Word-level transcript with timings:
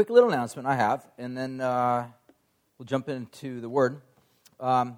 quick 0.00 0.08
little 0.08 0.30
announcement 0.30 0.66
I 0.66 0.76
have, 0.76 1.06
and 1.18 1.36
then 1.36 1.60
uh, 1.60 2.06
we'll 2.78 2.86
jump 2.86 3.10
into 3.10 3.60
the 3.60 3.68
word. 3.68 4.00
Um, 4.58 4.96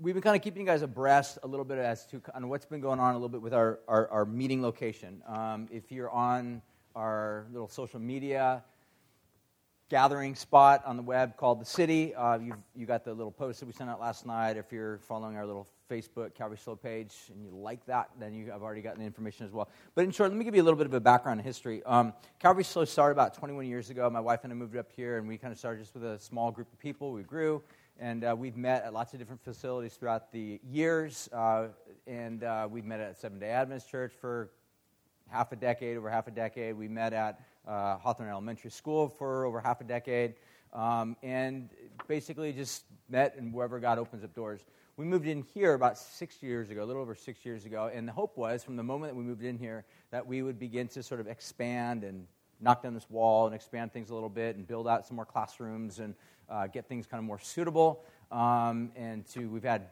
we've 0.00 0.14
been 0.14 0.22
kind 0.22 0.36
of 0.36 0.42
keeping 0.42 0.60
you 0.60 0.66
guys 0.68 0.82
abreast 0.82 1.40
a 1.42 1.48
little 1.48 1.64
bit 1.64 1.78
as 1.78 2.06
to 2.06 2.22
of 2.32 2.44
what's 2.44 2.66
been 2.66 2.80
going 2.80 3.00
on 3.00 3.14
a 3.14 3.16
little 3.16 3.28
bit 3.28 3.42
with 3.42 3.52
our, 3.52 3.80
our, 3.88 4.06
our 4.10 4.24
meeting 4.24 4.62
location. 4.62 5.24
Um, 5.26 5.66
if 5.72 5.90
you're 5.90 6.08
on 6.08 6.62
our 6.94 7.46
little 7.52 7.66
social 7.66 7.98
media 7.98 8.62
gathering 9.88 10.36
spot 10.36 10.84
on 10.86 10.96
the 10.96 11.02
web 11.02 11.36
called 11.36 11.60
The 11.60 11.66
City, 11.66 12.14
uh, 12.14 12.38
you've, 12.38 12.62
you 12.76 12.86
got 12.86 13.04
the 13.04 13.12
little 13.12 13.32
post 13.32 13.58
that 13.58 13.66
we 13.66 13.72
sent 13.72 13.90
out 13.90 13.98
last 13.98 14.24
night. 14.24 14.56
If 14.56 14.70
you're 14.70 14.98
following 14.98 15.34
our 15.34 15.46
little 15.46 15.66
Facebook 15.90 16.34
Calvary 16.34 16.56
SLO 16.56 16.76
page 16.76 17.14
and 17.32 17.42
you 17.42 17.50
like 17.50 17.84
that, 17.86 18.10
then 18.18 18.32
you 18.32 18.50
have 18.50 18.62
already 18.62 18.80
gotten 18.80 19.00
the 19.00 19.06
information 19.06 19.44
as 19.44 19.52
well. 19.52 19.68
But 19.94 20.04
in 20.04 20.12
short, 20.12 20.30
let 20.30 20.38
me 20.38 20.44
give 20.44 20.54
you 20.54 20.62
a 20.62 20.64
little 20.64 20.78
bit 20.78 20.86
of 20.86 20.94
a 20.94 21.00
background 21.00 21.40
history. 21.40 21.82
Um, 21.84 22.12
Calvary 22.38 22.64
SLO 22.64 22.84
started 22.84 23.12
about 23.12 23.34
21 23.34 23.66
years 23.66 23.90
ago. 23.90 24.08
My 24.08 24.20
wife 24.20 24.40
and 24.44 24.52
I 24.52 24.56
moved 24.56 24.76
up 24.76 24.90
here, 24.94 25.18
and 25.18 25.26
we 25.26 25.36
kind 25.36 25.52
of 25.52 25.58
started 25.58 25.80
just 25.80 25.94
with 25.94 26.04
a 26.04 26.18
small 26.18 26.52
group 26.52 26.72
of 26.72 26.78
people. 26.78 27.12
We 27.12 27.22
grew, 27.22 27.62
and 27.98 28.22
uh, 28.22 28.36
we've 28.38 28.56
met 28.56 28.84
at 28.84 28.92
lots 28.92 29.12
of 29.12 29.18
different 29.18 29.42
facilities 29.42 29.94
throughout 29.94 30.30
the 30.30 30.60
years. 30.64 31.28
Uh, 31.32 31.68
and 32.06 32.44
uh, 32.44 32.68
we've 32.70 32.84
met 32.84 33.00
at 33.00 33.18
Seven 33.18 33.38
Day 33.40 33.50
Adventist 33.50 33.90
Church 33.90 34.12
for 34.20 34.50
half 35.28 35.50
a 35.52 35.56
decade, 35.56 35.96
over 35.96 36.08
half 36.08 36.28
a 36.28 36.32
decade. 36.32 36.76
We 36.76 36.88
met 36.88 37.12
at 37.12 37.40
uh, 37.66 37.96
Hawthorne 37.96 38.28
Elementary 38.28 38.70
School 38.70 39.08
for 39.08 39.44
over 39.44 39.60
half 39.60 39.80
a 39.80 39.84
decade. 39.84 40.34
Um, 40.72 41.16
and 41.22 41.68
basically 42.06 42.52
just 42.52 42.84
met 43.08 43.36
and 43.36 43.52
wherever 43.52 43.80
God 43.80 43.98
opens 43.98 44.24
up 44.24 44.34
doors. 44.34 44.64
We 45.00 45.06
moved 45.06 45.26
in 45.26 45.46
here 45.54 45.72
about 45.72 45.96
six 45.96 46.42
years 46.42 46.68
ago, 46.68 46.82
a 46.82 46.84
little 46.84 47.00
over 47.00 47.14
six 47.14 47.46
years 47.46 47.64
ago, 47.64 47.90
and 47.90 48.06
the 48.06 48.12
hope 48.12 48.36
was 48.36 48.62
from 48.62 48.76
the 48.76 48.82
moment 48.82 49.14
that 49.14 49.16
we 49.16 49.24
moved 49.24 49.42
in 49.42 49.56
here 49.56 49.86
that 50.10 50.26
we 50.26 50.42
would 50.42 50.58
begin 50.58 50.88
to 50.88 51.02
sort 51.02 51.22
of 51.22 51.26
expand 51.26 52.04
and 52.04 52.26
knock 52.60 52.82
down 52.82 52.92
this 52.92 53.08
wall 53.08 53.46
and 53.46 53.54
expand 53.54 53.94
things 53.94 54.10
a 54.10 54.14
little 54.14 54.28
bit 54.28 54.56
and 54.56 54.66
build 54.66 54.86
out 54.86 55.06
some 55.06 55.16
more 55.16 55.24
classrooms 55.24 56.00
and 56.00 56.14
uh, 56.50 56.66
get 56.66 56.86
things 56.86 57.06
kind 57.06 57.18
of 57.18 57.24
more 57.24 57.38
suitable. 57.38 58.04
Um, 58.30 58.92
and 58.94 59.26
to 59.28 59.46
we've 59.48 59.62
had 59.62 59.86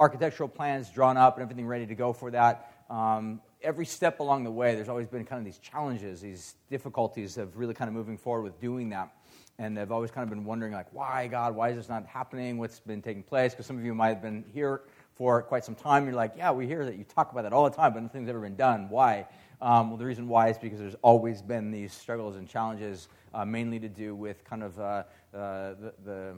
architectural 0.00 0.48
plans 0.48 0.90
drawn 0.90 1.16
up 1.16 1.36
and 1.36 1.44
everything 1.44 1.68
ready 1.68 1.86
to 1.86 1.94
go 1.94 2.12
for 2.12 2.32
that. 2.32 2.72
Um, 2.90 3.40
every 3.62 3.86
step 3.86 4.18
along 4.18 4.42
the 4.42 4.50
way, 4.50 4.74
there's 4.74 4.88
always 4.88 5.06
been 5.06 5.24
kind 5.24 5.38
of 5.38 5.44
these 5.44 5.58
challenges, 5.58 6.20
these 6.20 6.56
difficulties 6.68 7.38
of 7.38 7.56
really 7.56 7.74
kind 7.74 7.88
of 7.88 7.94
moving 7.94 8.18
forward 8.18 8.42
with 8.42 8.60
doing 8.60 8.88
that. 8.88 9.14
And 9.62 9.76
they've 9.76 9.92
always 9.92 10.10
kind 10.10 10.24
of 10.24 10.28
been 10.28 10.44
wondering, 10.44 10.72
like, 10.72 10.88
why, 10.92 11.28
God, 11.28 11.54
why 11.54 11.68
is 11.68 11.76
this 11.76 11.88
not 11.88 12.04
happening? 12.04 12.58
What's 12.58 12.80
been 12.80 13.00
taking 13.00 13.22
place? 13.22 13.52
Because 13.52 13.64
some 13.64 13.78
of 13.78 13.84
you 13.84 13.94
might 13.94 14.08
have 14.08 14.20
been 14.20 14.44
here 14.52 14.80
for 15.14 15.40
quite 15.40 15.64
some 15.64 15.76
time. 15.76 16.04
You're 16.04 16.16
like, 16.16 16.32
yeah, 16.36 16.50
we 16.50 16.66
hear 16.66 16.84
that 16.84 16.98
you 16.98 17.04
talk 17.04 17.30
about 17.30 17.42
that 17.42 17.52
all 17.52 17.70
the 17.70 17.76
time, 17.76 17.94
but 17.94 18.02
nothing's 18.02 18.28
ever 18.28 18.40
been 18.40 18.56
done. 18.56 18.88
Why? 18.88 19.28
Um, 19.60 19.90
well, 19.90 19.98
the 19.98 20.04
reason 20.04 20.26
why 20.26 20.48
is 20.48 20.58
because 20.58 20.80
there's 20.80 20.96
always 21.00 21.42
been 21.42 21.70
these 21.70 21.92
struggles 21.92 22.34
and 22.34 22.48
challenges, 22.48 23.06
uh, 23.32 23.44
mainly 23.44 23.78
to 23.78 23.88
do 23.88 24.16
with 24.16 24.44
kind 24.44 24.64
of 24.64 24.80
uh, 24.80 24.82
uh, 24.82 25.04
the, 25.32 25.94
the 26.04 26.34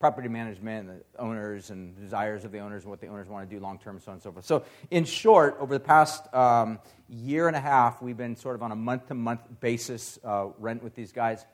property 0.00 0.28
management, 0.28 0.88
and 0.88 0.98
the 0.98 1.22
owners, 1.22 1.70
and 1.70 1.96
desires 1.96 2.44
of 2.44 2.50
the 2.50 2.58
owners, 2.58 2.82
and 2.82 2.90
what 2.90 3.00
the 3.00 3.06
owners 3.06 3.28
want 3.28 3.48
to 3.48 3.54
do 3.54 3.62
long 3.62 3.78
term, 3.78 4.00
so 4.00 4.10
on 4.10 4.14
and 4.14 4.22
so 4.22 4.32
forth. 4.32 4.44
So, 4.44 4.64
in 4.90 5.04
short, 5.04 5.56
over 5.60 5.74
the 5.74 5.84
past 5.84 6.34
um, 6.34 6.80
year 7.08 7.46
and 7.46 7.56
a 7.56 7.60
half, 7.60 8.02
we've 8.02 8.16
been 8.16 8.34
sort 8.34 8.56
of 8.56 8.64
on 8.64 8.72
a 8.72 8.76
month 8.76 9.06
to 9.08 9.14
month 9.14 9.42
basis 9.60 10.18
uh, 10.24 10.46
rent 10.58 10.82
with 10.82 10.96
these 10.96 11.12
guys 11.12 11.46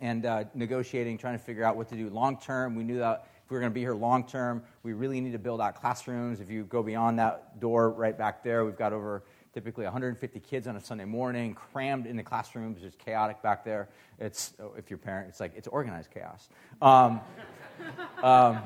and 0.00 0.26
uh, 0.26 0.44
negotiating, 0.54 1.18
trying 1.18 1.38
to 1.38 1.44
figure 1.44 1.64
out 1.64 1.76
what 1.76 1.88
to 1.88 1.94
do 1.94 2.08
long 2.08 2.38
term. 2.38 2.74
We 2.74 2.84
knew 2.84 2.98
that 2.98 3.26
if 3.44 3.50
we 3.50 3.54
were 3.54 3.60
going 3.60 3.72
to 3.72 3.74
be 3.74 3.80
here 3.80 3.94
long 3.94 4.24
term, 4.26 4.62
we 4.82 4.92
really 4.92 5.20
need 5.20 5.32
to 5.32 5.38
build 5.38 5.60
out 5.60 5.74
classrooms. 5.74 6.40
If 6.40 6.50
you 6.50 6.64
go 6.64 6.82
beyond 6.82 7.18
that 7.18 7.60
door 7.60 7.90
right 7.90 8.16
back 8.16 8.42
there, 8.42 8.64
we've 8.64 8.78
got 8.78 8.92
over 8.92 9.24
typically 9.52 9.84
150 9.84 10.40
kids 10.40 10.66
on 10.66 10.76
a 10.76 10.80
Sunday 10.80 11.04
morning, 11.04 11.54
crammed 11.54 12.06
in 12.06 12.16
the 12.16 12.22
classrooms. 12.22 12.84
It's 12.84 12.96
chaotic 12.96 13.42
back 13.42 13.64
there. 13.64 13.88
It's, 14.18 14.54
oh, 14.60 14.72
if 14.76 14.90
you're 14.90 14.98
a 14.98 15.02
parent, 15.02 15.28
it's 15.28 15.40
like, 15.40 15.52
it's 15.56 15.68
organized 15.68 16.10
chaos. 16.12 16.48
Um, 16.80 17.20
um, 18.22 18.60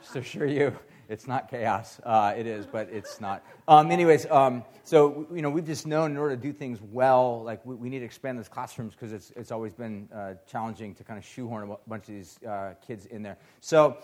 just 0.00 0.12
to 0.12 0.18
assure 0.18 0.46
you, 0.46 0.76
it's 1.08 1.26
not 1.26 1.50
chaos. 1.50 2.00
Uh, 2.02 2.34
it 2.36 2.46
is, 2.46 2.66
but 2.66 2.88
it's 2.90 3.20
not. 3.20 3.44
Um, 3.68 3.90
anyways, 3.90 4.26
um, 4.30 4.64
so 4.84 5.26
you 5.32 5.42
know, 5.42 5.50
we've 5.50 5.66
just 5.66 5.86
known 5.86 6.12
in 6.12 6.16
order 6.16 6.36
to 6.36 6.42
do 6.42 6.52
things 6.52 6.80
well, 6.92 7.42
like 7.42 7.64
we, 7.64 7.74
we 7.74 7.88
need 7.88 8.00
to 8.00 8.04
expand 8.04 8.38
those 8.38 8.48
classrooms 8.48 8.94
because 8.94 9.12
it's 9.12 9.32
it's 9.36 9.50
always 9.50 9.72
been 9.72 10.08
uh, 10.14 10.34
challenging 10.46 10.94
to 10.94 11.04
kind 11.04 11.18
of 11.18 11.24
shoehorn 11.24 11.70
a 11.70 11.76
bunch 11.88 12.08
of 12.08 12.14
these 12.14 12.38
uh, 12.44 12.74
kids 12.86 13.06
in 13.06 13.22
there. 13.22 13.38
So 13.60 13.98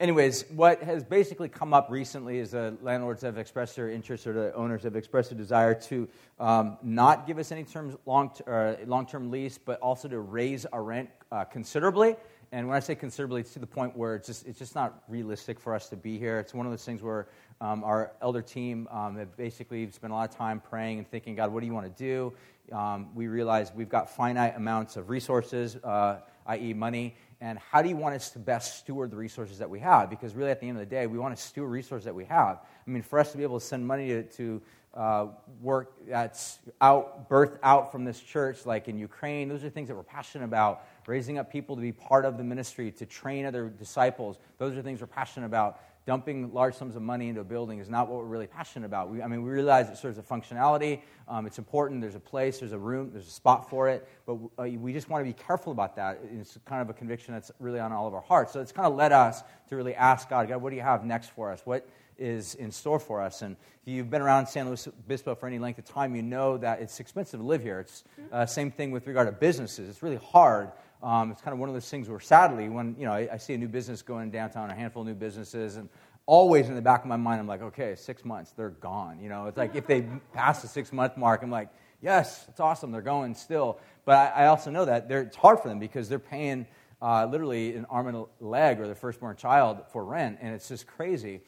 anyways, 0.00 0.44
what 0.50 0.82
has 0.82 1.04
basically 1.04 1.48
come 1.48 1.74
up 1.74 1.88
recently 1.90 2.38
is 2.38 2.52
the 2.52 2.76
landlords 2.82 3.22
have 3.22 3.38
expressed 3.38 3.76
their 3.76 3.90
interest, 3.90 4.26
or 4.26 4.32
the 4.32 4.54
owners 4.54 4.82
have 4.82 4.96
expressed 4.96 5.32
a 5.32 5.34
desire 5.34 5.74
to 5.74 6.08
um, 6.38 6.78
not 6.82 7.26
give 7.26 7.38
us 7.38 7.52
any 7.52 7.64
terms 7.64 7.96
long 8.06 8.30
uh, 8.46 8.74
long 8.86 9.06
term 9.06 9.30
lease, 9.30 9.58
but 9.58 9.80
also 9.80 10.08
to 10.08 10.20
raise 10.20 10.66
our 10.66 10.82
rent 10.82 11.10
uh, 11.30 11.44
considerably. 11.44 12.16
And 12.52 12.66
when 12.66 12.76
I 12.76 12.80
say 12.80 12.94
considerably, 12.94 13.42
it's 13.42 13.52
to 13.52 13.58
the 13.58 13.66
point 13.66 13.96
where 13.96 14.14
it's 14.14 14.26
just, 14.26 14.46
it's 14.46 14.58
just 14.58 14.74
not 14.74 15.02
realistic 15.08 15.60
for 15.60 15.74
us 15.74 15.88
to 15.90 15.96
be 15.96 16.18
here. 16.18 16.38
It's 16.38 16.54
one 16.54 16.66
of 16.66 16.72
those 16.72 16.84
things 16.84 17.02
where 17.02 17.28
um, 17.60 17.84
our 17.84 18.12
elder 18.22 18.40
team 18.40 18.88
um, 18.90 19.16
have 19.16 19.36
basically 19.36 19.90
spent 19.90 20.12
a 20.12 20.16
lot 20.16 20.30
of 20.30 20.36
time 20.36 20.60
praying 20.60 20.98
and 20.98 21.10
thinking, 21.10 21.34
God, 21.34 21.52
what 21.52 21.60
do 21.60 21.66
you 21.66 21.74
want 21.74 21.94
to 21.94 22.02
do? 22.02 22.32
Um, 22.74 23.14
we 23.14 23.28
realize 23.28 23.72
we've 23.74 23.88
got 23.88 24.10
finite 24.10 24.56
amounts 24.56 24.96
of 24.96 25.10
resources, 25.10 25.76
uh, 25.76 26.20
i.e., 26.46 26.72
money, 26.72 27.16
and 27.40 27.58
how 27.58 27.82
do 27.82 27.88
you 27.88 27.96
want 27.96 28.14
us 28.14 28.30
to 28.30 28.38
best 28.38 28.78
steward 28.78 29.10
the 29.10 29.16
resources 29.16 29.58
that 29.58 29.70
we 29.70 29.78
have? 29.80 30.10
Because 30.10 30.34
really, 30.34 30.50
at 30.50 30.60
the 30.60 30.68
end 30.68 30.76
of 30.76 30.80
the 30.80 30.94
day, 30.94 31.06
we 31.06 31.18
want 31.18 31.36
to 31.36 31.42
steward 31.42 31.70
resources 31.70 32.04
that 32.04 32.14
we 32.14 32.24
have. 32.24 32.58
I 32.86 32.90
mean, 32.90 33.02
for 33.02 33.18
us 33.18 33.30
to 33.32 33.38
be 33.38 33.44
able 33.44 33.60
to 33.60 33.64
send 33.64 33.86
money 33.86 34.08
to, 34.08 34.22
to 34.24 34.62
uh, 34.94 35.26
work 35.60 35.92
that's 36.08 36.58
out, 36.80 37.28
birthed 37.30 37.58
out 37.62 37.92
from 37.92 38.04
this 38.04 38.18
church, 38.20 38.66
like 38.66 38.88
in 38.88 38.98
Ukraine, 38.98 39.48
those 39.48 39.62
are 39.62 39.70
things 39.70 39.88
that 39.88 39.94
we're 39.94 40.02
passionate 40.02 40.44
about. 40.44 40.84
Raising 41.08 41.38
up 41.38 41.50
people 41.50 41.74
to 41.74 41.80
be 41.80 41.90
part 41.90 42.24
of 42.26 42.36
the 42.36 42.44
ministry, 42.44 42.92
to 42.92 43.06
train 43.06 43.46
other 43.46 43.68
disciples, 43.68 44.38
those 44.58 44.76
are 44.76 44.82
things 44.82 45.00
we're 45.00 45.06
passionate 45.06 45.46
about 45.46 45.80
dumping 46.08 46.54
large 46.54 46.74
sums 46.74 46.96
of 46.96 47.02
money 47.02 47.28
into 47.28 47.42
a 47.42 47.44
building 47.44 47.80
is 47.80 47.88
not 47.90 48.08
what 48.08 48.18
we're 48.18 48.24
really 48.24 48.46
passionate 48.46 48.86
about. 48.86 49.10
We, 49.10 49.20
I 49.20 49.26
mean, 49.26 49.42
we 49.42 49.50
realize 49.50 49.90
it 49.90 49.98
serves 49.98 50.16
a 50.16 50.22
functionality. 50.22 51.02
Um, 51.28 51.44
it's 51.46 51.58
important. 51.58 52.00
There's 52.00 52.14
a 52.14 52.20
place, 52.20 52.60
there's 52.60 52.72
a 52.72 52.78
room, 52.78 53.10
there's 53.12 53.28
a 53.28 53.30
spot 53.30 53.68
for 53.68 53.90
it. 53.90 54.08
But 54.24 54.38
uh, 54.58 54.62
we 54.62 54.94
just 54.94 55.10
want 55.10 55.22
to 55.22 55.30
be 55.30 55.38
careful 55.44 55.70
about 55.70 55.96
that. 55.96 56.20
It's 56.32 56.58
kind 56.64 56.80
of 56.80 56.88
a 56.88 56.94
conviction 56.94 57.34
that's 57.34 57.50
really 57.58 57.78
on 57.78 57.92
all 57.92 58.06
of 58.06 58.14
our 58.14 58.22
hearts. 58.22 58.54
So 58.54 58.60
it's 58.62 58.72
kind 58.72 58.86
of 58.86 58.94
led 58.94 59.12
us 59.12 59.42
to 59.68 59.76
really 59.76 59.94
ask 59.94 60.30
God, 60.30 60.48
God, 60.48 60.62
what 60.62 60.70
do 60.70 60.76
you 60.76 60.82
have 60.82 61.04
next 61.04 61.28
for 61.32 61.52
us? 61.52 61.60
What 61.64 61.86
is 62.16 62.54
in 62.54 62.70
store 62.72 62.98
for 62.98 63.20
us? 63.20 63.42
And 63.42 63.56
if 63.82 63.92
you've 63.92 64.08
been 64.08 64.22
around 64.22 64.46
San 64.46 64.66
Luis 64.66 64.86
Obispo 64.86 65.34
for 65.34 65.46
any 65.46 65.58
length 65.58 65.78
of 65.78 65.84
time, 65.84 66.16
you 66.16 66.22
know 66.22 66.56
that 66.56 66.80
it's 66.80 67.00
expensive 67.00 67.40
to 67.40 67.46
live 67.46 67.62
here. 67.62 67.80
It's 67.80 68.04
uh, 68.32 68.46
same 68.46 68.70
thing 68.70 68.92
with 68.92 69.06
regard 69.06 69.28
to 69.28 69.32
businesses. 69.32 69.90
It's 69.90 70.02
really 70.02 70.16
hard 70.16 70.70
um, 71.02 71.30
it's 71.30 71.40
kind 71.40 71.52
of 71.52 71.60
one 71.60 71.68
of 71.68 71.74
those 71.74 71.88
things 71.88 72.08
where, 72.08 72.20
sadly, 72.20 72.68
when 72.68 72.96
you 72.98 73.06
know 73.06 73.12
I, 73.12 73.28
I, 73.32 73.36
see 73.36 73.54
a 73.54 73.58
new 73.58 73.68
business 73.68 74.02
going 74.02 74.30
downtown, 74.30 74.70
a 74.70 74.74
handful 74.74 75.02
of 75.02 75.08
new 75.08 75.14
businesses, 75.14 75.76
and 75.76 75.88
always 76.26 76.68
in 76.68 76.74
the 76.74 76.82
back 76.82 77.02
of 77.02 77.06
my 77.06 77.16
mind, 77.16 77.40
I'm 77.40 77.46
like, 77.46 77.62
okay, 77.62 77.94
six 77.94 78.24
months, 78.24 78.52
they're 78.52 78.70
gone. 78.70 79.20
You 79.20 79.28
know, 79.28 79.46
it's 79.46 79.56
like 79.56 79.74
if 79.74 79.86
they 79.86 80.06
pass 80.32 80.60
the 80.60 80.68
six 80.68 80.92
month 80.92 81.16
mark, 81.16 81.42
I'm 81.42 81.50
like, 81.50 81.68
yes, 82.02 82.44
it's 82.48 82.60
awesome, 82.60 82.90
they're 82.90 83.00
going 83.00 83.34
still. 83.34 83.78
But 84.04 84.16
I, 84.16 84.44
I 84.44 84.46
also 84.46 84.70
know 84.70 84.84
that 84.84 85.10
it's 85.10 85.36
hard 85.36 85.60
for 85.60 85.68
them 85.68 85.78
because 85.78 86.08
they're 86.08 86.18
paying 86.18 86.66
uh, 87.00 87.26
literally 87.26 87.76
an 87.76 87.86
arm 87.86 88.08
and 88.08 88.16
a 88.16 88.24
leg 88.44 88.80
or 88.80 88.86
their 88.86 88.94
firstborn 88.96 89.36
child 89.36 89.78
for 89.92 90.04
rent, 90.04 90.38
and 90.40 90.54
it's 90.54 90.68
just 90.68 90.86
crazy. 90.86 91.42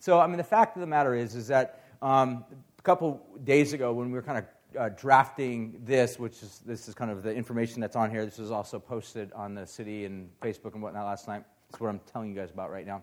So, 0.00 0.20
I 0.20 0.26
mean, 0.26 0.36
the 0.36 0.44
fact 0.44 0.76
of 0.76 0.80
the 0.80 0.86
matter 0.86 1.14
is, 1.14 1.34
is 1.34 1.48
that 1.48 1.84
um, 2.02 2.44
a 2.78 2.82
couple 2.82 3.24
days 3.44 3.72
ago 3.72 3.92
when 3.92 4.08
we 4.08 4.14
were 4.14 4.22
kind 4.22 4.38
of 4.38 4.44
uh, 4.78 4.88
drafting 4.90 5.80
this, 5.84 6.18
which 6.18 6.42
is 6.42 6.60
this 6.66 6.88
is 6.88 6.94
kind 6.94 7.10
of 7.10 7.22
the 7.22 7.34
information 7.34 7.80
that's 7.80 7.96
on 7.96 8.10
here. 8.10 8.24
This 8.24 8.38
was 8.38 8.50
also 8.50 8.78
posted 8.78 9.32
on 9.32 9.54
the 9.54 9.66
city 9.66 10.04
and 10.04 10.28
Facebook 10.40 10.74
and 10.74 10.82
whatnot 10.82 11.06
last 11.06 11.28
night. 11.28 11.44
That's 11.70 11.80
what 11.80 11.88
I'm 11.88 12.00
telling 12.12 12.30
you 12.30 12.34
guys 12.34 12.50
about 12.50 12.70
right 12.70 12.86
now. 12.86 13.02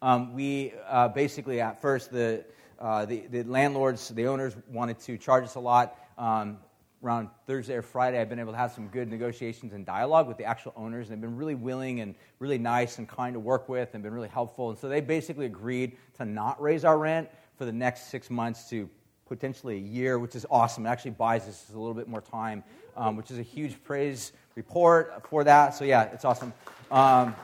Um, 0.00 0.34
we 0.34 0.72
uh, 0.88 1.08
basically 1.08 1.60
at 1.60 1.80
first 1.80 2.10
the, 2.10 2.44
uh, 2.80 3.04
the, 3.04 3.26
the 3.28 3.44
landlords, 3.44 4.08
the 4.08 4.26
owners 4.26 4.56
wanted 4.68 4.98
to 5.00 5.16
charge 5.16 5.44
us 5.44 5.54
a 5.54 5.60
lot. 5.60 5.96
Um, 6.18 6.58
around 7.04 7.28
Thursday 7.46 7.74
or 7.74 7.82
Friday, 7.82 8.20
I've 8.20 8.28
been 8.28 8.38
able 8.38 8.52
to 8.52 8.58
have 8.58 8.72
some 8.72 8.86
good 8.88 9.08
negotiations 9.08 9.72
and 9.72 9.84
dialogue 9.84 10.28
with 10.28 10.36
the 10.36 10.44
actual 10.44 10.72
owners. 10.76 11.08
They've 11.08 11.20
been 11.20 11.36
really 11.36 11.56
willing 11.56 12.00
and 12.00 12.14
really 12.38 12.58
nice 12.58 12.98
and 12.98 13.08
kind 13.08 13.34
to 13.34 13.40
work 13.40 13.68
with 13.68 13.94
and 13.94 14.02
been 14.02 14.14
really 14.14 14.28
helpful. 14.28 14.70
And 14.70 14.78
so 14.78 14.88
they 14.88 15.00
basically 15.00 15.46
agreed 15.46 15.96
to 16.18 16.24
not 16.24 16.60
raise 16.62 16.84
our 16.84 16.98
rent 16.98 17.28
for 17.56 17.64
the 17.64 17.72
next 17.72 18.08
six 18.08 18.30
months 18.30 18.68
to 18.70 18.88
potentially 19.26 19.76
a 19.76 19.80
year, 19.80 20.18
which 20.18 20.34
is 20.34 20.46
awesome. 20.50 20.86
It 20.86 20.90
actually 20.90 21.12
buys 21.12 21.48
us 21.48 21.64
a 21.74 21.78
little 21.78 21.94
bit 21.94 22.08
more 22.08 22.20
time, 22.20 22.64
um, 22.96 23.16
which 23.16 23.30
is 23.30 23.38
a 23.38 23.42
huge 23.42 23.82
praise 23.84 24.32
report 24.54 25.26
for 25.28 25.44
that. 25.44 25.74
So, 25.74 25.84
yeah, 25.84 26.02
it's 26.04 26.24
awesome. 26.24 26.52
Um, 26.90 27.34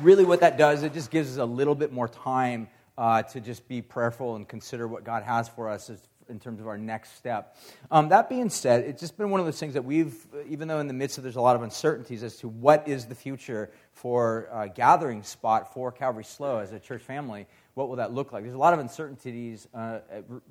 really, 0.00 0.24
what 0.24 0.40
that 0.40 0.58
does, 0.58 0.82
it 0.82 0.92
just 0.92 1.10
gives 1.10 1.32
us 1.32 1.36
a 1.38 1.44
little 1.44 1.74
bit 1.74 1.92
more 1.92 2.08
time 2.08 2.68
uh, 2.98 3.22
to 3.22 3.40
just 3.40 3.66
be 3.68 3.82
prayerful 3.82 4.36
and 4.36 4.46
consider 4.48 4.86
what 4.86 5.04
God 5.04 5.22
has 5.22 5.48
for 5.48 5.68
us 5.68 5.88
as, 5.90 6.00
in 6.28 6.38
terms 6.38 6.60
of 6.60 6.68
our 6.68 6.78
next 6.78 7.16
step. 7.16 7.56
Um, 7.90 8.08
that 8.10 8.28
being 8.28 8.50
said, 8.50 8.84
it's 8.84 9.00
just 9.00 9.16
been 9.16 9.30
one 9.30 9.40
of 9.40 9.46
those 9.46 9.58
things 9.58 9.74
that 9.74 9.84
we've, 9.84 10.14
even 10.48 10.68
though 10.68 10.80
in 10.80 10.86
the 10.86 10.94
midst 10.94 11.16
of 11.18 11.24
there's 11.24 11.36
a 11.36 11.40
lot 11.40 11.56
of 11.56 11.62
uncertainties 11.62 12.22
as 12.22 12.36
to 12.36 12.48
what 12.48 12.86
is 12.86 13.06
the 13.06 13.14
future 13.14 13.70
for 13.92 14.48
a 14.52 14.68
gathering 14.68 15.22
spot 15.22 15.72
for 15.72 15.90
Calvary 15.90 16.24
SLO 16.24 16.58
as 16.58 16.72
a 16.72 16.78
church 16.78 17.02
family, 17.02 17.46
what 17.80 17.88
will 17.88 17.96
that 17.96 18.12
look 18.12 18.30
like? 18.30 18.42
There's 18.42 18.54
a 18.54 18.58
lot 18.58 18.74
of 18.74 18.78
uncertainties 18.78 19.66
uh, 19.72 20.00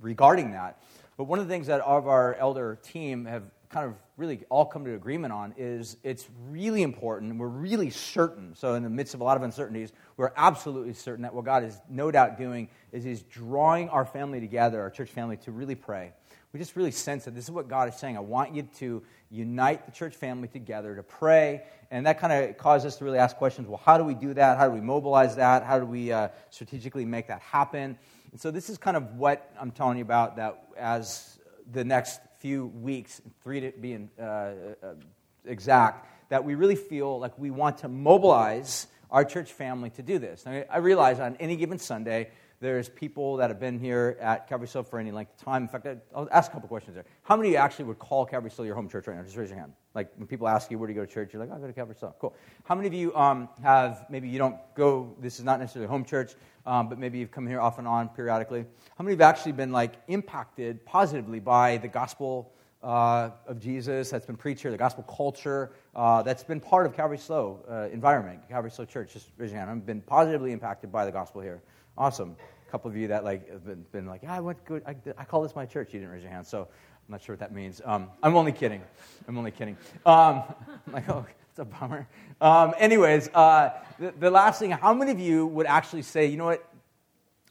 regarding 0.02 0.52
that. 0.54 0.82
But 1.16 1.26
one 1.26 1.38
of 1.38 1.48
the 1.48 1.54
things 1.54 1.68
that 1.68 1.80
all 1.80 2.00
of 2.00 2.08
our 2.08 2.34
elder 2.36 2.80
team 2.82 3.26
have 3.26 3.44
kind 3.70 3.86
of 3.86 3.94
really 4.18 4.40
all 4.50 4.66
come 4.66 4.84
to 4.86 4.96
agreement 4.96 5.32
on 5.32 5.54
is 5.56 5.98
it's 6.02 6.28
really 6.50 6.82
important. 6.82 7.38
We're 7.38 7.48
really 7.48 7.92
certain. 7.92 8.56
So, 8.56 8.74
in 8.74 8.82
the 8.82 8.90
midst 8.90 9.14
of 9.14 9.22
a 9.22 9.24
lot 9.24 9.38
of 9.38 9.44
uncertainties, 9.44 9.94
we're 10.18 10.32
absolutely 10.36 10.94
certain 10.94 11.22
that 11.22 11.36
what 11.36 11.46
God 11.46 11.64
is 11.64 11.80
no 11.88 12.10
doubt 12.10 12.40
doing 12.40 12.68
is 12.92 13.04
He's 13.04 13.22
drawing 13.22 13.90
our 13.90 14.06
family 14.06 14.40
together, 14.40 14.82
our 14.82 14.90
church 14.90 15.12
family, 15.12 15.38
to 15.38 15.52
really 15.52 15.76
pray. 15.76 16.14
We 16.52 16.60
just 16.60 16.76
really 16.76 16.92
sense 16.92 17.26
that 17.26 17.36
this 17.36 17.44
is 17.44 17.52
what 17.52 17.68
God 17.68 17.90
is 17.90 17.96
saying. 17.96 18.18
I 18.18 18.22
want 18.22 18.56
you 18.56 18.64
to 18.80 19.04
unite 19.30 19.86
the 19.86 19.92
church 19.92 20.16
family 20.16 20.48
together 20.48 20.96
to 20.96 21.04
pray. 21.04 21.64
And 21.92 22.08
that 22.08 22.20
kind 22.20 22.34
of 22.34 22.58
caused 22.58 22.88
us 22.88 22.98
to 22.98 23.06
really 23.06 23.20
ask 23.20 23.38
questions 23.38 23.68
well, 23.68 23.82
how 23.84 24.00
do 24.00 24.04
we 24.04 24.16
do 24.16 24.34
that? 24.34 24.58
How 24.58 24.68
do 24.68 24.74
we 24.74 24.82
mobilize 24.82 25.36
that? 25.36 25.64
How 25.64 25.80
do 25.80 25.86
we 25.86 26.12
uh, 26.12 26.30
strategically 26.50 27.06
make 27.06 27.28
that 27.28 27.42
happen? 27.42 27.98
And 28.32 28.42
so, 28.42 28.50
this 28.50 28.70
is 28.70 28.78
kind 28.78 28.98
of 28.98 29.16
what 29.16 29.52
I'm 29.60 29.72
telling 29.72 29.98
you 29.98 30.04
about 30.04 30.38
that 30.38 30.64
as 30.78 31.38
the 31.72 31.84
next 31.84 32.20
few 32.40 32.68
weeks, 32.68 33.22
three 33.44 33.60
to 33.60 33.72
be 33.72 34.08
uh, 34.20 34.24
uh, 34.24 34.54
exact, 35.46 36.08
that 36.30 36.44
we 36.44 36.56
really 36.56 36.76
feel 36.76 37.20
like 37.20 37.38
we 37.38 37.52
want 37.52 37.80
to 37.80 37.88
mobilize 37.88 38.88
our 39.12 39.26
church 39.26 39.52
family 39.52 39.90
to 39.92 40.04
do 40.04 40.20
this. 40.20 40.46
Now, 40.46 40.64
I 40.70 40.78
realize 40.78 41.20
on 41.20 41.36
any 41.40 41.56
given 41.56 41.80
Sunday, 41.80 42.30
there's 42.62 42.90
people 42.90 43.38
that 43.38 43.50
have 43.50 43.60
been 43.60 43.80
here 43.80 44.18
at 44.20 44.48
Calvary 44.50 44.68
SLO 44.68 44.84
for 44.84 45.00
any 45.00 45.12
length 45.12 45.32
of 45.34 45.46
time. 45.46 45.64
In 45.64 45.70
fact, 45.70 45.88
I'll 46.14 46.28
ask 46.32 46.52
a 46.52 46.54
couple 46.54 46.68
questions 46.68 46.96
there. 46.96 47.06
How 47.24 47.38
many 47.38 47.50
of 47.50 47.54
you 47.54 47.58
actually 47.58 47.86
would 47.86 48.00
call 48.00 48.26
Calvary 48.26 48.52
SLO 48.52 48.66
your 48.66 48.76
home 48.76 48.90
church 48.90 49.08
right 49.08 49.16
now? 49.16 49.24
Just 49.24 49.38
raise 49.38 49.50
your 49.50 49.58
hand. 49.58 49.72
Like 49.96 50.12
when 50.18 50.28
people 50.28 50.48
ask 50.48 50.70
you, 50.70 50.78
where 50.78 50.88
do 50.88 50.94
you 50.94 51.00
go 51.00 51.06
to 51.06 51.12
church? 51.12 51.32
You're 51.32 51.42
like, 51.42 51.52
I 51.52 51.60
go 51.60 51.68
to 51.68 51.74
Calvary 51.74 51.96
SLO. 51.98 52.14
Cool. 52.20 52.36
How 52.66 52.76
many 52.76 52.88
of 52.88 52.94
you 52.94 53.16
um, 53.16 53.48
have, 53.64 54.06
maybe 54.10 54.28
you 54.28 54.38
don't 54.38 54.58
go, 54.76 55.16
this 55.22 55.40
is 55.40 55.46
not 55.46 55.60
necessarily 55.60 55.88
home 55.88 56.04
church, 56.04 56.34
um, 56.66 56.90
but 56.90 57.00
maybe 57.00 57.18
you've 57.18 57.32
come 57.32 57.48
here 57.48 57.62
off 57.62 57.80
and 57.80 57.88
on 57.88 58.10
periodically. 58.10 58.66
How 58.98 59.04
many 59.04 59.14
have 59.14 59.22
actually 59.22 59.54
been 59.54 59.72
like 59.72 59.94
impacted 60.10 60.86
positively 60.86 61.40
by 61.40 61.78
the 61.78 61.88
gospel 61.88 62.52
uh, 62.84 63.32
of 63.48 63.60
Jesus 63.60 64.10
that's 64.10 64.26
been 64.26 64.38
preached 64.38 64.62
here, 64.62 64.72
the 64.72 64.78
gospel 64.78 65.04
culture 65.04 65.72
uh, 65.96 66.22
that's 66.24 66.44
been 66.44 66.60
part 66.60 66.86
of 66.86 66.94
Calvary 66.94 67.18
SLO 67.18 67.60
uh, 67.70 67.94
environment, 67.94 68.42
Calvary 68.50 68.72
SLO 68.72 68.86
Church? 68.86 69.14
Just 69.14 69.30
raise 69.38 69.52
your 69.52 69.60
hand. 69.60 69.72
I've 69.72 69.86
been 69.86 70.02
positively 70.02 70.52
impacted 70.52 70.92
by 70.92 71.06
the 71.06 71.12
gospel 71.12 71.42
here. 71.42 71.62
Awesome. 72.00 72.38
A 72.66 72.72
couple 72.72 72.90
of 72.90 72.96
you 72.96 73.10
that 73.10 73.26
like 73.26 73.52
have 73.52 73.66
been, 73.66 73.86
been 73.92 74.06
like, 74.06 74.24
yeah, 74.24 74.34
I 74.34 74.40
went 74.40 74.64
good. 74.64 74.82
I, 74.88 74.96
I, 75.18 75.26
call 75.26 75.44
this 75.44 75.54
my 75.54 75.66
church. 75.66 75.94
You 75.94 76.00
didn't 76.00 76.14
raise 76.14 76.24
your 76.24 76.32
hand, 76.32 76.48
so 76.48 76.62
I'm 76.62 77.12
not 77.12 77.22
sure 77.22 77.34
what 77.34 77.42
that 77.42 77.54
means. 77.54 77.82
Um, 77.84 78.08
I'm 78.24 78.38
only 78.38 78.54
kidding. 78.54 78.82
I'm 79.28 79.38
only 79.38 79.52
kidding. 79.52 79.76
Um, 80.06 80.44
I'm 80.88 80.94
like, 80.94 81.10
oh, 81.10 81.26
it's 81.50 81.60
a 81.60 81.66
bummer. 81.66 82.08
Um, 82.40 82.74
anyways, 82.78 83.28
uh, 83.34 83.72
the, 84.00 84.14
the 84.18 84.32
last 84.32 84.60
thing, 84.60 84.72
how 84.72 84.94
many 84.94 85.12
of 85.12 85.20
you 85.20 85.46
would 85.48 85.66
actually 85.66 86.04
say, 86.04 86.28
you 86.28 86.38
know 86.38 86.46
what? 86.46 86.66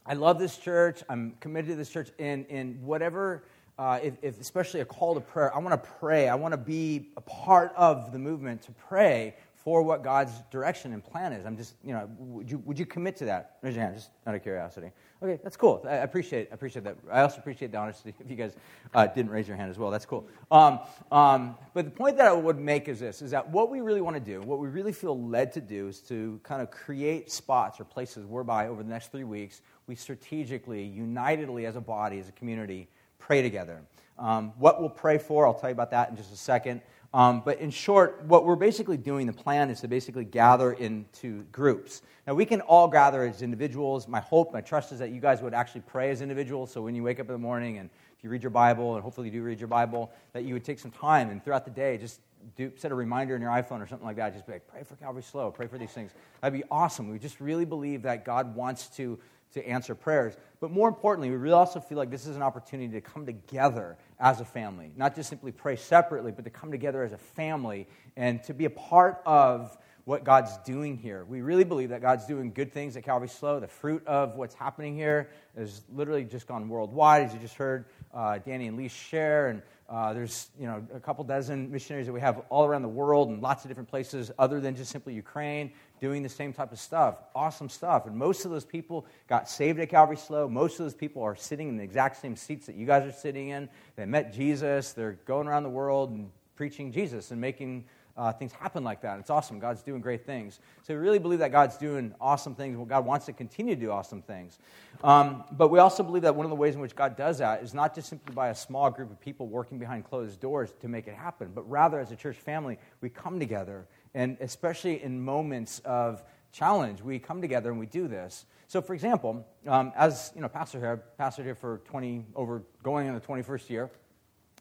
I 0.03 0.15
love 0.15 0.39
this 0.39 0.57
church. 0.57 1.03
I'm 1.07 1.35
committed 1.39 1.69
to 1.69 1.75
this 1.75 1.91
church. 1.91 2.09
In 2.17 2.45
in 2.45 2.79
whatever, 2.81 3.43
uh, 3.77 3.99
if, 4.01 4.15
if 4.23 4.41
especially 4.41 4.79
a 4.79 4.85
call 4.85 5.13
to 5.13 5.21
prayer, 5.21 5.55
I 5.55 5.59
want 5.59 5.81
to 5.83 5.89
pray. 5.99 6.27
I 6.27 6.33
want 6.33 6.53
to 6.53 6.57
be 6.57 7.09
a 7.15 7.21
part 7.21 7.71
of 7.77 8.11
the 8.11 8.17
movement 8.17 8.63
to 8.63 8.71
pray 8.71 9.35
for 9.63 9.83
what 9.83 10.03
God's 10.03 10.31
direction 10.51 10.93
and 10.93 11.03
plan 11.03 11.33
is. 11.33 11.45
I'm 11.45 11.57
just, 11.57 11.75
you 11.83 11.91
know, 11.93 12.09
would 12.17 12.49
you, 12.49 12.59
would 12.59 12.79
you 12.79 12.85
commit 12.85 13.17
to 13.17 13.25
that? 13.25 13.57
Raise 13.61 13.75
your 13.75 13.83
hand, 13.83 13.95
just 13.95 14.09
out 14.25 14.33
of 14.33 14.41
curiosity. 14.41 14.91
Okay, 15.21 15.37
that's 15.43 15.57
cool. 15.57 15.85
I 15.85 15.95
appreciate, 15.95 16.47
I 16.49 16.53
appreciate 16.53 16.85
that. 16.85 16.95
I 17.11 17.21
also 17.21 17.39
appreciate 17.39 17.73
the 17.73 17.77
honesty 17.77 18.13
if 18.17 18.29
you 18.29 18.37
guys 18.37 18.55
uh, 18.93 19.07
didn't 19.07 19.31
raise 19.31 19.49
your 19.49 19.57
hand 19.57 19.69
as 19.69 19.77
well. 19.77 19.91
That's 19.91 20.05
cool. 20.05 20.25
Um, 20.49 20.79
um, 21.11 21.57
but 21.73 21.83
the 21.83 21.91
point 21.91 22.15
that 22.17 22.27
I 22.27 22.31
would 22.31 22.57
make 22.57 22.87
is 22.87 23.01
this, 23.01 23.21
is 23.21 23.31
that 23.31 23.49
what 23.49 23.69
we 23.69 23.81
really 23.81 23.99
want 23.99 24.15
to 24.15 24.21
do, 24.21 24.39
what 24.41 24.59
we 24.59 24.69
really 24.69 24.93
feel 24.93 25.21
led 25.21 25.51
to 25.53 25.61
do 25.61 25.89
is 25.89 25.99
to 26.03 26.39
kind 26.43 26.61
of 26.61 26.71
create 26.71 27.29
spots 27.29 27.81
or 27.81 27.83
places 27.83 28.25
whereby 28.25 28.69
over 28.69 28.81
the 28.81 28.89
next 28.89 29.11
three 29.11 29.25
weeks, 29.25 29.61
we 29.87 29.95
strategically, 29.95 30.83
unitedly 30.83 31.65
as 31.65 31.75
a 31.75 31.81
body, 31.81 32.19
as 32.19 32.29
a 32.29 32.33
community, 32.33 32.87
pray 33.17 33.41
together. 33.41 33.81
Um, 34.17 34.53
what 34.57 34.79
we'll 34.79 34.89
pray 34.89 35.17
for, 35.17 35.45
I'll 35.45 35.53
tell 35.53 35.69
you 35.69 35.73
about 35.73 35.91
that 35.91 36.09
in 36.09 36.15
just 36.15 36.33
a 36.33 36.37
second. 36.37 36.81
Um, 37.13 37.41
but 37.43 37.59
in 37.59 37.71
short, 37.71 38.23
what 38.25 38.45
we're 38.45 38.55
basically 38.55 38.97
doing, 38.97 39.25
the 39.25 39.33
plan 39.33 39.69
is 39.69 39.81
to 39.81 39.87
basically 39.87 40.25
gather 40.25 40.73
into 40.73 41.43
groups. 41.51 42.03
Now, 42.27 42.35
we 42.35 42.45
can 42.45 42.61
all 42.61 42.87
gather 42.87 43.23
as 43.23 43.41
individuals. 43.41 44.07
My 44.07 44.19
hope, 44.19 44.53
my 44.53 44.61
trust 44.61 44.91
is 44.91 44.99
that 44.99 45.09
you 45.09 45.19
guys 45.19 45.41
would 45.41 45.55
actually 45.55 45.81
pray 45.81 46.11
as 46.11 46.21
individuals. 46.21 46.71
So 46.71 46.81
when 46.81 46.93
you 46.93 47.01
wake 47.01 47.19
up 47.19 47.25
in 47.25 47.33
the 47.33 47.39
morning 47.39 47.79
and 47.79 47.89
if 48.15 48.23
you 48.23 48.29
read 48.29 48.43
your 48.43 48.51
Bible, 48.51 48.95
and 48.95 49.03
hopefully 49.03 49.27
you 49.27 49.31
do 49.31 49.41
read 49.41 49.59
your 49.59 49.67
Bible, 49.67 50.11
that 50.33 50.43
you 50.43 50.53
would 50.53 50.63
take 50.63 50.77
some 50.77 50.91
time 50.91 51.29
and 51.29 51.43
throughout 51.43 51.65
the 51.65 51.71
day 51.71 51.97
just 51.97 52.19
do, 52.55 52.71
set 52.75 52.91
a 52.91 52.95
reminder 52.95 53.35
in 53.35 53.41
your 53.41 53.51
iPhone 53.51 53.81
or 53.81 53.87
something 53.87 54.05
like 54.05 54.17
that. 54.17 54.33
Just 54.33 54.45
be 54.45 54.53
like, 54.53 54.67
pray 54.67 54.83
for 54.83 54.95
Calvary 54.95 55.23
SLO, 55.23 55.49
pray 55.49 55.67
for 55.67 55.77
these 55.77 55.91
things. 55.91 56.11
That'd 56.41 56.59
be 56.59 56.67
awesome. 56.69 57.09
We 57.09 57.17
just 57.17 57.39
really 57.39 57.65
believe 57.65 58.03
that 58.03 58.23
God 58.23 58.55
wants 58.55 58.87
to 58.97 59.17
to 59.53 59.67
answer 59.67 59.95
prayers. 59.95 60.37
But 60.59 60.71
more 60.71 60.89
importantly, 60.89 61.29
we 61.29 61.37
really 61.37 61.53
also 61.53 61.79
feel 61.79 61.97
like 61.97 62.11
this 62.11 62.27
is 62.27 62.35
an 62.35 62.41
opportunity 62.41 62.91
to 62.93 63.01
come 63.01 63.25
together 63.25 63.97
as 64.19 64.41
a 64.41 64.45
family, 64.45 64.91
not 64.97 65.15
just 65.15 65.29
simply 65.29 65.53
pray 65.53 65.77
separately, 65.77 66.31
but 66.31 66.43
to 66.43 66.49
come 66.49 66.69
together 66.69 67.01
as 67.03 67.13
a 67.13 67.17
family 67.17 67.87
and 68.17 68.43
to 68.43 68.53
be 68.53 68.65
a 68.65 68.69
part 68.69 69.21
of 69.25 69.77
what 70.03 70.23
God's 70.23 70.57
doing 70.65 70.97
here. 70.97 71.23
We 71.23 71.41
really 71.41 71.63
believe 71.63 71.89
that 71.89 72.01
God's 72.01 72.25
doing 72.25 72.51
good 72.51 72.73
things 72.73 72.97
at 72.97 73.03
Calvary 73.03 73.29
SLO. 73.29 73.59
The 73.59 73.67
fruit 73.67 74.05
of 74.07 74.35
what's 74.35 74.55
happening 74.55 74.95
here 74.95 75.29
has 75.55 75.83
literally 75.93 76.23
just 76.23 76.47
gone 76.47 76.67
worldwide, 76.67 77.27
as 77.27 77.33
you 77.33 77.39
just 77.39 77.55
heard 77.55 77.85
uh, 78.13 78.39
Danny 78.39 78.67
and 78.67 78.75
Lee 78.75 78.87
share. 78.87 79.49
And 79.49 79.61
uh, 79.89 80.13
there's 80.13 80.49
you 80.59 80.67
know 80.67 80.85
a 80.93 80.99
couple 80.99 81.23
dozen 81.23 81.71
missionaries 81.71 82.05
that 82.05 82.13
we 82.13 82.21
have 82.21 82.43
all 82.49 82.65
around 82.65 82.83
the 82.83 82.87
world 82.87 83.29
and 83.29 83.41
lots 83.41 83.65
of 83.65 83.69
different 83.69 83.89
places 83.89 84.31
other 84.37 84.59
than 84.59 84.75
just 84.75 84.91
simply 84.91 85.13
Ukraine 85.13 85.71
doing 85.99 86.21
the 86.21 86.29
same 86.29 86.53
type 86.53 86.71
of 86.71 86.79
stuff. 86.79 87.15
Awesome 87.33 87.69
stuff. 87.69 88.05
And 88.05 88.15
most 88.15 88.45
of 88.45 88.51
those 88.51 88.65
people 88.65 89.05
got 89.27 89.49
saved 89.49 89.79
at 89.79 89.89
Calvary 89.89 90.15
SLO. 90.15 90.47
Most 90.47 90.79
of 90.79 90.85
those 90.85 90.93
people 90.93 91.23
are 91.23 91.35
sitting 91.35 91.69
in 91.69 91.77
the 91.77 91.83
exact 91.83 92.21
same 92.21 92.35
seats 92.35 92.67
that 92.67 92.75
you 92.75 92.85
guys 92.85 93.03
are 93.03 93.11
sitting 93.11 93.49
in. 93.49 93.67
They 93.95 94.05
met 94.05 94.31
Jesus. 94.31 94.93
They're 94.93 95.19
going 95.25 95.47
around 95.47 95.63
the 95.63 95.69
world 95.69 96.11
and 96.11 96.29
preaching 96.55 96.91
Jesus 96.91 97.31
and 97.31 97.41
making 97.41 97.85
uh, 98.19 98.33
things 98.33 98.51
happen 98.51 98.83
like 98.83 99.01
that. 99.01 99.17
It's 99.19 99.29
awesome. 99.29 99.59
God's 99.59 99.81
doing 99.81 100.01
great 100.01 100.25
things. 100.25 100.59
So 100.83 100.93
we 100.93 100.99
really 100.99 101.19
believe 101.19 101.39
that 101.39 101.53
God's 101.53 101.77
doing 101.77 102.13
awesome 102.19 102.53
things. 102.53 102.75
Well, 102.75 102.85
God 102.85 103.05
wants 103.05 103.25
to 103.27 103.33
continue 103.33 103.75
to 103.75 103.81
do 103.81 103.91
awesome 103.91 104.21
things. 104.21 104.59
Um, 105.03 105.45
but 105.53 105.69
we 105.69 105.79
also 105.79 106.03
believe 106.03 106.23
that 106.23 106.35
one 106.35 106.45
of 106.45 106.49
the 106.49 106.55
ways 106.55 106.75
in 106.75 106.81
which 106.81 106.95
God 106.95 107.15
does 107.15 107.37
that 107.37 107.63
is 107.63 107.73
not 107.73 107.95
just 107.95 108.09
simply 108.09 108.35
by 108.35 108.49
a 108.49 108.55
small 108.55 108.91
group 108.91 109.09
of 109.09 109.21
people 109.21 109.47
working 109.47 109.79
behind 109.79 110.03
closed 110.03 110.41
doors 110.41 110.73
to 110.81 110.89
make 110.89 111.07
it 111.07 111.15
happen, 111.15 111.51
but 111.55 111.67
rather 111.69 111.97
as 111.99 112.11
a 112.11 112.15
church 112.17 112.35
family, 112.35 112.77
we 112.99 113.09
come 113.09 113.39
together 113.39 113.87
and 114.13 114.37
especially 114.41 115.01
in 115.01 115.21
moments 115.21 115.79
of 115.85 116.23
challenge, 116.51 117.01
we 117.01 117.19
come 117.19 117.41
together 117.41 117.69
and 117.69 117.79
we 117.79 117.85
do 117.85 118.07
this. 118.07 118.45
So, 118.67 118.81
for 118.81 118.93
example, 118.93 119.47
um, 119.65 119.93
as 119.95 120.31
you 120.35 120.41
know, 120.41 120.49
pastor 120.49 120.79
here, 120.79 121.03
pastor 121.17 121.43
here 121.43 121.55
for 121.55 121.81
20 121.85 122.25
over 122.35 122.63
going 122.83 123.07
in 123.07 123.13
the 123.13 123.21
21st 123.21 123.69
year. 123.69 123.89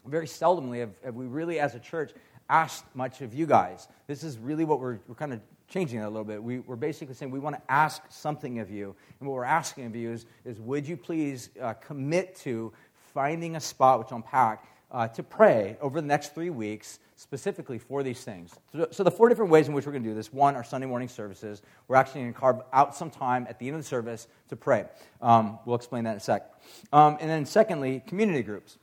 Very 0.07 0.27
seldomly 0.27 0.81
have, 0.81 0.91
have 1.05 1.15
we 1.15 1.27
really, 1.27 1.61
as 1.61 1.75
a 1.75 1.79
church, 1.79 2.13
asked 2.49 2.85
much 2.95 3.21
of 3.21 3.35
you 3.35 3.47
guys. 3.47 3.89
This 4.07 4.25
is 4.25 4.39
really 4.39 4.65
what 4.65 4.81
we're, 4.81 4.99
we're 5.07 5.15
kind 5.15 5.33
of 5.33 5.41
changing 5.69 6.01
a 6.01 6.09
little 6.09 6.25
bit. 6.25 6.43
We, 6.43 6.63
are 6.69 6.77
basically 6.77 7.15
saying 7.15 7.31
we 7.31 7.39
want 7.39 7.57
to 7.57 7.63
ask 7.71 8.03
something 8.09 8.59
of 8.59 8.71
you. 8.71 8.95
And 9.21 9.29
what 9.29 9.35
we're 9.35 9.45
asking 9.45 9.87
of 9.87 9.95
you 9.95 10.13
is, 10.13 10.27
is 10.45 10.59
would 10.61 10.87
you 10.87 10.97
please 10.97 11.51
uh, 11.61 11.75
commit 11.75 12.37
to 12.37 12.73
finding 13.13 13.57
a 13.57 13.61
spot, 13.61 13.99
which 13.99 14.09
I'll 14.11 14.17
unpack, 14.17 14.67
uh, 14.91 15.09
to 15.09 15.23
pray 15.23 15.77
over 15.81 16.01
the 16.01 16.07
next 16.07 16.35
three 16.35 16.51
weeks 16.51 16.99
specifically 17.17 17.79
for 17.79 18.03
these 18.03 18.23
things. 18.25 18.55
So, 18.73 18.89
so, 18.91 19.03
the 19.03 19.11
four 19.11 19.29
different 19.29 19.51
ways 19.51 19.69
in 19.69 19.75
which 19.75 19.85
we're 19.85 19.93
going 19.93 20.05
to 20.05 20.09
do 20.09 20.15
this 20.15 20.33
one, 20.33 20.55
our 20.57 20.65
Sunday 20.65 20.87
morning 20.87 21.09
services. 21.09 21.63
We're 21.89 21.97
actually 21.97 22.23
going 22.23 22.33
to 22.33 22.39
carve 22.39 22.61
out 22.73 22.95
some 22.95 23.11
time 23.11 23.47
at 23.51 23.59
the 23.59 23.67
end 23.67 23.77
of 23.77 23.83
the 23.83 23.89
service 23.89 24.29
to 24.49 24.57
pray. 24.57 24.87
Um, 25.21 25.59
we'll 25.67 25.77
explain 25.77 26.05
that 26.05 26.13
in 26.13 26.17
a 26.17 26.21
sec. 26.21 26.51
Um, 26.93 27.19
and 27.21 27.29
then, 27.29 27.45
secondly, 27.45 28.03
community 28.07 28.43
groups. 28.43 28.79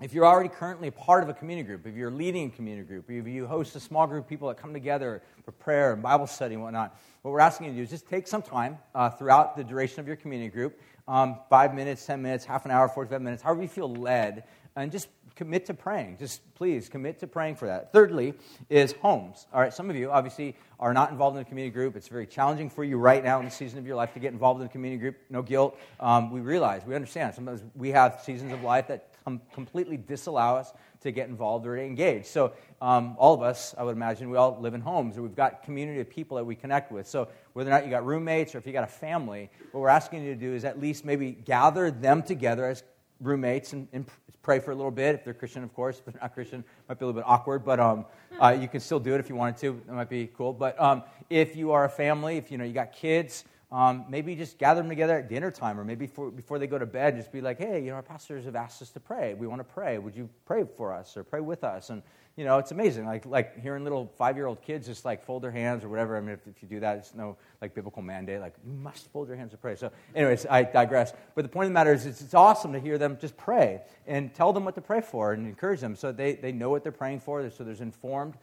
If 0.00 0.14
you're 0.14 0.24
already 0.24 0.48
currently 0.48 0.88
a 0.88 0.92
part 0.92 1.22
of 1.22 1.28
a 1.28 1.34
community 1.34 1.66
group, 1.66 1.86
if 1.86 1.94
you're 1.94 2.10
leading 2.10 2.46
a 2.46 2.50
community 2.50 2.86
group, 2.88 3.10
if 3.10 3.26
you 3.26 3.46
host 3.46 3.76
a 3.76 3.80
small 3.80 4.06
group 4.06 4.24
of 4.24 4.28
people 4.30 4.48
that 4.48 4.56
come 4.56 4.72
together 4.72 5.20
for 5.44 5.52
prayer 5.52 5.92
and 5.92 6.02
Bible 6.02 6.26
study 6.26 6.54
and 6.54 6.62
whatnot, 6.62 6.98
what 7.20 7.32
we're 7.32 7.40
asking 7.40 7.66
you 7.66 7.72
to 7.72 7.76
do 7.76 7.82
is 7.82 7.90
just 7.90 8.08
take 8.08 8.26
some 8.26 8.40
time 8.40 8.78
uh, 8.94 9.10
throughout 9.10 9.58
the 9.58 9.62
duration 9.62 10.00
of 10.00 10.06
your 10.06 10.16
community 10.16 10.48
group 10.48 10.80
um, 11.06 11.36
five 11.50 11.74
minutes, 11.74 12.06
10 12.06 12.22
minutes, 12.22 12.46
half 12.46 12.64
an 12.64 12.70
hour, 12.70 12.88
45 12.88 13.20
minutes, 13.20 13.42
however 13.42 13.60
you 13.60 13.68
feel 13.68 13.94
led 13.94 14.44
and 14.74 14.90
just 14.90 15.08
commit 15.34 15.66
to 15.66 15.74
praying. 15.74 16.16
Just 16.18 16.54
please 16.54 16.88
commit 16.88 17.18
to 17.20 17.26
praying 17.26 17.56
for 17.56 17.66
that. 17.66 17.92
Thirdly, 17.92 18.34
is 18.68 18.92
homes. 18.92 19.46
All 19.52 19.60
right, 19.60 19.72
some 19.72 19.90
of 19.90 19.96
you 19.96 20.10
obviously 20.10 20.56
are 20.78 20.94
not 20.94 21.10
involved 21.10 21.36
in 21.36 21.42
a 21.42 21.44
community 21.44 21.72
group. 21.72 21.96
It's 21.96 22.08
very 22.08 22.26
challenging 22.26 22.70
for 22.70 22.84
you 22.84 22.96
right 22.96 23.22
now 23.22 23.38
in 23.38 23.44
the 23.44 23.50
season 23.50 23.78
of 23.78 23.86
your 23.86 23.96
life 23.96 24.14
to 24.14 24.20
get 24.20 24.32
involved 24.32 24.60
in 24.60 24.66
a 24.66 24.70
community 24.70 25.00
group. 25.00 25.16
No 25.28 25.42
guilt. 25.42 25.78
Um, 25.98 26.30
we 26.30 26.40
realize, 26.40 26.86
we 26.86 26.94
understand. 26.94 27.34
Sometimes 27.34 27.62
we 27.74 27.90
have 27.90 28.20
seasons 28.24 28.52
of 28.52 28.62
life 28.62 28.88
that 28.88 29.09
com- 29.24 29.40
completely 29.52 29.96
disallow 29.96 30.56
us 30.56 30.72
to 31.02 31.10
get 31.10 31.28
involved 31.28 31.66
or 31.66 31.76
to 31.76 31.82
engage. 31.82 32.26
So, 32.26 32.52
um, 32.82 33.16
all 33.18 33.34
of 33.34 33.42
us, 33.42 33.74
I 33.76 33.82
would 33.82 33.96
imagine, 33.96 34.30
we 34.30 34.36
all 34.36 34.58
live 34.60 34.74
in 34.74 34.80
homes 34.80 35.16
or 35.16 35.22
we've 35.22 35.36
got 35.36 35.62
community 35.62 36.00
of 36.00 36.10
people 36.10 36.36
that 36.36 36.44
we 36.44 36.54
connect 36.54 36.92
with. 36.92 37.06
So, 37.06 37.28
whether 37.52 37.70
or 37.70 37.74
not 37.74 37.84
you 37.84 37.90
got 37.90 38.04
roommates 38.04 38.54
or 38.54 38.58
if 38.58 38.66
you 38.66 38.72
got 38.72 38.84
a 38.84 38.86
family, 38.86 39.50
what 39.72 39.80
we're 39.80 39.88
asking 39.88 40.24
you 40.24 40.34
to 40.34 40.40
do 40.40 40.54
is 40.54 40.64
at 40.64 40.80
least 40.80 41.04
maybe 41.04 41.32
gather 41.32 41.90
them 41.90 42.22
together 42.22 42.66
as 42.66 42.82
roommates 43.20 43.72
and, 43.72 43.88
and, 43.92 44.06
pray 44.42 44.58
for 44.58 44.70
a 44.70 44.74
little 44.74 44.90
bit. 44.90 45.14
If 45.14 45.24
they're 45.24 45.34
Christian, 45.34 45.62
of 45.62 45.74
course. 45.74 45.98
If 45.98 46.06
they're 46.06 46.14
not 46.20 46.32
Christian, 46.32 46.64
might 46.88 46.98
be 46.98 47.04
a 47.04 47.06
little 47.06 47.20
bit 47.20 47.28
awkward, 47.28 47.64
but 47.64 47.78
um, 47.78 48.06
uh, 48.40 48.56
you 48.58 48.68
can 48.68 48.80
still 48.80 48.98
do 48.98 49.14
it 49.14 49.20
if 49.20 49.28
you 49.28 49.36
wanted 49.36 49.58
to. 49.58 49.82
That 49.86 49.92
might 49.92 50.08
be 50.08 50.30
cool. 50.34 50.52
But 50.52 50.80
um, 50.80 51.02
if 51.28 51.56
you 51.56 51.72
are 51.72 51.84
a 51.84 51.90
family, 51.90 52.38
if 52.38 52.50
you 52.50 52.58
know 52.58 52.64
you 52.64 52.72
got 52.72 52.92
kids, 52.92 53.44
um, 53.72 54.04
maybe 54.08 54.34
just 54.34 54.58
gather 54.58 54.80
them 54.80 54.88
together 54.88 55.18
at 55.18 55.28
dinner 55.28 55.50
time 55.50 55.78
or 55.78 55.84
maybe 55.84 56.08
for, 56.08 56.30
before 56.30 56.58
they 56.58 56.66
go 56.66 56.76
to 56.76 56.86
bed, 56.86 57.16
just 57.16 57.30
be 57.30 57.40
like, 57.40 57.58
hey, 57.58 57.80
you 57.80 57.90
know, 57.90 57.96
our 57.96 58.02
pastors 58.02 58.44
have 58.44 58.56
asked 58.56 58.82
us 58.82 58.90
to 58.90 59.00
pray. 59.00 59.34
We 59.34 59.46
want 59.46 59.60
to 59.60 59.72
pray. 59.72 59.98
Would 59.98 60.16
you 60.16 60.28
pray 60.44 60.64
for 60.76 60.92
us 60.92 61.16
or 61.16 61.22
pray 61.22 61.40
with 61.40 61.62
us? 61.62 61.90
And, 61.90 62.02
you 62.36 62.44
know, 62.44 62.58
it's 62.58 62.72
amazing. 62.72 63.06
Like, 63.06 63.26
like 63.26 63.60
hearing 63.60 63.84
little 63.84 64.12
five 64.18 64.36
year 64.36 64.46
old 64.46 64.60
kids 64.60 64.88
just 64.88 65.04
like 65.04 65.24
fold 65.24 65.42
their 65.42 65.52
hands 65.52 65.84
or 65.84 65.88
whatever. 65.88 66.16
I 66.16 66.20
mean, 66.20 66.30
if, 66.30 66.44
if 66.48 66.60
you 66.62 66.68
do 66.68 66.80
that, 66.80 66.98
it's 66.98 67.14
no 67.14 67.36
like 67.60 67.72
biblical 67.72 68.02
mandate. 68.02 68.40
Like, 68.40 68.54
you 68.66 68.72
must 68.72 69.08
fold 69.12 69.28
your 69.28 69.36
hands 69.36 69.52
to 69.52 69.56
pray. 69.56 69.76
So, 69.76 69.92
anyways, 70.16 70.46
I 70.50 70.64
digress. 70.64 71.12
But 71.36 71.42
the 71.42 71.48
point 71.48 71.66
of 71.66 71.70
the 71.70 71.74
matter 71.74 71.92
is, 71.92 72.06
it's, 72.06 72.20
it's 72.20 72.34
awesome 72.34 72.72
to 72.72 72.80
hear 72.80 72.98
them 72.98 73.18
just 73.20 73.36
pray 73.36 73.82
and 74.04 74.34
tell 74.34 74.52
them 74.52 74.64
what 74.64 74.74
to 74.74 74.80
pray 74.80 75.00
for 75.00 75.32
and 75.32 75.46
encourage 75.46 75.80
them 75.80 75.94
so 75.94 76.10
they, 76.10 76.34
they 76.34 76.50
know 76.50 76.70
what 76.70 76.82
they're 76.82 76.90
praying 76.90 77.20
for, 77.20 77.48
so 77.50 77.62
there's 77.62 77.80
informed 77.80 78.34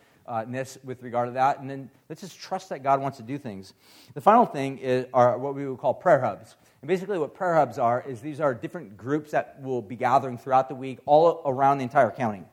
ness 0.48 0.78
with 0.84 1.02
regard 1.04 1.30
to 1.30 1.34
that. 1.34 1.60
And 1.60 1.70
then 1.70 1.90
let's 2.10 2.22
just 2.22 2.40
trust 2.40 2.70
that 2.70 2.84
God 2.84 3.02
wants 3.02 3.18
to 3.18 3.24
do 3.24 3.38
things. 3.38 3.74
The 4.14 4.22
final 4.22 4.46
thing 4.46 4.78
is, 4.78 5.06
are 5.14 5.38
what 5.38 5.56
we 5.56 5.68
would 5.68 5.80
call 5.80 5.94
prayer 5.94 6.20
hubs. 6.20 6.56
And 6.82 6.88
basically, 6.88 7.18
what 7.18 7.34
prayer 7.34 7.56
hubs 7.56 7.80
are 7.80 8.04
is 8.08 8.22
these 8.22 8.40
are 8.40 8.54
different 8.54 8.98
groups 8.98 9.32
that 9.32 9.62
will 9.62 9.82
be 9.82 9.96
gathering 9.96 10.38
throughout 10.38 10.70
the 10.70 10.76
week 10.76 11.00
all 11.06 11.42
around 11.46 11.80
the 11.80 11.84
entire 11.84 12.12
county. 12.12 12.44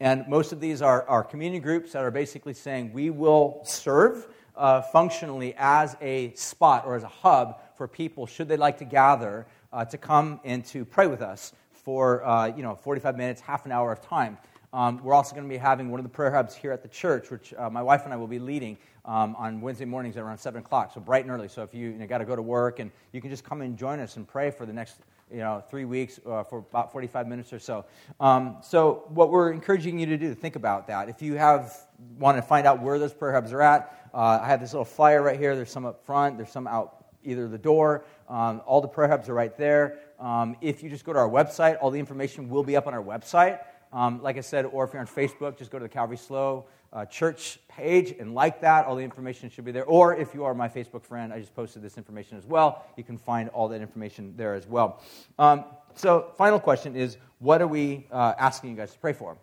And 0.00 0.26
most 0.28 0.52
of 0.52 0.60
these 0.60 0.82
are, 0.82 1.06
are 1.08 1.22
community 1.22 1.60
groups 1.60 1.92
that 1.92 2.02
are 2.02 2.10
basically 2.10 2.54
saying 2.54 2.92
we 2.92 3.10
will 3.10 3.60
serve 3.64 4.26
uh, 4.56 4.82
functionally 4.82 5.54
as 5.56 5.96
a 6.00 6.32
spot 6.34 6.84
or 6.86 6.96
as 6.96 7.02
a 7.02 7.08
hub 7.08 7.60
for 7.76 7.88
people, 7.88 8.26
should 8.26 8.48
they 8.48 8.56
like 8.56 8.78
to 8.78 8.84
gather, 8.84 9.46
uh, 9.72 9.84
to 9.84 9.98
come 9.98 10.40
and 10.44 10.64
to 10.66 10.84
pray 10.84 11.06
with 11.06 11.22
us 11.22 11.52
for 11.72 12.24
uh, 12.24 12.46
you 12.46 12.62
know 12.62 12.74
45 12.74 13.16
minutes, 13.16 13.40
half 13.40 13.66
an 13.66 13.72
hour 13.72 13.92
of 13.92 14.00
time. 14.00 14.38
Um, 14.74 15.00
we're 15.04 15.14
also 15.14 15.36
going 15.36 15.46
to 15.46 15.48
be 15.48 15.56
having 15.56 15.88
one 15.92 16.00
of 16.00 16.04
the 16.04 16.10
prayer 16.10 16.32
hubs 16.32 16.52
here 16.56 16.72
at 16.72 16.82
the 16.82 16.88
church, 16.88 17.30
which 17.30 17.54
uh, 17.56 17.70
my 17.70 17.80
wife 17.80 18.04
and 18.04 18.12
I 18.12 18.16
will 18.16 18.26
be 18.26 18.40
leading 18.40 18.76
um, 19.04 19.36
on 19.36 19.60
Wednesday 19.60 19.84
mornings 19.84 20.16
at 20.16 20.24
around 20.24 20.38
7 20.38 20.60
o'clock, 20.60 20.92
so 20.92 21.00
bright 21.00 21.22
and 21.22 21.30
early. 21.30 21.46
So 21.46 21.62
if 21.62 21.72
you, 21.72 21.90
you 21.90 21.96
know, 21.96 22.08
got 22.08 22.18
to 22.18 22.24
go 22.24 22.34
to 22.34 22.42
work, 22.42 22.80
and 22.80 22.90
you 23.12 23.20
can 23.20 23.30
just 23.30 23.44
come 23.44 23.60
and 23.60 23.78
join 23.78 24.00
us 24.00 24.16
and 24.16 24.26
pray 24.26 24.50
for 24.50 24.66
the 24.66 24.72
next 24.72 24.96
you 25.30 25.38
know, 25.38 25.62
three 25.70 25.84
weeks 25.84 26.18
uh, 26.26 26.42
for 26.42 26.58
about 26.58 26.90
45 26.90 27.28
minutes 27.28 27.52
or 27.52 27.60
so. 27.60 27.84
Um, 28.18 28.56
so 28.62 29.04
what 29.10 29.30
we're 29.30 29.52
encouraging 29.52 30.00
you 30.00 30.06
to 30.06 30.16
do, 30.16 30.34
think 30.34 30.56
about 30.56 30.88
that. 30.88 31.08
If 31.08 31.22
you 31.22 31.34
have 31.34 31.72
want 32.18 32.36
to 32.36 32.42
find 32.42 32.66
out 32.66 32.82
where 32.82 32.98
those 32.98 33.14
prayer 33.14 33.32
hubs 33.32 33.52
are 33.52 33.62
at, 33.62 34.10
uh, 34.12 34.40
I 34.42 34.48
have 34.48 34.60
this 34.60 34.72
little 34.72 34.84
flyer 34.84 35.22
right 35.22 35.38
here. 35.38 35.54
There's 35.54 35.70
some 35.70 35.86
up 35.86 36.04
front. 36.04 36.36
There's 36.36 36.50
some 36.50 36.66
out 36.66 37.04
either 37.22 37.48
the 37.48 37.58
door. 37.58 38.04
Um, 38.28 38.60
all 38.66 38.80
the 38.80 38.88
prayer 38.88 39.08
hubs 39.08 39.28
are 39.28 39.34
right 39.34 39.56
there. 39.56 39.98
Um, 40.18 40.56
if 40.60 40.82
you 40.82 40.90
just 40.90 41.04
go 41.04 41.12
to 41.12 41.18
our 41.18 41.28
website, 41.28 41.78
all 41.80 41.90
the 41.90 41.98
information 41.98 42.48
will 42.48 42.62
be 42.64 42.76
up 42.76 42.86
on 42.86 42.94
our 42.94 43.02
website. 43.02 43.60
Um, 43.94 44.20
like 44.22 44.36
I 44.36 44.40
said, 44.40 44.66
or 44.66 44.84
if 44.84 44.92
you're 44.92 45.00
on 45.00 45.06
Facebook, 45.06 45.56
just 45.56 45.70
go 45.70 45.78
to 45.78 45.84
the 45.84 45.88
Calvary 45.88 46.16
SLO 46.16 46.66
uh, 46.92 47.04
church 47.04 47.58
page 47.68 48.14
and 48.18 48.34
like 48.34 48.60
that. 48.60 48.86
All 48.86 48.96
the 48.96 49.02
information 49.02 49.50
should 49.50 49.64
be 49.64 49.72
there. 49.72 49.84
Or 49.84 50.16
if 50.16 50.34
you 50.34 50.44
are 50.44 50.54
my 50.54 50.68
Facebook 50.68 51.04
friend, 51.04 51.32
I 51.32 51.40
just 51.40 51.54
posted 51.54 51.82
this 51.82 51.96
information 51.96 52.36
as 52.36 52.44
well. 52.44 52.84
You 52.96 53.04
can 53.04 53.18
find 53.18 53.48
all 53.50 53.68
that 53.68 53.80
information 53.80 54.34
there 54.36 54.54
as 54.54 54.66
well. 54.66 55.00
Um, 55.38 55.64
so, 55.94 56.32
final 56.36 56.58
question 56.58 56.96
is 56.96 57.18
what 57.38 57.62
are 57.62 57.66
we 57.66 58.06
uh, 58.10 58.34
asking 58.38 58.70
you 58.70 58.76
guys 58.76 58.92
to 58.92 58.98
pray 58.98 59.12
for? 59.12 59.36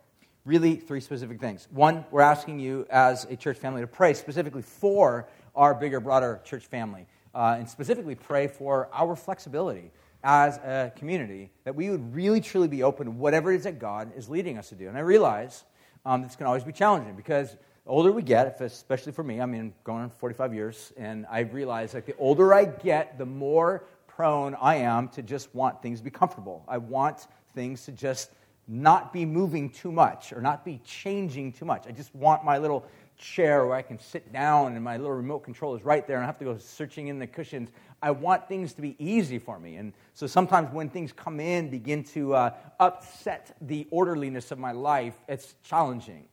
Really, 0.44 0.76
three 0.76 1.02
specific 1.02 1.40
things. 1.40 1.68
One, 1.72 2.04
we're 2.10 2.22
asking 2.22 2.60
you 2.60 2.88
as 2.90 3.26
a 3.26 3.36
church 3.36 3.58
family 3.58 3.82
to 3.82 3.88
pray 3.88 4.14
specifically 4.14 4.64
for 4.64 5.28
our 5.56 5.74
bigger, 5.74 6.00
broader 6.00 6.42
church 6.44 6.66
family, 6.66 7.06
uh, 7.36 7.56
and 7.58 7.70
specifically 7.70 8.16
pray 8.16 8.48
for 8.48 8.90
our 8.92 9.16
flexibility 9.16 9.92
as 10.24 10.58
a 10.58 10.92
community, 10.96 11.52
that 11.64 11.76
we 11.76 11.90
would 11.90 12.14
really 12.14 12.42
truly 12.42 12.68
be 12.68 12.84
open 12.84 13.06
to 13.06 13.12
whatever 13.12 13.52
it 13.52 13.58
is 13.58 13.64
that 13.64 13.80
God 13.80 14.12
is 14.16 14.30
leading 14.30 14.58
us 14.58 14.70
to 14.70 14.76
do. 14.76 14.88
And 14.88 14.98
I 14.98 15.02
realize 15.02 15.64
um, 16.06 16.22
this 16.22 16.36
can 16.36 16.46
always 16.46 16.64
be 16.64 16.72
challenging 16.72 17.16
because 17.16 17.52
the 17.86 17.90
older 17.90 18.12
we 18.12 18.22
get, 18.22 18.60
especially 18.62 19.12
for 19.12 19.24
me, 19.24 19.42
I 19.42 19.46
mean, 19.46 19.74
going 19.84 20.04
on 20.04 20.10
45 20.10 20.54
years, 20.54 20.94
and 20.98 21.26
I've 21.30 21.54
realized 21.54 21.94
like 21.94 22.06
the 22.06 22.16
older 22.18 22.54
I 22.54 22.66
get, 22.66 23.18
the 23.18 23.26
more 23.26 23.86
prone 24.08 24.56
I 24.62 24.76
am 24.76 25.08
to 25.10 25.24
just 25.24 25.54
want 25.56 25.82
things 25.82 26.00
to 26.00 26.04
be 26.04 26.12
comfortable. 26.12 26.64
I 26.68 26.78
want 26.78 27.28
things 27.56 27.86
to 27.86 27.92
just 27.92 28.32
not 28.68 29.12
be 29.12 29.26
moving 29.26 29.70
too 29.70 29.92
much 29.92 30.32
or 30.32 30.42
not 30.42 30.64
be 30.64 30.80
changing 30.86 31.52
too 31.52 31.66
much. 31.66 31.88
I 31.88 31.92
just 31.92 32.14
want 32.14 32.46
my 32.46 32.58
little 32.58 32.86
chair 33.22 33.66
where 33.66 33.76
I 33.76 33.82
can 33.84 34.00
sit 34.00 34.34
down 34.34 34.74
and 34.74 34.84
my 34.84 34.98
little 34.98 35.16
remote 35.16 35.40
control 35.40 35.76
is 35.76 35.84
right 35.84 36.06
there 36.06 36.18
and 36.18 36.24
I 36.24 36.28
have 36.28 36.40
to 36.40 36.46
go 36.46 36.58
searching 36.58 37.08
in 37.08 37.20
the 37.20 37.28
cushions. 37.28 37.70
I 38.02 38.12
want 38.12 38.48
things 38.50 38.74
to 38.74 38.82
be 38.82 38.96
easy 39.00 39.38
for 39.38 39.60
me. 39.60 39.76
And 39.76 39.94
so 40.14 40.28
sometimes 40.28 40.74
when 40.74 40.90
things 40.90 41.14
come 41.14 41.40
in, 41.40 41.70
begin 41.70 42.04
to 42.06 42.34
uh, 42.34 42.54
upset 42.80 43.56
the 43.62 43.88
orderliness 43.92 44.52
of 44.52 44.58
my 44.58 44.72
life, 44.72 45.14
it's 45.30 45.54
challenging. 45.64 46.26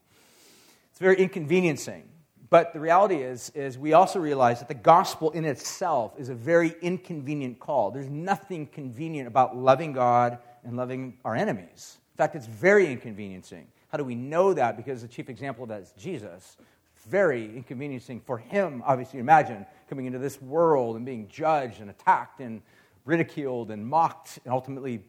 It's 0.90 0.99
very 0.99 1.16
inconveniencing. 1.16 2.09
But 2.50 2.73
the 2.73 2.80
reality 2.80 3.16
is, 3.16 3.50
is 3.50 3.76
we 3.76 3.92
also 3.92 4.18
realize 4.18 4.61
that 4.61 4.68
the 4.68 4.75
gospel 4.75 5.30
in 5.33 5.45
itself 5.45 6.14
is 6.18 6.30
a 6.30 6.35
very 6.35 6.75
inconvenient 6.80 7.61
call. 7.61 7.90
There's 7.90 8.09
nothing 8.09 8.66
convenient 8.66 9.28
about 9.28 9.54
loving 9.54 9.92
God 9.92 10.38
and 10.64 10.76
loving 10.76 11.18
our 11.25 11.37
enemies. 11.37 11.99
In 12.14 12.16
fact, 12.16 12.35
it's 12.35 12.47
very 12.47 12.90
inconveniencing. 12.90 13.66
How 13.88 13.99
do 13.99 14.04
we 14.04 14.14
know 14.14 14.54
that? 14.54 14.76
Because 14.76 15.02
the 15.02 15.09
chief 15.09 15.28
example 15.28 15.64
of 15.64 15.68
that 15.68 15.83
is 15.83 15.92
Jesus, 15.99 16.57
very 17.09 17.45
inconveniencing 17.57 18.21
for 18.21 18.38
him, 18.38 18.83
obviously, 18.87 19.19
imagine 19.19 19.67
coming 19.88 20.07
into 20.07 20.19
this 20.19 20.41
world 20.41 20.97
and 20.97 21.05
being 21.05 21.29
judged 21.29 21.81
and 21.81 21.91
attacked 21.91 22.41
and 22.41 22.62
ridiculed 23.05 23.71
and 23.71 23.87
mocked 23.87 24.38
and 24.45 24.53
ultimately 24.53 25.03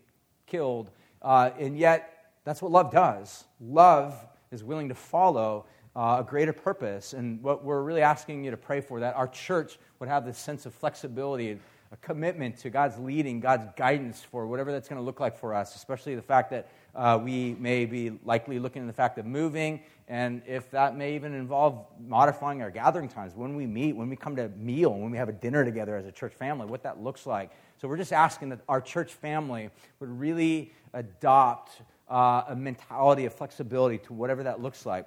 killed. 0.48 0.90
Uh, 1.22 1.52
and 1.60 1.78
yet, 1.78 2.32
that's 2.46 2.62
what 2.62 2.72
love 2.72 2.92
does. 2.92 3.44
Love 3.60 4.16
is 4.52 4.64
willing 4.64 4.90
to 4.90 4.96
follow 4.96 5.66
uh, 5.96 6.18
a 6.20 6.24
greater 6.24 6.54
purpose. 6.54 7.14
And 7.14 7.42
what 7.44 7.64
we're 7.64 7.82
really 7.82 8.02
asking 8.02 8.44
you 8.44 8.52
to 8.52 8.58
pray 8.58 8.82
for, 8.82 9.00
that 9.02 9.16
our 9.16 9.28
church 9.28 9.78
would 10.00 10.10
have 10.10 10.26
this 10.26 10.38
sense 10.38 10.66
of 10.66 10.74
flexibility, 10.74 11.60
a 11.92 11.98
commitment 11.98 12.58
to 12.60 12.70
God's 12.70 12.98
leading, 12.98 13.40
God's 13.40 13.68
guidance 13.76 14.22
for 14.22 14.48
whatever 14.48 14.72
that's 14.72 14.88
going 14.88 15.02
to 15.02 15.06
look 15.06 15.20
like 15.20 15.38
for 15.38 15.54
us, 15.54 15.76
especially 15.76 16.16
the 16.16 16.22
fact 16.22 16.52
that 16.52 16.70
uh, 16.96 17.20
we 17.22 17.56
may 17.60 17.86
be 17.86 18.18
likely 18.24 18.60
looking 18.60 18.82
at 18.84 18.88
the 18.88 18.94
fact 18.94 19.18
of 19.18 19.26
moving, 19.26 19.82
and 20.10 20.42
if 20.48 20.72
that 20.72 20.98
may 20.98 21.14
even 21.14 21.36
involve 21.36 21.86
modifying 22.04 22.64
our 22.64 22.72
gathering 22.72 23.10
times, 23.10 23.36
when 23.36 23.56
we 23.56 23.68
meet, 23.68 23.96
when 23.96 24.10
we 24.10 24.16
come 24.16 24.36
to 24.38 24.46
a 24.46 24.50
meal, 24.50 24.92
when 24.92 25.12
we 25.12 25.18
have 25.20 25.30
a 25.30 25.34
dinner 25.34 25.64
together 25.64 25.96
as 25.96 26.08
a 26.08 26.12
church 26.12 26.34
family, 26.34 26.66
what 26.66 26.82
that 26.82 27.00
looks 27.00 27.28
like. 27.28 27.52
So 27.78 27.88
we're 27.88 27.98
just 27.98 28.12
asking 28.12 28.50
that 28.50 28.62
our 28.68 28.82
church 28.82 29.14
family 29.14 29.70
would 30.00 30.10
really 30.10 30.74
adopt 30.94 31.84
uh, 32.10 32.42
a 32.48 32.56
mentality 32.56 33.26
of 33.26 33.36
flexibility 33.36 34.00
to 34.00 34.14
whatever 34.14 34.44
that 34.44 34.60
looks 34.60 34.84
like. 34.84 35.06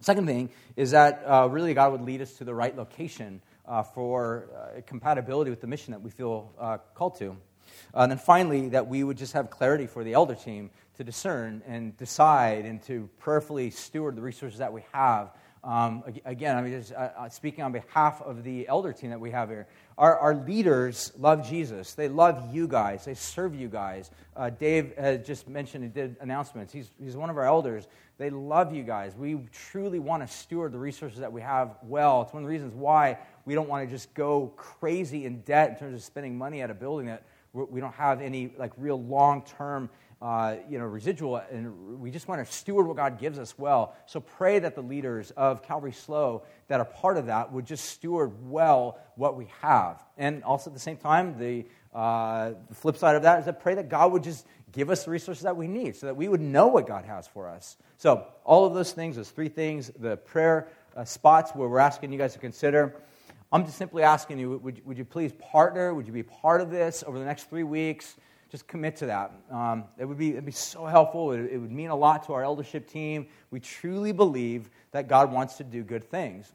Second 0.00 0.26
thing 0.26 0.48
is 0.74 0.92
that 0.92 1.22
uh, 1.26 1.46
really 1.50 1.74
God 1.74 1.92
would 1.92 2.00
lead 2.00 2.22
us 2.22 2.32
to 2.38 2.44
the 2.44 2.54
right 2.54 2.74
location 2.74 3.42
uh, 3.66 3.82
for 3.82 4.48
uh, 4.56 4.80
compatibility 4.86 5.50
with 5.50 5.60
the 5.60 5.66
mission 5.66 5.92
that 5.92 6.00
we 6.00 6.10
feel 6.10 6.50
uh, 6.58 6.78
called 6.94 7.18
to. 7.18 7.36
Uh, 7.94 8.00
and 8.00 8.12
then 8.12 8.18
finally, 8.18 8.68
that 8.70 8.86
we 8.86 9.04
would 9.04 9.16
just 9.16 9.32
have 9.34 9.50
clarity 9.50 9.86
for 9.86 10.02
the 10.02 10.14
elder 10.14 10.34
team 10.34 10.70
to 10.96 11.04
discern 11.04 11.62
and 11.66 11.96
decide 11.96 12.64
and 12.64 12.82
to 12.84 13.08
prayerfully 13.18 13.70
steward 13.70 14.16
the 14.16 14.22
resources 14.22 14.58
that 14.58 14.72
we 14.72 14.82
have. 14.92 15.32
Um, 15.64 16.04
again, 16.26 16.58
I 16.58 16.60
mean, 16.60 16.72
just, 16.72 16.92
uh, 16.92 17.10
uh, 17.16 17.28
speaking 17.30 17.64
on 17.64 17.72
behalf 17.72 18.20
of 18.20 18.44
the 18.44 18.68
elder 18.68 18.92
team 18.92 19.10
that 19.10 19.20
we 19.20 19.30
have 19.30 19.48
here, 19.48 19.66
our, 19.96 20.18
our 20.18 20.34
leaders 20.34 21.10
love 21.18 21.48
Jesus. 21.48 21.94
They 21.94 22.08
love 22.08 22.54
you 22.54 22.68
guys. 22.68 23.06
They 23.06 23.14
serve 23.14 23.54
you 23.54 23.68
guys. 23.68 24.10
Uh, 24.36 24.50
Dave 24.50 24.92
just 25.24 25.48
mentioned, 25.48 25.84
he 25.84 25.88
did 25.88 26.16
announcements. 26.20 26.70
He's, 26.70 26.90
he's 27.02 27.16
one 27.16 27.30
of 27.30 27.38
our 27.38 27.46
elders. 27.46 27.88
They 28.18 28.28
love 28.28 28.74
you 28.74 28.82
guys. 28.82 29.16
We 29.16 29.38
truly 29.52 29.98
want 29.98 30.22
to 30.22 30.32
steward 30.32 30.72
the 30.72 30.78
resources 30.78 31.20
that 31.20 31.32
we 31.32 31.40
have 31.40 31.76
well. 31.82 32.22
It's 32.22 32.34
one 32.34 32.42
of 32.42 32.46
the 32.46 32.52
reasons 32.52 32.74
why 32.74 33.18
we 33.46 33.54
don't 33.54 33.68
want 33.68 33.88
to 33.88 33.90
just 33.90 34.12
go 34.12 34.52
crazy 34.56 35.24
in 35.24 35.40
debt 35.40 35.70
in 35.70 35.76
terms 35.76 35.94
of 35.94 36.02
spending 36.02 36.36
money 36.36 36.60
at 36.60 36.70
a 36.70 36.74
building 36.74 37.06
that 37.06 37.24
we 37.54 37.80
don't 37.80 37.94
have 37.94 38.20
any 38.20 38.52
like 38.58 38.72
real 38.76 39.00
long-term 39.00 39.88
uh, 40.22 40.56
you 40.68 40.78
know, 40.78 40.84
residual, 40.84 41.36
and 41.50 42.00
we 42.00 42.10
just 42.10 42.28
want 42.28 42.44
to 42.44 42.52
steward 42.52 42.86
what 42.86 42.96
God 42.96 43.18
gives 43.18 43.38
us 43.38 43.58
well. 43.58 43.94
So 44.06 44.20
pray 44.20 44.58
that 44.58 44.74
the 44.74 44.82
leaders 44.82 45.32
of 45.32 45.62
Calvary 45.62 45.92
SLO 45.92 46.44
that 46.68 46.80
are 46.80 46.86
part 46.86 47.16
of 47.16 47.26
that 47.26 47.52
would 47.52 47.66
just 47.66 47.84
steward 47.86 48.32
well 48.48 48.98
what 49.16 49.36
we 49.36 49.48
have. 49.60 50.02
And 50.16 50.42
also 50.44 50.70
at 50.70 50.74
the 50.74 50.80
same 50.80 50.96
time, 50.96 51.38
the, 51.38 51.66
uh, 51.94 52.52
the 52.68 52.74
flip 52.74 52.96
side 52.96 53.16
of 53.16 53.22
that 53.22 53.40
is 53.40 53.44
that 53.44 53.60
pray 53.60 53.74
that 53.74 53.88
God 53.88 54.12
would 54.12 54.22
just 54.22 54.46
give 54.72 54.90
us 54.90 55.04
the 55.04 55.10
resources 55.10 55.42
that 55.42 55.56
we 55.56 55.68
need 55.68 55.94
so 55.96 56.06
that 56.06 56.16
we 56.16 56.28
would 56.28 56.40
know 56.40 56.68
what 56.68 56.86
God 56.86 57.04
has 57.04 57.26
for 57.26 57.48
us. 57.48 57.76
So 57.98 58.26
all 58.44 58.66
of 58.66 58.74
those 58.74 58.92
things, 58.92 59.16
those 59.16 59.30
three 59.30 59.48
things, 59.48 59.90
the 59.98 60.16
prayer 60.16 60.68
uh, 60.96 61.04
spots 61.04 61.52
where 61.52 61.68
we're 61.68 61.78
asking 61.78 62.12
you 62.12 62.18
guys 62.18 62.32
to 62.32 62.38
consider. 62.38 62.96
I'm 63.52 63.64
just 63.64 63.78
simply 63.78 64.02
asking 64.02 64.38
you, 64.38 64.58
would, 64.58 64.84
would 64.84 64.98
you 64.98 65.04
please 65.04 65.32
partner? 65.32 65.94
Would 65.94 66.06
you 66.06 66.12
be 66.12 66.22
part 66.22 66.60
of 66.60 66.70
this 66.70 67.04
over 67.06 67.18
the 67.18 67.24
next 67.24 67.48
three 67.48 67.62
weeks? 67.62 68.16
Just 68.54 68.68
commit 68.68 68.94
to 68.94 69.06
that. 69.06 69.32
Um, 69.50 69.82
it 69.98 70.04
would 70.04 70.16
be, 70.16 70.30
it'd 70.30 70.44
be 70.44 70.52
so 70.52 70.86
helpful. 70.86 71.32
It, 71.32 71.40
it 71.50 71.58
would 71.58 71.72
mean 71.72 71.90
a 71.90 71.96
lot 71.96 72.24
to 72.26 72.34
our 72.34 72.44
eldership 72.44 72.88
team. 72.88 73.26
We 73.50 73.58
truly 73.58 74.12
believe 74.12 74.70
that 74.92 75.08
God 75.08 75.32
wants 75.32 75.56
to 75.56 75.64
do 75.64 75.82
good 75.82 76.04
things. 76.04 76.52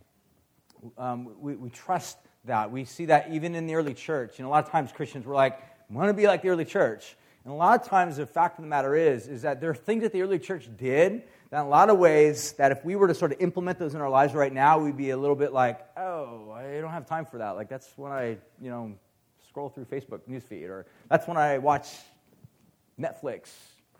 Um, 0.98 1.36
we, 1.42 1.58
we 1.58 1.70
trust 1.70 2.18
that. 2.46 2.72
We 2.72 2.86
see 2.86 3.08
that 3.08 3.34
even 3.34 3.54
in 3.54 3.68
the 3.68 3.76
early 3.76 3.94
church. 3.94 4.38
And 4.38 4.48
a 4.48 4.50
lot 4.50 4.64
of 4.64 4.72
times 4.72 4.94
Christians 4.94 5.26
were 5.26 5.34
like, 5.34 5.60
I 5.60 5.94
want 5.94 6.08
to 6.08 6.14
be 6.14 6.26
like 6.26 6.42
the 6.42 6.48
early 6.48 6.64
church. 6.64 7.18
And 7.44 7.52
a 7.52 7.58
lot 7.58 7.82
of 7.82 7.86
times 7.86 8.16
the 8.16 8.26
fact 8.26 8.58
of 8.60 8.64
the 8.64 8.70
matter 8.70 8.96
is, 8.96 9.28
is 9.28 9.42
that 9.42 9.60
there 9.60 9.70
are 9.70 9.76
things 9.76 10.04
that 10.04 10.14
the 10.14 10.22
early 10.22 10.40
church 10.40 10.70
did 10.78 11.24
that 11.50 11.60
in 11.60 11.66
a 11.66 11.70
lot 11.70 11.90
of 11.90 11.98
ways, 11.98 12.54
that 12.54 12.72
if 12.72 12.86
we 12.86 12.96
were 12.96 13.10
to 13.10 13.14
sort 13.14 13.34
of 13.34 13.42
implement 13.42 13.78
those 13.78 13.94
in 13.94 14.00
our 14.00 14.10
lives 14.10 14.34
right 14.34 14.54
now, 14.54 14.80
we'd 14.80 14.96
be 14.96 15.10
a 15.10 15.18
little 15.18 15.36
bit 15.36 15.52
like, 15.52 15.86
oh, 15.98 16.50
I 16.52 16.80
don't 16.80 16.92
have 16.92 17.08
time 17.08 17.26
for 17.26 17.40
that. 17.40 17.58
Like, 17.58 17.68
that's 17.68 17.92
when 17.98 18.14
I, 18.14 18.38
you 18.62 18.70
know, 18.70 18.94
scroll 19.60 19.70
through 19.70 19.84
Facebook 19.84 20.22
newsfeed, 20.30 20.70
or 20.70 20.86
that's 21.10 21.28
when 21.28 21.36
I 21.36 21.58
watch 21.58 21.90
Netflix 22.98 23.50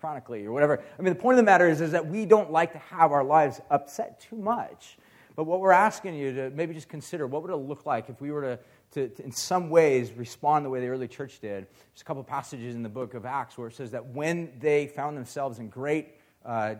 chronically, 0.00 0.46
or 0.46 0.52
whatever. 0.52 0.82
I 0.98 1.02
mean, 1.02 1.12
the 1.12 1.20
point 1.20 1.34
of 1.34 1.36
the 1.36 1.50
matter 1.50 1.68
is, 1.68 1.82
is 1.82 1.92
that 1.92 2.06
we 2.06 2.24
don't 2.24 2.50
like 2.50 2.72
to 2.72 2.78
have 2.78 3.12
our 3.12 3.22
lives 3.22 3.60
upset 3.68 4.20
too 4.20 4.36
much. 4.36 4.96
But 5.36 5.44
what 5.44 5.60
we're 5.60 5.72
asking 5.72 6.14
you 6.14 6.32
to 6.34 6.50
maybe 6.50 6.72
just 6.72 6.88
consider 6.88 7.26
what 7.26 7.42
would 7.42 7.50
it 7.50 7.56
look 7.56 7.84
like 7.84 8.08
if 8.08 8.22
we 8.22 8.30
were 8.30 8.42
to 8.42 8.58
to, 8.92 9.08
to, 9.08 9.22
in 9.22 9.30
some 9.30 9.70
ways, 9.70 10.12
respond 10.12 10.64
the 10.64 10.70
way 10.70 10.80
the 10.80 10.88
early 10.88 11.06
church 11.06 11.38
did. 11.40 11.66
There's 11.66 12.00
a 12.00 12.04
couple 12.04 12.24
passages 12.24 12.74
in 12.74 12.82
the 12.82 12.88
book 12.88 13.14
of 13.14 13.24
Acts 13.24 13.56
where 13.56 13.68
it 13.68 13.74
says 13.74 13.92
that 13.92 14.06
when 14.06 14.50
they 14.58 14.88
found 14.88 15.16
themselves 15.16 15.60
in 15.60 15.68
great 15.68 16.08
uh, 16.44 16.76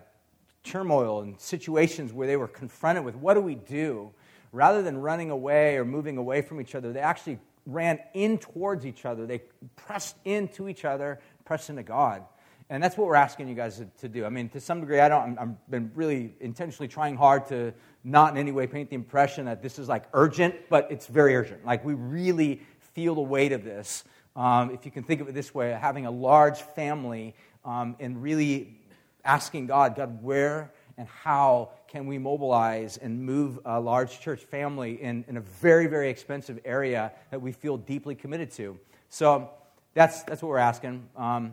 turmoil 0.65 1.21
and 1.21 1.39
situations 1.39 2.13
where 2.13 2.27
they 2.27 2.37
were 2.37 2.49
confronted 2.49 3.05
with 3.05 3.15
what 3.15 3.35
do 3.35 3.41
we 3.41 3.55
do, 3.55 4.11
rather 4.51 4.83
than 4.83 4.99
running 4.99 5.31
away 5.31 5.77
or 5.77 5.85
moving 5.85 6.17
away 6.17 6.43
from 6.43 6.61
each 6.61 6.75
other, 6.75 6.93
they 6.93 6.99
actually 6.99 7.39
ran 7.73 7.99
in 8.15 8.39
towards 8.39 8.85
each 8.85 9.05
other. 9.05 9.27
They 9.27 9.43
pressed 9.77 10.17
into 10.25 10.69
each 10.69 10.85
other, 10.85 11.21
pressed 11.45 11.71
into 11.71 11.83
God. 11.83 12.25
And 12.69 12.81
that's 12.81 12.97
what 12.97 13.09
we're 13.09 13.17
asking 13.17 13.49
you 13.49 13.57
guys 13.57 13.79
to, 13.79 13.87
to 14.00 14.09
do. 14.09 14.25
I 14.25 14.29
mean, 14.29 14.49
to 14.50 14.61
some 14.61 14.81
degree, 14.81 15.00
I 15.00 15.09
don't, 15.09 15.37
I've 15.39 15.71
been 15.71 15.91
really 15.95 16.35
intentionally 16.41 16.87
trying 16.87 17.17
hard 17.17 17.47
to 17.49 17.75
not 18.05 18.33
in 18.33 18.39
any 18.39 18.53
way 18.53 18.69
paint 18.69 18.91
the 18.91 18.95
impression 18.95 19.47
that 19.47 19.61
this 19.61 19.79
is 19.79 19.89
like 19.89 20.05
urgent, 20.12 20.55
but 20.69 20.87
it's 20.91 21.07
very 21.07 21.35
urgent. 21.35 21.65
Like, 21.67 21.85
we 21.85 21.95
really 21.95 22.62
feel 22.95 23.17
the 23.17 23.21
weight 23.21 23.50
of 23.53 23.65
this. 23.65 24.05
Um, 24.37 24.71
if 24.71 24.85
you 24.85 24.93
can 24.93 25.03
think 25.03 25.21
of 25.21 25.29
it 25.29 25.35
this 25.35 25.53
way, 25.53 25.71
having 25.73 26.07
a 26.07 26.11
large 26.12 26.62
family 26.62 27.35
um, 27.65 27.97
and 27.99 28.23
really 28.23 28.79
asking 29.25 29.67
God, 29.67 29.97
God, 29.97 30.23
where 30.23 30.73
and 30.97 31.09
how 31.09 31.71
can 31.91 32.07
we 32.07 32.19
mobilize 32.19 32.99
and 32.99 33.21
move 33.21 33.59
a 33.65 33.81
large 33.81 34.21
church 34.21 34.41
family 34.45 35.03
in, 35.03 35.25
in 35.27 35.37
a 35.37 35.41
very, 35.41 35.89
very 35.89 36.09
expensive 36.09 36.61
area 36.65 37.11
that 37.33 37.43
we 37.43 37.51
feel 37.51 37.77
deeply 37.77 38.15
committed 38.15 38.51
to? 38.53 38.79
So 39.09 39.51
that's, 39.95 40.23
that's 40.23 40.41
what 40.41 40.51
we're 40.51 40.59
asking. 40.59 41.09
Um, 41.17 41.53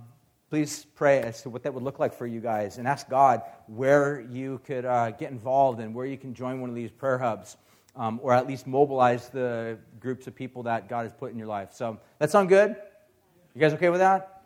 please 0.51 0.85
pray 0.93 1.21
as 1.21 1.41
to 1.41 1.49
what 1.49 1.63
that 1.63 1.73
would 1.73 1.81
look 1.81 1.97
like 1.97 2.13
for 2.13 2.27
you 2.27 2.39
guys 2.39 2.77
and 2.77 2.87
ask 2.87 3.09
God 3.09 3.41
where 3.65 4.21
you 4.21 4.61
could 4.63 4.85
uh, 4.85 5.09
get 5.09 5.31
involved 5.31 5.79
and 5.79 5.93
where 5.95 6.05
you 6.05 6.17
can 6.17 6.35
join 6.35 6.61
one 6.61 6.69
of 6.69 6.75
these 6.75 6.91
prayer 6.91 7.17
hubs 7.17 7.57
um, 7.95 8.19
or 8.21 8.31
at 8.31 8.47
least 8.47 8.67
mobilize 8.67 9.29
the 9.29 9.79
groups 9.99 10.27
of 10.27 10.35
people 10.35 10.61
that 10.63 10.87
God 10.87 11.03
has 11.03 11.13
put 11.13 11.31
in 11.31 11.39
your 11.39 11.47
life. 11.47 11.73
So 11.73 11.99
that 12.19 12.29
sound 12.29 12.47
good? 12.49 12.75
You 13.55 13.61
guys 13.61 13.73
okay 13.73 13.89
with 13.89 14.01
that? 14.01 14.43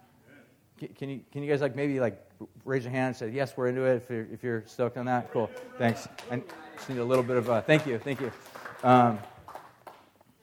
Can 0.98 1.10
you, 1.10 1.22
can 1.34 1.44
you 1.44 1.52
guys 1.52 1.60
like 1.60 1.76
maybe 1.76 2.00
like 2.00 2.31
raise 2.66 2.84
your 2.84 2.92
hand 2.92 3.08
and 3.08 3.16
say, 3.16 3.30
yes, 3.30 3.54
we're 3.56 3.68
into 3.68 3.84
it 3.84 3.98
if 3.98 4.10
you're, 4.10 4.28
if 4.32 4.44
you're 4.44 4.64
stoked 4.66 4.98
on 4.98 5.06
that? 5.06 5.32
Cool. 5.32 5.50
Thanks. 5.78 6.08
I 6.30 6.42
just 6.76 6.90
need 6.90 7.00
a 7.00 7.04
little 7.04 7.24
bit 7.24 7.38
of 7.38 7.50
a, 7.50 7.62
thank 7.62 7.86
you, 7.86 7.98
thank 7.98 8.22
you. 8.22 8.32
Um, 8.84 9.20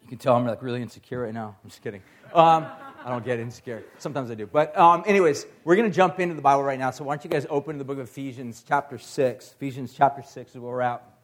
you 0.02 0.08
can 0.08 0.18
tell 0.18 0.36
I'm 0.36 0.46
like 0.46 0.62
really 0.62 0.82
insecure 0.82 1.22
right 1.22 1.34
now. 1.34 1.56
I'm 1.62 1.70
just 1.70 1.82
kidding. 1.82 2.02
Um, 2.32 2.66
I 3.04 3.10
don't 3.10 3.24
get 3.24 3.38
insecure. 3.38 3.84
Sometimes 3.98 4.30
I 4.30 4.34
do. 4.34 4.46
But, 4.46 4.76
um, 4.76 5.02
anyways, 5.06 5.46
we're 5.64 5.76
going 5.76 5.90
to 5.90 5.94
jump 5.94 6.20
into 6.20 6.34
the 6.34 6.42
Bible 6.42 6.62
right 6.62 6.78
now. 6.78 6.90
So, 6.90 7.04
why 7.04 7.14
don't 7.14 7.24
you 7.24 7.30
guys 7.30 7.46
open 7.48 7.78
the 7.78 7.84
book 7.84 7.98
of 7.98 8.08
Ephesians, 8.08 8.64
chapter 8.66 8.98
6. 8.98 9.52
Ephesians, 9.52 9.94
chapter 9.94 10.22
6 10.22 10.50
is 10.50 10.58
where 10.58 10.72
we're 10.72 10.80
at. 10.80 11.17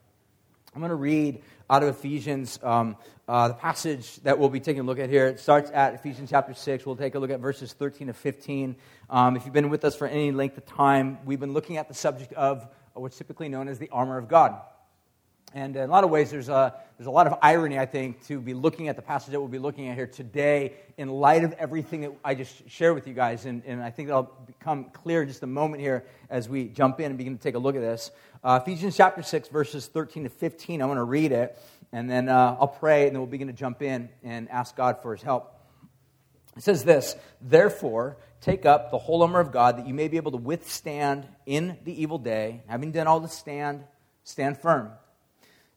I'm 0.74 0.80
going 0.80 0.90
to 0.90 0.96
read 0.96 1.40
out 1.70 1.84
of 1.84 1.88
Ephesians 1.90 2.58
um, 2.60 2.96
uh, 3.28 3.46
the 3.46 3.54
passage 3.54 4.16
that 4.22 4.40
we'll 4.40 4.48
be 4.48 4.58
taking 4.58 4.80
a 4.80 4.82
look 4.82 4.98
at 4.98 5.08
here. 5.08 5.28
It 5.28 5.38
starts 5.38 5.70
at 5.70 5.94
Ephesians 5.94 6.30
chapter 6.30 6.52
6. 6.52 6.84
We'll 6.84 6.96
take 6.96 7.14
a 7.14 7.20
look 7.20 7.30
at 7.30 7.38
verses 7.38 7.72
13 7.72 8.08
to 8.08 8.12
15. 8.12 8.74
Um, 9.08 9.36
if 9.36 9.44
you've 9.44 9.54
been 9.54 9.70
with 9.70 9.84
us 9.84 9.94
for 9.94 10.08
any 10.08 10.32
length 10.32 10.58
of 10.58 10.66
time, 10.66 11.18
we've 11.24 11.38
been 11.38 11.52
looking 11.52 11.76
at 11.76 11.86
the 11.86 11.94
subject 11.94 12.32
of 12.32 12.66
what's 12.92 13.16
typically 13.16 13.48
known 13.48 13.68
as 13.68 13.78
the 13.78 13.88
armor 13.90 14.18
of 14.18 14.26
God. 14.26 14.60
And 15.54 15.76
in 15.76 15.82
a 15.82 15.86
lot 15.86 16.02
of 16.02 16.10
ways, 16.10 16.32
there's 16.32 16.48
a, 16.48 16.74
there's 16.98 17.06
a 17.06 17.12
lot 17.12 17.28
of 17.28 17.38
irony, 17.40 17.78
I 17.78 17.86
think, 17.86 18.26
to 18.26 18.40
be 18.40 18.54
looking 18.54 18.88
at 18.88 18.96
the 18.96 19.02
passage 19.02 19.30
that 19.30 19.38
we'll 19.38 19.48
be 19.48 19.60
looking 19.60 19.86
at 19.86 19.94
here 19.94 20.08
today 20.08 20.72
in 20.96 21.08
light 21.08 21.44
of 21.44 21.52
everything 21.52 22.00
that 22.00 22.12
I 22.24 22.34
just 22.34 22.68
shared 22.68 22.96
with 22.96 23.06
you 23.06 23.14
guys. 23.14 23.46
And, 23.46 23.62
and 23.64 23.80
I 23.80 23.90
think 23.90 24.08
that'll 24.08 24.32
become 24.46 24.86
clear 24.86 25.22
in 25.22 25.28
just 25.28 25.44
a 25.44 25.46
moment 25.46 25.80
here 25.80 26.06
as 26.28 26.48
we 26.48 26.64
jump 26.64 26.98
in 26.98 27.06
and 27.06 27.16
begin 27.16 27.36
to 27.36 27.42
take 27.42 27.54
a 27.54 27.58
look 27.58 27.76
at 27.76 27.82
this. 27.82 28.10
Uh, 28.42 28.58
Ephesians 28.60 28.96
chapter 28.96 29.22
6, 29.22 29.46
verses 29.46 29.86
13 29.86 30.24
to 30.24 30.28
15. 30.28 30.82
I 30.82 30.86
want 30.86 30.98
to 30.98 31.04
read 31.04 31.30
it, 31.30 31.56
and 31.92 32.10
then 32.10 32.28
uh, 32.28 32.56
I'll 32.58 32.66
pray, 32.66 33.06
and 33.06 33.14
then 33.14 33.20
we'll 33.20 33.30
begin 33.30 33.46
to 33.46 33.52
jump 33.52 33.80
in 33.80 34.08
and 34.24 34.50
ask 34.50 34.74
God 34.74 35.02
for 35.02 35.14
his 35.14 35.22
help. 35.22 35.54
It 36.56 36.64
says 36.64 36.82
this 36.82 37.14
Therefore, 37.40 38.16
take 38.40 38.66
up 38.66 38.90
the 38.90 38.98
whole 38.98 39.22
armor 39.22 39.38
of 39.38 39.52
God 39.52 39.78
that 39.78 39.86
you 39.86 39.94
may 39.94 40.08
be 40.08 40.16
able 40.16 40.32
to 40.32 40.36
withstand 40.36 41.28
in 41.46 41.78
the 41.84 42.02
evil 42.02 42.18
day. 42.18 42.64
Having 42.66 42.90
done 42.90 43.06
all 43.06 43.20
to 43.20 43.28
stand, 43.28 43.84
stand 44.24 44.58
firm. 44.58 44.90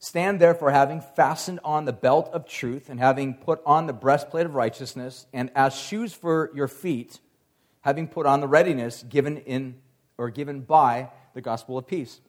Stand 0.00 0.40
therefore, 0.40 0.70
having 0.70 1.00
fastened 1.00 1.60
on 1.64 1.84
the 1.84 1.92
belt 1.92 2.30
of 2.32 2.46
truth, 2.46 2.88
and 2.88 3.00
having 3.00 3.34
put 3.34 3.60
on 3.66 3.86
the 3.86 3.92
breastplate 3.92 4.46
of 4.46 4.54
righteousness, 4.54 5.26
and 5.32 5.50
as 5.56 5.74
shoes 5.74 6.12
for 6.12 6.50
your 6.54 6.68
feet, 6.68 7.18
having 7.80 8.06
put 8.06 8.26
on 8.26 8.40
the 8.40 8.46
readiness 8.46 9.02
given 9.02 9.38
in 9.38 9.76
or 10.16 10.30
given 10.30 10.60
by 10.60 11.10
the 11.34 11.40
gospel 11.40 11.78
of 11.78 11.86
peace. 11.86 12.20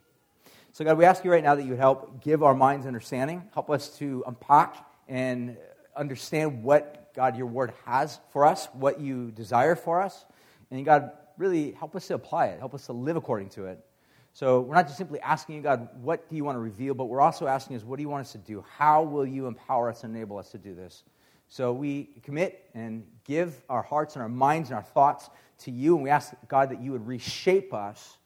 So, 0.72 0.86
God, 0.86 0.98
we 0.98 1.06
ask 1.06 1.24
you 1.24 1.32
right 1.32 1.44
now 1.44 1.56
that 1.56 1.64
you 1.64 1.72
would 1.72 1.80
help 1.80 2.24
give 2.24 2.44
our 2.44 2.54
minds 2.54 2.86
understanding, 2.86 3.44
help 3.54 3.70
us 3.70 3.98
to 3.98 4.24
unpack 4.26 4.76
and 5.08 5.58
understand 5.96 6.64
what, 6.64 7.14
God, 7.16 7.36
your 7.36 7.48
word 7.48 7.74
has 7.86 8.20
for 8.32 8.46
us, 8.46 8.68
what 8.74 9.00
you 9.00 9.32
desire 9.32 9.76
for 9.76 10.02
us. 10.02 10.26
And, 10.72 10.86
God, 10.86 11.12
really 11.38 11.72
help 11.72 11.96
us 11.96 12.08
to 12.08 12.16
apply 12.16 12.48
it, 12.48 12.60
help 12.60 12.74
us 12.74 12.86
to 12.86 12.94
live 12.94 13.16
according 13.16 13.50
to 13.50 13.66
it. 13.66 13.84
So 14.34 14.62
we're 14.62 14.76
not 14.76 14.86
just 14.86 14.98
simply 14.98 15.20
asking 15.20 15.56
you, 15.56 15.62
God, 15.62 15.90
what 16.02 16.30
do 16.30 16.36
you 16.36 16.44
want 16.44 16.56
to 16.56 16.60
reveal, 16.60 16.94
but 16.94 17.06
we're 17.06 17.22
also 17.22 17.48
asking 17.48 17.76
is, 17.76 17.84
what 17.84 17.98
do 17.98 18.04
you 18.04 18.10
want 18.10 18.22
us 18.22 18.32
to 18.34 18.38
do? 18.38 18.64
How 18.78 19.04
will 19.04 19.26
you 19.26 19.48
empower 19.48 19.90
us 19.90 20.04
and 20.04 20.16
enable 20.16 20.38
us 20.38 20.50
to 20.52 20.58
do 20.58 20.74
this? 20.76 21.04
So 21.48 21.74
we 21.74 22.10
commit 22.24 22.70
and 22.74 23.04
give 23.26 23.64
our 23.70 23.82
hearts 23.82 24.16
and 24.16 24.22
our 24.22 24.30
minds 24.30 24.70
and 24.70 24.78
our 24.78 24.84
thoughts 24.84 25.30
to 25.60 25.72
you, 25.72 25.96
and 25.96 26.04
we 26.04 26.10
ask, 26.10 26.34
God, 26.48 26.70
that 26.70 26.80
you 26.80 26.92
would 26.92 27.06
reshape 27.06 27.74
us 27.74 28.18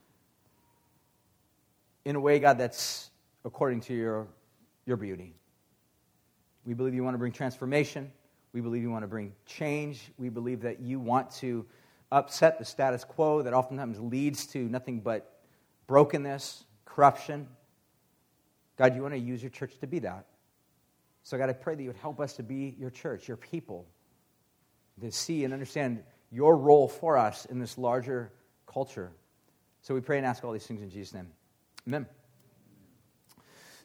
in 2.05 2.15
a 2.15 2.19
way, 2.19 2.37
God, 2.39 2.57
that's 2.57 3.09
according 3.45 3.81
to 3.81 3.93
your, 3.93 4.27
your 4.85 4.97
beauty. 4.97 5.33
We 6.65 6.73
believe 6.73 6.93
you 6.93 7.03
want 7.03 7.13
to 7.13 7.19
bring 7.19 7.31
transformation. 7.31 8.11
We 8.51 8.61
believe 8.61 8.81
you 8.81 8.91
want 8.91 9.03
to 9.03 9.07
bring 9.07 9.33
change. 9.45 10.11
We 10.17 10.29
believe 10.29 10.61
that 10.61 10.79
you 10.79 10.99
want 10.99 11.31
to 11.35 11.65
upset 12.11 12.59
the 12.59 12.65
status 12.65 13.03
quo 13.03 13.41
that 13.41 13.53
oftentimes 13.53 13.99
leads 13.99 14.45
to 14.47 14.59
nothing 14.59 14.99
but 14.99 15.32
brokenness, 15.87 16.63
corruption. 16.85 17.47
God, 18.77 18.95
you 18.95 19.01
want 19.01 19.13
to 19.13 19.19
use 19.19 19.41
your 19.41 19.49
church 19.49 19.77
to 19.79 19.87
be 19.87 19.99
that. 19.99 20.25
So, 21.23 21.37
God, 21.37 21.49
I 21.49 21.53
pray 21.53 21.75
that 21.75 21.81
you 21.81 21.89
would 21.89 21.97
help 21.97 22.19
us 22.19 22.33
to 22.33 22.43
be 22.43 22.75
your 22.77 22.89
church, 22.89 23.27
your 23.27 23.37
people, 23.37 23.87
to 25.01 25.11
see 25.11 25.43
and 25.43 25.53
understand 25.53 26.03
your 26.31 26.57
role 26.57 26.87
for 26.87 27.17
us 27.17 27.45
in 27.45 27.59
this 27.59 27.77
larger 27.77 28.31
culture. 28.65 29.11
So 29.81 29.93
we 29.93 30.01
pray 30.01 30.17
and 30.17 30.25
ask 30.25 30.43
all 30.43 30.51
these 30.51 30.65
things 30.65 30.81
in 30.81 30.89
Jesus' 30.89 31.13
name. 31.13 31.27
Amen. 31.87 32.07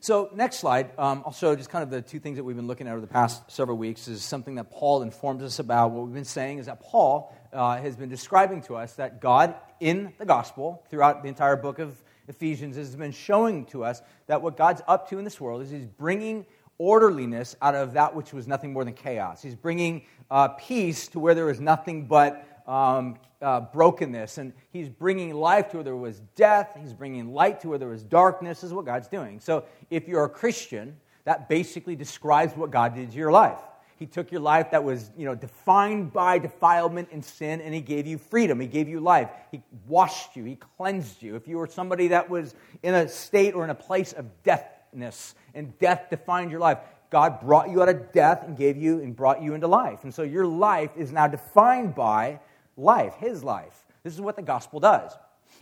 So, 0.01 0.29
next 0.33 0.59
slide, 0.59 0.91
um, 0.97 1.23
I'll 1.25 1.33
show 1.33 1.53
just 1.57 1.69
kind 1.69 1.83
of 1.83 1.89
the 1.89 2.01
two 2.01 2.19
things 2.19 2.37
that 2.37 2.43
we've 2.45 2.55
been 2.55 2.67
looking 2.67 2.87
at 2.87 2.91
over 2.91 3.01
the 3.01 3.07
past 3.07 3.51
several 3.51 3.75
weeks 3.75 4.07
is 4.07 4.23
something 4.23 4.55
that 4.55 4.71
Paul 4.71 5.01
informs 5.01 5.43
us 5.43 5.59
about. 5.59 5.91
What 5.91 6.05
we've 6.05 6.13
been 6.13 6.23
saying 6.23 6.59
is 6.59 6.67
that 6.67 6.79
Paul 6.79 7.35
uh, 7.51 7.75
has 7.81 7.97
been 7.97 8.07
describing 8.07 8.61
to 8.61 8.77
us 8.77 8.93
that 8.93 9.19
God, 9.19 9.55
in 9.81 10.13
the 10.17 10.25
gospel, 10.25 10.85
throughout 10.89 11.21
the 11.21 11.27
entire 11.27 11.57
book 11.57 11.79
of 11.79 12.01
Ephesians, 12.29 12.77
has 12.77 12.95
been 12.95 13.11
showing 13.11 13.65
to 13.65 13.83
us 13.83 14.01
that 14.27 14.41
what 14.41 14.55
God's 14.55 14.81
up 14.87 15.09
to 15.09 15.17
in 15.17 15.25
this 15.25 15.41
world 15.41 15.61
is 15.61 15.69
He's 15.69 15.85
bringing 15.85 16.45
orderliness 16.77 17.57
out 17.61 17.75
of 17.75 17.91
that 17.91 18.15
which 18.15 18.31
was 18.31 18.47
nothing 18.47 18.71
more 18.71 18.85
than 18.85 18.93
chaos. 18.93 19.41
He's 19.41 19.55
bringing 19.55 20.03
uh, 20.31 20.47
peace 20.47 21.09
to 21.09 21.19
where 21.19 21.35
there 21.35 21.47
was 21.47 21.59
nothing 21.59 22.05
but 22.05 22.58
um, 22.69 23.17
uh, 23.41 23.61
brokenness. 23.61 24.37
And 24.37 24.53
he's 24.71 24.87
bringing 24.87 25.33
life 25.33 25.69
to 25.69 25.77
where 25.77 25.83
there 25.83 25.95
was 25.95 26.21
death. 26.35 26.77
He's 26.79 26.93
bringing 26.93 27.33
light 27.33 27.59
to 27.61 27.69
where 27.69 27.77
there 27.77 27.89
was 27.89 28.03
darkness, 28.03 28.63
is 28.63 28.73
what 28.73 28.85
God's 28.85 29.07
doing. 29.07 29.39
So 29.39 29.65
if 29.89 30.07
you're 30.07 30.23
a 30.23 30.29
Christian, 30.29 30.95
that 31.25 31.49
basically 31.49 31.95
describes 31.95 32.55
what 32.55 32.71
God 32.71 32.95
did 32.95 33.11
to 33.11 33.17
your 33.17 33.31
life. 33.31 33.59
He 33.97 34.05
took 34.05 34.31
your 34.31 34.39
life 34.39 34.71
that 34.71 34.85
was, 34.85 35.11
you 35.17 35.25
know, 35.25 35.35
defined 35.35 36.13
by 36.13 36.39
defilement 36.39 37.09
and 37.11 37.23
sin, 37.23 37.59
and 37.59 37.73
he 37.73 37.81
gave 37.81 38.07
you 38.07 38.17
freedom. 38.17 38.57
He 38.61 38.67
gave 38.67 38.87
you 38.87 39.01
life. 39.01 39.29
He 39.51 39.61
washed 39.87 40.37
you. 40.37 40.45
He 40.45 40.55
cleansed 40.55 41.21
you. 41.21 41.35
If 41.35 41.49
you 41.49 41.57
were 41.57 41.67
somebody 41.67 42.07
that 42.09 42.29
was 42.29 42.55
in 42.81 42.93
a 42.93 43.09
state 43.09 43.55
or 43.55 43.65
in 43.65 43.69
a 43.69 43.75
place 43.75 44.13
of 44.13 44.25
deathness, 44.43 45.35
and 45.53 45.77
death 45.79 46.09
defined 46.09 46.49
your 46.49 46.61
life, 46.61 46.77
God 47.09 47.41
brought 47.41 47.69
you 47.69 47.81
out 47.81 47.89
of 47.89 48.13
death 48.13 48.43
and 48.45 48.55
gave 48.55 48.77
you 48.77 49.01
and 49.01 49.13
brought 49.15 49.41
you 49.41 49.53
into 49.53 49.67
life. 49.67 50.03
And 50.03 50.13
so 50.13 50.21
your 50.21 50.45
life 50.45 50.91
is 50.95 51.11
now 51.11 51.27
defined 51.27 51.93
by 51.93 52.39
life, 52.79 53.15
his 53.15 53.43
life. 53.43 53.85
This 54.03 54.13
is 54.13 54.21
what 54.21 54.35
the 54.35 54.41
gospel 54.41 54.79
does. 54.79 55.11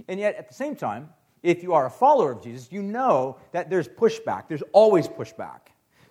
And 0.08 0.20
yet, 0.20 0.36
at 0.36 0.48
the 0.48 0.54
same 0.54 0.76
time, 0.76 1.10
if 1.44 1.64
you 1.64 1.74
are 1.74 1.86
a 1.86 1.90
follower 1.90 2.32
of 2.32 2.42
Jesus, 2.42 2.72
you 2.72 2.82
know 2.82 3.38
that 3.52 3.70
there's 3.70 3.88
pushback. 3.88 4.48
There's 4.48 4.64
always 4.74 5.08
pushback. 5.08 5.60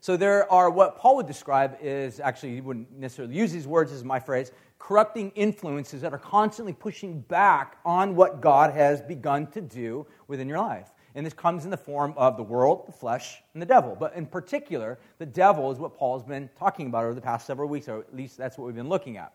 So 0.01 0.17
there 0.17 0.51
are 0.53 0.71
what 0.71 0.99
Paul 0.99 1.17
would 1.17 1.27
describe 1.27 1.79
is 1.81 2.21
actually, 2.21 2.55
he 2.55 2.61
wouldn't 2.61 2.93
necessarily 2.93 3.35
use 3.35 3.53
these 3.53 3.67
words 3.67 3.93
as 3.93 4.05
my 4.05 4.21
phrase, 4.21 4.53
corrupting 4.79 5.31
influences 5.35 6.01
that 6.03 6.13
are 6.13 6.19
constantly 6.19 6.73
pushing 6.73 7.21
back 7.23 7.79
on 7.85 8.15
what 8.15 8.41
God 8.41 8.73
has 8.73 9.01
begun 9.03 9.47
to 9.49 9.61
do 9.61 10.07
within 10.29 10.49
your 10.49 10.59
life. 10.59 10.93
And 11.17 11.25
this 11.25 11.33
comes 11.33 11.65
in 11.65 11.71
the 11.71 11.77
form 11.79 12.13
of 12.17 12.37
the 12.37 12.43
world, 12.43 12.87
the 12.87 12.93
flesh, 12.93 13.43
and 13.55 13.61
the 13.61 13.67
devil. 13.67 13.97
But 13.99 14.15
in 14.15 14.27
particular, 14.27 14.99
the 15.19 15.27
devil 15.27 15.73
is 15.73 15.79
what 15.79 15.97
Paul's 15.97 16.23
been 16.23 16.51
talking 16.59 16.89
about 16.89 17.05
over 17.05 17.15
the 17.15 17.23
past 17.23 17.47
several 17.47 17.69
weeks, 17.69 17.89
or 17.89 18.01
at 18.01 18.15
least 18.15 18.37
that's 18.37 18.59
what 18.59 18.67
we've 18.67 18.77
been 18.77 18.91
looking 18.91 19.17
at. 19.17 19.33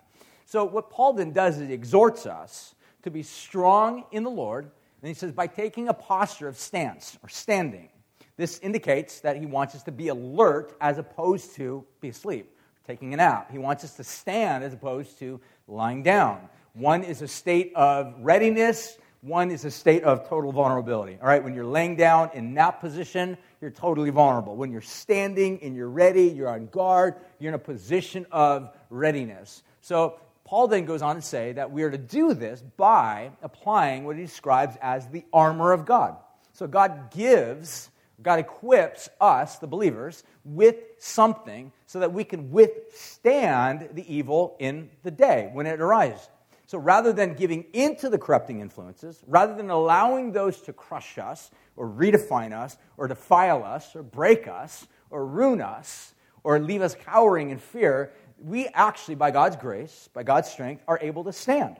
So, 0.51 0.65
what 0.65 0.89
Paul 0.89 1.13
then 1.13 1.31
does 1.31 1.59
is 1.59 1.69
he 1.69 1.73
exhorts 1.73 2.25
us 2.25 2.75
to 3.03 3.09
be 3.09 3.23
strong 3.23 4.03
in 4.11 4.25
the 4.25 4.29
Lord. 4.29 4.65
And 4.65 5.07
he 5.07 5.13
says, 5.13 5.31
by 5.31 5.47
taking 5.47 5.87
a 5.87 5.93
posture 5.93 6.49
of 6.49 6.57
stance 6.57 7.17
or 7.23 7.29
standing. 7.29 7.87
This 8.35 8.59
indicates 8.59 9.21
that 9.21 9.37
he 9.37 9.45
wants 9.45 9.75
us 9.75 9.83
to 9.83 9.93
be 9.93 10.09
alert 10.09 10.75
as 10.81 10.97
opposed 10.97 11.55
to 11.55 11.85
be 12.01 12.09
asleep, 12.09 12.53
taking 12.85 13.13
a 13.13 13.17
nap. 13.17 13.49
He 13.49 13.59
wants 13.59 13.85
us 13.85 13.95
to 13.95 14.03
stand 14.03 14.65
as 14.65 14.73
opposed 14.73 15.19
to 15.19 15.39
lying 15.69 16.03
down. 16.03 16.49
One 16.73 17.05
is 17.05 17.21
a 17.21 17.29
state 17.29 17.71
of 17.73 18.13
readiness, 18.19 18.97
one 19.21 19.51
is 19.51 19.63
a 19.63 19.71
state 19.71 20.03
of 20.03 20.27
total 20.27 20.51
vulnerability. 20.51 21.17
All 21.21 21.29
right, 21.29 21.41
when 21.41 21.55
you're 21.55 21.63
laying 21.63 21.95
down 21.95 22.29
in 22.33 22.53
nap 22.53 22.81
position, 22.81 23.37
you're 23.61 23.71
totally 23.71 24.09
vulnerable. 24.09 24.57
When 24.57 24.69
you're 24.69 24.81
standing 24.81 25.59
and 25.63 25.77
you're 25.77 25.89
ready, 25.89 26.23
you're 26.23 26.49
on 26.49 26.65
guard, 26.67 27.15
you're 27.39 27.51
in 27.51 27.55
a 27.55 27.59
position 27.59 28.25
of 28.33 28.75
readiness. 28.89 29.63
So 29.79 30.19
Paul 30.51 30.67
then 30.67 30.83
goes 30.83 31.01
on 31.01 31.15
to 31.15 31.21
say 31.21 31.53
that 31.53 31.71
we 31.71 31.83
are 31.83 31.89
to 31.89 31.97
do 31.97 32.33
this 32.33 32.61
by 32.75 33.31
applying 33.41 34.03
what 34.03 34.17
he 34.17 34.23
describes 34.23 34.75
as 34.81 35.07
the 35.07 35.23
armor 35.31 35.71
of 35.71 35.85
God. 35.85 36.17
So 36.51 36.67
God 36.67 37.09
gives, 37.09 37.89
God 38.21 38.39
equips 38.39 39.07
us, 39.21 39.59
the 39.59 39.67
believers, 39.67 40.25
with 40.43 40.75
something 40.97 41.71
so 41.85 42.01
that 42.01 42.11
we 42.11 42.25
can 42.25 42.51
withstand 42.51 43.91
the 43.93 44.13
evil 44.13 44.57
in 44.59 44.89
the 45.03 45.11
day 45.11 45.49
when 45.53 45.67
it 45.67 45.79
arises. 45.79 46.27
So 46.65 46.77
rather 46.77 47.13
than 47.13 47.35
giving 47.35 47.63
into 47.71 48.09
the 48.09 48.17
corrupting 48.17 48.59
influences, 48.59 49.23
rather 49.27 49.55
than 49.55 49.69
allowing 49.69 50.33
those 50.33 50.59
to 50.63 50.73
crush 50.73 51.17
us 51.17 51.49
or 51.77 51.87
redefine 51.87 52.51
us 52.51 52.75
or 52.97 53.07
defile 53.07 53.63
us 53.63 53.95
or 53.95 54.03
break 54.03 54.49
us 54.49 54.85
or 55.11 55.25
ruin 55.25 55.61
us 55.61 56.13
or 56.43 56.59
leave 56.59 56.81
us 56.81 56.95
cowering 56.95 57.51
in 57.51 57.57
fear, 57.57 58.11
we 58.43 58.67
actually, 58.67 59.15
by 59.15 59.31
God's 59.31 59.55
grace, 59.55 60.09
by 60.13 60.23
God's 60.23 60.49
strength, 60.49 60.83
are 60.87 60.99
able 61.01 61.23
to 61.25 61.33
stand 61.33 61.77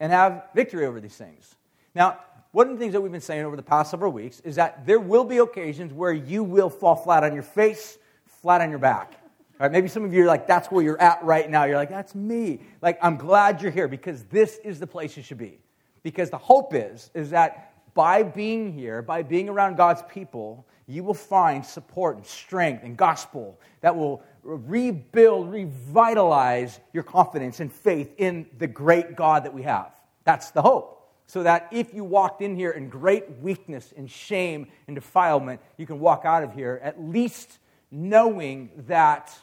and 0.00 0.12
have 0.12 0.44
victory 0.54 0.86
over 0.86 1.00
these 1.00 1.16
things. 1.16 1.54
Now, 1.94 2.18
one 2.52 2.68
of 2.68 2.74
the 2.74 2.78
things 2.78 2.92
that 2.92 3.00
we've 3.00 3.12
been 3.12 3.20
saying 3.20 3.44
over 3.44 3.56
the 3.56 3.62
past 3.62 3.90
several 3.90 4.12
weeks 4.12 4.40
is 4.40 4.56
that 4.56 4.86
there 4.86 5.00
will 5.00 5.24
be 5.24 5.38
occasions 5.38 5.92
where 5.92 6.12
you 6.12 6.42
will 6.42 6.70
fall 6.70 6.96
flat 6.96 7.24
on 7.24 7.34
your 7.34 7.42
face, 7.42 7.98
flat 8.24 8.60
on 8.60 8.70
your 8.70 8.78
back. 8.78 9.12
All 9.58 9.64
right, 9.66 9.72
maybe 9.72 9.88
some 9.88 10.04
of 10.04 10.12
you 10.12 10.24
are 10.24 10.26
like, 10.26 10.46
that's 10.46 10.70
where 10.70 10.84
you're 10.84 11.00
at 11.00 11.24
right 11.24 11.48
now. 11.50 11.64
You're 11.64 11.76
like, 11.76 11.88
that's 11.88 12.14
me. 12.14 12.60
Like, 12.82 12.98
I'm 13.02 13.16
glad 13.16 13.62
you're 13.62 13.70
here 13.70 13.88
because 13.88 14.22
this 14.24 14.58
is 14.64 14.78
the 14.78 14.86
place 14.86 15.16
you 15.16 15.22
should 15.22 15.38
be. 15.38 15.58
Because 16.02 16.30
the 16.30 16.38
hope 16.38 16.74
is, 16.74 17.10
is 17.14 17.30
that 17.30 17.72
by 17.94 18.22
being 18.22 18.72
here, 18.72 19.00
by 19.00 19.22
being 19.22 19.48
around 19.48 19.76
God's 19.76 20.02
people, 20.08 20.66
you 20.86 21.02
will 21.02 21.14
find 21.14 21.64
support 21.64 22.16
and 22.16 22.26
strength 22.26 22.84
and 22.84 22.96
gospel 22.96 23.58
that 23.80 23.96
will 23.96 24.22
rebuild, 24.46 25.50
revitalize 25.50 26.78
your 26.92 27.02
confidence 27.02 27.60
and 27.60 27.72
faith 27.72 28.14
in 28.18 28.46
the 28.58 28.66
great 28.66 29.16
God 29.16 29.44
that 29.44 29.52
we 29.52 29.62
have. 29.62 29.92
That's 30.24 30.50
the 30.52 30.62
hope. 30.62 30.92
So 31.26 31.42
that 31.42 31.68
if 31.72 31.92
you 31.92 32.04
walked 32.04 32.40
in 32.40 32.54
here 32.54 32.70
in 32.70 32.88
great 32.88 33.28
weakness 33.40 33.92
and 33.96 34.08
shame 34.08 34.68
and 34.86 34.94
defilement, 34.94 35.60
you 35.76 35.86
can 35.86 35.98
walk 35.98 36.24
out 36.24 36.44
of 36.44 36.52
here 36.52 36.80
at 36.82 37.02
least 37.02 37.58
knowing 37.90 38.70
that 38.86 39.36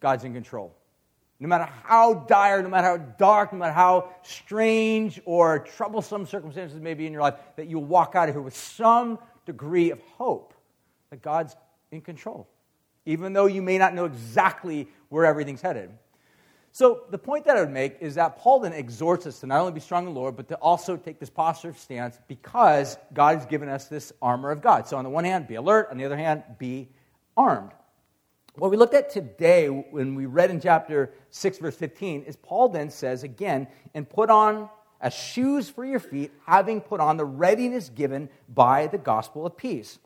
God's 0.00 0.24
in 0.24 0.34
control. 0.34 0.74
No 1.38 1.48
matter 1.48 1.68
how 1.84 2.14
dire, 2.14 2.62
no 2.62 2.68
matter 2.68 2.88
how 2.88 2.96
dark, 2.96 3.52
no 3.52 3.60
matter 3.60 3.72
how 3.72 4.10
strange 4.22 5.20
or 5.24 5.60
troublesome 5.60 6.26
circumstances 6.26 6.80
may 6.80 6.94
be 6.94 7.06
in 7.06 7.12
your 7.12 7.22
life, 7.22 7.34
that 7.56 7.68
you'll 7.68 7.84
walk 7.84 8.14
out 8.14 8.28
of 8.28 8.34
here 8.34 8.42
with 8.42 8.56
some 8.56 9.18
degree 9.46 9.90
of 9.90 10.00
hope 10.18 10.52
that 11.10 11.22
God's 11.22 11.56
in 11.92 12.00
control 12.00 12.48
even 13.06 13.32
though 13.32 13.46
you 13.46 13.62
may 13.62 13.78
not 13.78 13.94
know 13.94 14.04
exactly 14.04 14.88
where 15.08 15.24
everything's 15.24 15.62
headed. 15.62 15.90
So, 16.72 17.02
the 17.10 17.18
point 17.18 17.46
that 17.46 17.56
I 17.56 17.60
would 17.60 17.70
make 17.70 17.96
is 18.00 18.14
that 18.14 18.38
Paul 18.38 18.60
then 18.60 18.72
exhorts 18.72 19.26
us 19.26 19.40
to 19.40 19.46
not 19.46 19.58
only 19.58 19.72
be 19.72 19.80
strong 19.80 20.06
in 20.06 20.14
the 20.14 20.20
Lord, 20.20 20.36
but 20.36 20.46
to 20.48 20.54
also 20.56 20.96
take 20.96 21.18
this 21.18 21.30
posture 21.30 21.70
of 21.70 21.78
stance 21.78 22.16
because 22.28 22.96
God 23.12 23.38
has 23.38 23.46
given 23.46 23.68
us 23.68 23.86
this 23.86 24.12
armor 24.22 24.52
of 24.52 24.62
God. 24.62 24.86
So, 24.86 24.96
on 24.96 25.02
the 25.02 25.10
one 25.10 25.24
hand, 25.24 25.48
be 25.48 25.56
alert, 25.56 25.88
on 25.90 25.96
the 25.96 26.04
other 26.04 26.16
hand, 26.16 26.44
be 26.58 26.88
armed. 27.36 27.72
What 28.54 28.70
we 28.70 28.76
looked 28.76 28.94
at 28.94 29.10
today 29.10 29.68
when 29.68 30.14
we 30.14 30.26
read 30.26 30.50
in 30.50 30.60
chapter 30.60 31.12
6, 31.30 31.58
verse 31.58 31.76
15, 31.76 32.22
is 32.22 32.36
Paul 32.36 32.68
then 32.68 32.90
says 32.90 33.24
again, 33.24 33.66
and 33.94 34.08
put 34.08 34.30
on 34.30 34.68
as 35.00 35.14
shoes 35.14 35.68
for 35.68 35.84
your 35.84 35.98
feet, 35.98 36.30
having 36.46 36.80
put 36.80 37.00
on 37.00 37.16
the 37.16 37.24
readiness 37.24 37.88
given 37.88 38.28
by 38.48 38.86
the 38.86 38.98
gospel 38.98 39.46
of 39.46 39.56
peace. 39.56 39.98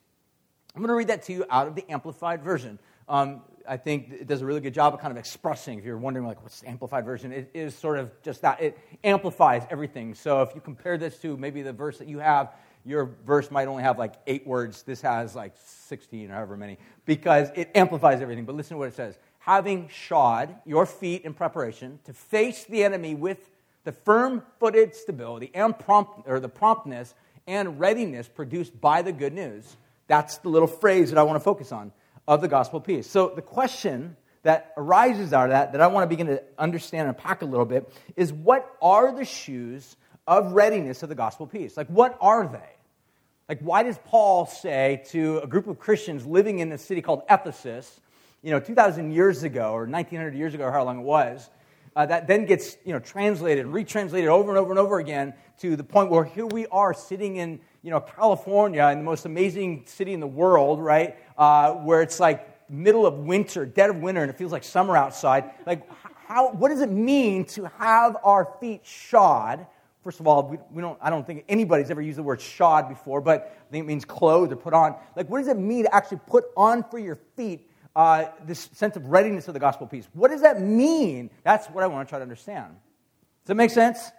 I'm 0.75 0.83
going 0.83 0.89
to 0.89 0.95
read 0.95 1.09
that 1.09 1.23
to 1.25 1.33
you 1.33 1.45
out 1.51 1.69
of 1.69 1.77
the 1.77 1.89
Amplified 1.89 2.43
Version. 2.43 2.81
Um, 3.09 3.43
I 3.69 3.77
think 3.77 4.11
it 4.11 4.27
does 4.27 4.43
a 4.43 4.47
really 4.47 4.61
good 4.61 4.75
job 4.75 4.93
of 4.93 5.01
kind 5.01 5.13
of 5.13 5.17
expressing. 5.17 5.79
If 5.79 5.85
you're 5.85 5.97
wondering, 5.97 6.27
like, 6.27 6.43
what's 6.43 6.61
the 6.61 6.69
amplified 6.69 7.05
version? 7.05 7.33
It 7.33 7.51
is 7.55 7.77
sort 7.77 7.99
of 7.99 8.11
just 8.23 8.43
that. 8.43 8.61
It 8.61 8.79
amplifies 9.05 9.63
everything. 9.71 10.15
So 10.15 10.43
if 10.43 10.55
you 10.55 10.61
compare 10.61 10.99
this 10.99 11.19
to 11.19 11.37
maybe 11.37 11.63
the 11.63 11.73
verse 11.73 11.99
that 11.99 12.09
you 12.09 12.19
have, 12.19 12.53
your 12.85 13.17
verse 13.25 13.51
might 13.51 13.69
only 13.69 13.85
have 13.85 13.99
like 13.99 14.15
eight 14.27 14.47
words. 14.47 14.83
This 14.83 15.01
has 15.03 15.35
like 15.35 15.55
16 15.65 16.31
or 16.31 16.35
however 16.35 16.57
many 16.57 16.77
because 17.07 17.51
it 17.55 17.71
amplifies 17.75 18.21
everything. 18.21 18.45
But 18.45 18.57
listen 18.57 18.75
to 18.75 18.79
what 18.79 18.89
it 18.89 18.95
says 18.95 19.17
Having 19.39 19.89
shod 19.89 20.57
your 20.67 20.87
feet 20.87 21.25
in 21.25 21.35
preparation 21.35 22.01
to 22.05 22.13
face 22.13 22.65
the 22.65 22.83
enemy 22.83 23.15
with 23.15 23.51
the 23.85 23.93
firm 23.93 24.43
footed 24.59 24.95
stability 24.95 25.51
and 25.55 25.79
prompt, 25.79 26.27
or 26.27 26.41
the 26.41 26.49
promptness 26.49 27.15
and 27.47 27.79
readiness 27.79 28.27
produced 28.27 28.79
by 28.81 29.03
the 29.03 29.13
good 29.13 29.33
news 29.33 29.77
that's 30.07 30.39
the 30.39 30.49
little 30.49 30.69
phrase 30.69 31.11
that 31.11 31.19
I 31.19 31.23
want 31.23 31.37
to 31.37 31.45
focus 31.45 31.73
on 31.73 31.93
of 32.27 32.41
the 32.41 32.49
gospel 32.49 32.81
peace. 32.81 33.07
So 33.09 33.33
the 33.35 33.43
question 33.43 34.17
that 34.43 34.73
arises 34.77 35.33
out 35.33 35.45
of 35.45 35.51
that, 35.51 35.73
that 35.73 35.81
I 35.81 35.87
want 35.87 36.05
to 36.05 36.09
begin 36.09 36.27
to 36.29 36.43
understand 36.59 37.09
and 37.09 37.17
unpack 37.17 37.43
a 37.43 37.47
little 37.47 37.67
bit, 37.67 37.91
is 38.17 38.33
what 38.33 38.71
are 38.81 39.15
the 39.15 39.25
shoes 39.25 39.97
of 40.27 40.53
readiness 40.53 41.03
of 41.03 41.09
the 41.09 41.15
gospel 41.15 41.47
peace? 41.47 41.77
Like, 41.77 41.89
what 41.89 42.17
are 42.21 42.47
they? 42.47 42.71
Like, 43.49 43.61
why 43.61 43.83
does 43.83 43.99
Paul 44.07 44.47
say 44.47 45.03
to 45.09 45.39
a 45.39 45.47
group 45.47 45.67
of 45.67 45.79
Christians 45.79 46.25
living 46.25 46.61
in 46.61 46.73
a 46.73 46.79
city 46.79 47.03
called 47.03 47.23
Ephesus, 47.29 48.01
you 48.43 48.51
know, 48.51 48.61
2,000 48.61 49.13
years 49.13 49.43
ago 49.43 49.73
or 49.73 49.83
1,900 49.83 50.35
years 50.35 50.55
ago, 50.55 50.65
or 50.65 50.73
how 50.73 50.85
long 50.85 51.01
it 51.01 51.05
was, 51.05 51.51
uh, 51.97 52.07
that 52.07 52.27
then 52.27 52.47
gets, 52.47 52.77
you 52.85 52.93
know, 52.93 52.99
translated 52.99 53.67
retranslated 53.67 54.29
over 54.29 54.51
and 54.51 54.59
over 54.59 54.71
and 54.71 54.79
over 54.79 54.99
again 54.99 55.35
to 55.59 55.77
the 55.77 55.85
point 55.85 56.11
where 56.11 56.25
here 56.25 56.47
we 56.47 56.67
are 56.67 56.93
sitting 56.93 57.37
in 57.37 57.61
you 57.85 57.91
know, 57.91 58.01
California, 58.01 58.83
in 58.87 58.99
the 58.99 59.05
most 59.05 59.27
amazing 59.27 59.85
city 59.85 60.15
in 60.15 60.21
the 60.21 60.27
world, 60.27 60.83
right? 60.83 61.17
Uh, 61.37 61.75
where 61.75 62.01
it's 62.01 62.19
like 62.19 62.71
middle 62.71 63.07
of 63.07 63.19
winter, 63.19 63.67
dead 63.67 63.91
of 63.91 63.97
winter, 63.97 64.23
and 64.23 64.31
it 64.31 64.39
feels 64.39 64.53
like 64.53 64.65
summer 64.65 64.97
outside. 64.97 65.51
Like, 65.67 65.87
how, 66.27 66.53
what 66.53 66.71
does 66.71 66.81
it 66.81 66.91
mean 66.91 67.45
to 67.45 67.69
have 67.79 68.17
our 68.25 68.57
feet 68.59 68.87
shod? 68.87 69.67
First 70.03 70.19
of 70.19 70.27
all, 70.27 70.49
we, 70.49 70.57
we, 70.73 70.81
don't, 70.81 70.99
I 71.03 71.11
don't 71.11 71.27
think 71.27 71.45
anybody's 71.47 71.91
ever 71.91 72.01
used 72.01 72.17
the 72.17 72.23
word 72.23 72.41
shod 72.41 72.89
before, 72.89 73.21
but 73.21 73.55
I 73.69 73.71
think 73.71 73.85
it 73.85 73.87
means 73.87 74.07
clothed 74.07 74.51
or 74.51 74.57
put 74.57 74.73
on. 74.73 74.97
Like, 75.15 75.29
what 75.29 75.41
does 75.41 75.49
it 75.49 75.59
mean 75.59 75.85
to 75.85 75.95
actually 75.95 76.21
put 76.27 76.45
on 76.57 76.85
for 76.85 76.99
your 76.99 77.19
feet 77.37 77.69
uh, 77.95 78.25
this 78.47 78.71
sense 78.73 78.97
of 78.97 79.09
readiness 79.09 79.47
of 79.47 79.53
the 79.53 79.61
gospel 79.61 79.87
peace? 79.87 80.09
What 80.15 80.31
does 80.31 80.41
that 80.41 80.63
mean? 80.63 81.29
That's 81.43 81.67
what 81.67 81.85
I 81.85 81.87
want 81.87 82.09
to 82.09 82.11
try 82.11 82.19
to 82.19 82.23
understand. 82.23 82.73
Does 82.73 83.49
that 83.49 83.57
make 83.57 83.71
sense? 83.71 84.11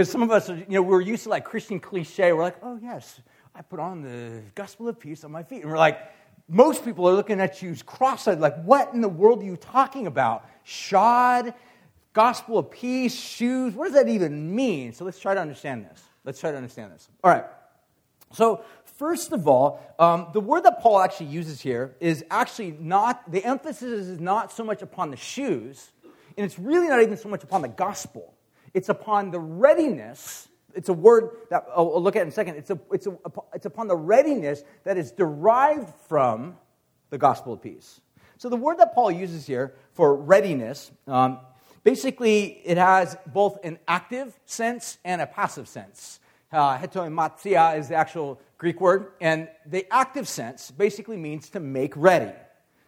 Because 0.00 0.12
some 0.12 0.22
of 0.22 0.30
us, 0.30 0.48
you 0.48 0.64
know, 0.70 0.80
we're 0.80 1.02
used 1.02 1.24
to 1.24 1.28
like 1.28 1.44
Christian 1.44 1.78
cliche. 1.78 2.32
We're 2.32 2.42
like, 2.42 2.56
oh, 2.62 2.78
yes, 2.82 3.20
I 3.54 3.60
put 3.60 3.78
on 3.78 4.00
the 4.00 4.40
gospel 4.54 4.88
of 4.88 4.98
peace 4.98 5.24
on 5.24 5.30
my 5.30 5.42
feet. 5.42 5.60
And 5.60 5.70
we're 5.70 5.76
like, 5.76 5.98
most 6.48 6.86
people 6.86 7.06
are 7.06 7.12
looking 7.12 7.38
at 7.38 7.60
you 7.60 7.76
cross 7.84 8.26
eyed, 8.26 8.40
like, 8.40 8.56
what 8.62 8.94
in 8.94 9.02
the 9.02 9.10
world 9.10 9.42
are 9.42 9.44
you 9.44 9.58
talking 9.58 10.06
about? 10.06 10.48
Shod, 10.64 11.52
gospel 12.14 12.56
of 12.56 12.70
peace, 12.70 13.14
shoes. 13.14 13.74
What 13.74 13.92
does 13.92 13.92
that 13.92 14.08
even 14.08 14.56
mean? 14.56 14.94
So 14.94 15.04
let's 15.04 15.20
try 15.20 15.34
to 15.34 15.40
understand 15.42 15.84
this. 15.84 16.02
Let's 16.24 16.40
try 16.40 16.50
to 16.50 16.56
understand 16.56 16.92
this. 16.92 17.06
All 17.22 17.30
right. 17.30 17.44
So, 18.32 18.64
first 18.86 19.32
of 19.32 19.46
all, 19.46 19.82
um, 19.98 20.28
the 20.32 20.40
word 20.40 20.62
that 20.62 20.80
Paul 20.80 21.00
actually 21.00 21.26
uses 21.26 21.60
here 21.60 21.94
is 22.00 22.24
actually 22.30 22.74
not, 22.80 23.30
the 23.30 23.44
emphasis 23.44 24.06
is 24.06 24.18
not 24.18 24.50
so 24.50 24.64
much 24.64 24.80
upon 24.80 25.10
the 25.10 25.18
shoes, 25.18 25.90
and 26.38 26.46
it's 26.46 26.58
really 26.58 26.88
not 26.88 27.02
even 27.02 27.18
so 27.18 27.28
much 27.28 27.44
upon 27.44 27.60
the 27.60 27.68
gospel. 27.68 28.32
It's 28.74 28.88
upon 28.88 29.30
the 29.30 29.40
readiness. 29.40 30.48
It's 30.74 30.88
a 30.88 30.94
word 30.94 31.30
that 31.50 31.66
I'll 31.74 32.00
look 32.00 32.16
at 32.16 32.22
in 32.22 32.28
a 32.28 32.32
second. 32.32 32.56
It's, 32.56 32.70
a, 32.70 32.78
it's, 32.92 33.06
a, 33.06 33.16
it's 33.54 33.66
upon 33.66 33.88
the 33.88 33.96
readiness 33.96 34.62
that 34.84 34.96
is 34.96 35.12
derived 35.12 35.92
from 36.08 36.56
the 37.10 37.18
gospel 37.18 37.52
of 37.54 37.62
peace. 37.62 38.00
So 38.38 38.48
the 38.48 38.56
word 38.56 38.78
that 38.78 38.94
Paul 38.94 39.10
uses 39.10 39.46
here 39.46 39.74
for 39.92 40.16
readiness, 40.16 40.90
um, 41.06 41.40
basically 41.84 42.60
it 42.64 42.78
has 42.78 43.16
both 43.26 43.58
an 43.64 43.78
active 43.86 44.38
sense 44.46 44.98
and 45.04 45.20
a 45.20 45.26
passive 45.26 45.68
sense. 45.68 46.20
Uh, 46.52 46.78
hetoimatia 46.78 47.78
is 47.78 47.88
the 47.88 47.94
actual 47.94 48.40
Greek 48.58 48.80
word, 48.80 49.12
and 49.20 49.48
the 49.66 49.86
active 49.90 50.26
sense 50.26 50.70
basically 50.70 51.16
means 51.16 51.48
to 51.50 51.60
make 51.60 51.92
ready. 51.96 52.32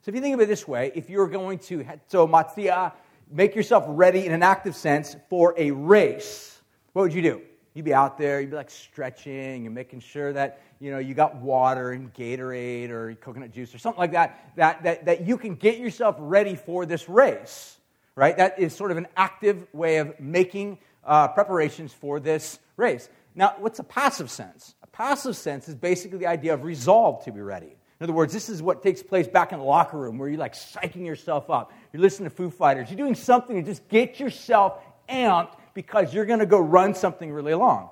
So 0.02 0.08
if 0.08 0.14
you 0.14 0.20
think 0.20 0.34
of 0.34 0.40
it 0.40 0.48
this 0.48 0.66
way, 0.66 0.90
if 0.94 1.08
you're 1.08 1.28
going 1.28 1.58
to 1.60 1.84
hetomatia 1.84 2.92
make 3.30 3.54
yourself 3.54 3.84
ready 3.86 4.26
in 4.26 4.32
an 4.32 4.42
active 4.42 4.76
sense 4.76 5.16
for 5.28 5.54
a 5.56 5.70
race, 5.70 6.60
what 6.92 7.02
would 7.02 7.14
you 7.14 7.22
do? 7.22 7.42
You'd 7.74 7.86
be 7.86 7.94
out 7.94 8.18
there, 8.18 8.40
you'd 8.40 8.50
be 8.50 8.56
like 8.56 8.70
stretching 8.70 9.66
and 9.66 9.74
making 9.74 10.00
sure 10.00 10.32
that, 10.34 10.60
you 10.78 10.90
know, 10.90 10.98
you 10.98 11.14
got 11.14 11.36
water 11.36 11.92
and 11.92 12.12
Gatorade 12.12 12.90
or 12.90 13.14
coconut 13.14 13.50
juice 13.50 13.74
or 13.74 13.78
something 13.78 13.98
like 13.98 14.12
that, 14.12 14.52
that, 14.56 14.82
that, 14.82 15.04
that 15.06 15.26
you 15.26 15.38
can 15.38 15.54
get 15.54 15.78
yourself 15.78 16.16
ready 16.18 16.54
for 16.54 16.84
this 16.84 17.08
race, 17.08 17.78
right? 18.14 18.36
That 18.36 18.58
is 18.58 18.74
sort 18.74 18.90
of 18.90 18.98
an 18.98 19.06
active 19.16 19.66
way 19.72 19.98
of 19.98 20.20
making 20.20 20.78
uh, 21.02 21.28
preparations 21.28 21.94
for 21.94 22.20
this 22.20 22.58
race. 22.76 23.08
Now, 23.34 23.54
what's 23.58 23.78
a 23.78 23.84
passive 23.84 24.30
sense? 24.30 24.74
A 24.82 24.86
passive 24.86 25.36
sense 25.36 25.66
is 25.66 25.74
basically 25.74 26.18
the 26.18 26.26
idea 26.26 26.52
of 26.52 26.64
resolve 26.64 27.24
to 27.24 27.32
be 27.32 27.40
ready. 27.40 27.76
In 28.02 28.06
other 28.06 28.14
words, 28.14 28.32
this 28.32 28.48
is 28.48 28.60
what 28.60 28.82
takes 28.82 29.00
place 29.00 29.28
back 29.28 29.52
in 29.52 29.60
the 29.60 29.64
locker 29.64 29.96
room 29.96 30.18
where 30.18 30.28
you're 30.28 30.36
like 30.36 30.54
psyching 30.54 31.06
yourself 31.06 31.48
up. 31.48 31.72
You're 31.92 32.02
listening 32.02 32.28
to 32.28 32.34
Foo 32.34 32.50
Fighters. 32.50 32.90
You're 32.90 32.96
doing 32.96 33.14
something 33.14 33.54
to 33.54 33.62
just 33.62 33.88
get 33.88 34.18
yourself 34.18 34.82
amped 35.08 35.56
because 35.72 36.12
you're 36.12 36.24
going 36.24 36.40
to 36.40 36.46
go 36.46 36.58
run 36.58 36.96
something 36.96 37.30
really 37.30 37.54
long. 37.54 37.90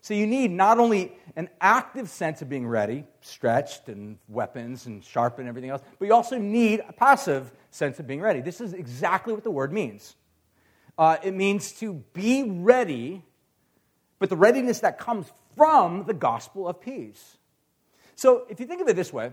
So 0.00 0.12
you 0.12 0.26
need 0.26 0.50
not 0.50 0.80
only 0.80 1.12
an 1.36 1.50
active 1.60 2.08
sense 2.08 2.42
of 2.42 2.48
being 2.48 2.66
ready, 2.66 3.04
stretched 3.20 3.88
and 3.88 4.18
weapons 4.28 4.86
and 4.86 5.04
sharp 5.04 5.38
and 5.38 5.46
everything 5.46 5.70
else, 5.70 5.82
but 6.00 6.06
you 6.06 6.14
also 6.14 6.36
need 6.36 6.82
a 6.88 6.92
passive 6.92 7.52
sense 7.70 8.00
of 8.00 8.08
being 8.08 8.20
ready. 8.20 8.40
This 8.40 8.60
is 8.60 8.72
exactly 8.72 9.34
what 9.34 9.44
the 9.44 9.52
word 9.52 9.72
means. 9.72 10.16
Uh, 10.98 11.18
it 11.22 11.32
means 11.32 11.70
to 11.74 12.02
be 12.12 12.42
ready, 12.42 13.22
but 14.18 14.30
the 14.30 14.36
readiness 14.36 14.80
that 14.80 14.98
comes 14.98 15.30
from 15.54 16.06
the 16.06 16.14
gospel 16.14 16.66
of 16.66 16.80
peace. 16.80 17.36
So 18.16 18.46
if 18.48 18.60
you 18.60 18.66
think 18.66 18.80
of 18.80 18.88
it 18.88 18.96
this 18.96 19.12
way, 19.12 19.32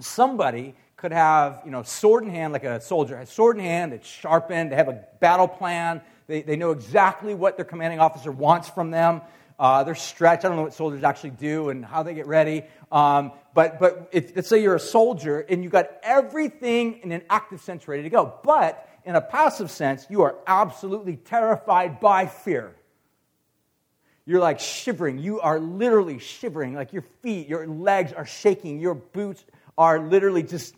somebody 0.00 0.74
could 0.96 1.12
have, 1.12 1.62
you 1.64 1.70
know, 1.70 1.82
sword 1.82 2.24
in 2.24 2.30
hand, 2.30 2.52
like 2.52 2.64
a 2.64 2.80
soldier 2.80 3.16
has 3.16 3.30
sword 3.30 3.58
in 3.58 3.64
hand, 3.64 3.92
it's 3.92 4.08
sharpened, 4.08 4.70
they 4.72 4.76
have 4.76 4.88
a 4.88 5.04
battle 5.20 5.48
plan, 5.48 6.00
they, 6.26 6.42
they 6.42 6.56
know 6.56 6.70
exactly 6.70 7.34
what 7.34 7.56
their 7.56 7.64
commanding 7.64 8.00
officer 8.00 8.30
wants 8.30 8.68
from 8.68 8.90
them. 8.90 9.20
Uh, 9.58 9.84
they're 9.84 9.94
stretched. 9.94 10.44
I 10.44 10.48
don't 10.48 10.56
know 10.56 10.64
what 10.64 10.74
soldiers 10.74 11.04
actually 11.04 11.30
do 11.30 11.68
and 11.68 11.84
how 11.84 12.02
they 12.02 12.14
get 12.14 12.26
ready. 12.26 12.64
Um, 12.90 13.32
but 13.54 13.78
but 13.78 14.08
if, 14.10 14.34
let's 14.34 14.48
say 14.48 14.62
you're 14.62 14.74
a 14.74 14.80
soldier 14.80 15.40
and 15.40 15.62
you've 15.62 15.72
got 15.72 15.90
everything 16.02 17.00
in 17.02 17.12
an 17.12 17.22
active 17.28 17.60
sense 17.60 17.86
ready 17.86 18.02
to 18.02 18.10
go. 18.10 18.34
But 18.42 18.88
in 19.04 19.14
a 19.14 19.20
passive 19.20 19.70
sense, 19.70 20.06
you 20.08 20.22
are 20.22 20.36
absolutely 20.46 21.16
terrified 21.16 22.00
by 22.00 22.26
fear. 22.26 22.74
You're 24.24 24.40
like 24.40 24.60
shivering. 24.60 25.18
You 25.18 25.40
are 25.40 25.58
literally 25.58 26.18
shivering. 26.18 26.74
Like 26.74 26.92
your 26.92 27.04
feet, 27.22 27.48
your 27.48 27.66
legs 27.66 28.12
are 28.12 28.26
shaking. 28.26 28.80
Your 28.80 28.94
boots 28.94 29.44
are 29.76 29.98
literally 29.98 30.42
just 30.42 30.74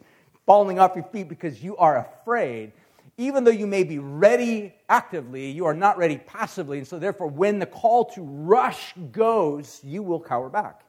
falling 0.46 0.78
off 0.78 0.94
your 0.94 1.04
feet 1.04 1.28
because 1.28 1.62
you 1.62 1.76
are 1.76 1.98
afraid 1.98 2.72
even 3.16 3.44
though 3.44 3.50
you 3.50 3.66
may 3.66 3.84
be 3.84 3.98
ready 3.98 4.74
actively, 4.88 5.50
you 5.50 5.66
are 5.66 5.74
not 5.74 5.98
ready 5.98 6.18
passively. 6.18 6.78
And 6.78 6.86
so, 6.86 6.98
therefore, 6.98 7.28
when 7.28 7.58
the 7.58 7.66
call 7.66 8.06
to 8.06 8.22
rush 8.22 8.92
goes, 9.12 9.80
you 9.84 10.02
will 10.02 10.20
cower 10.20 10.48
back. 10.48 10.82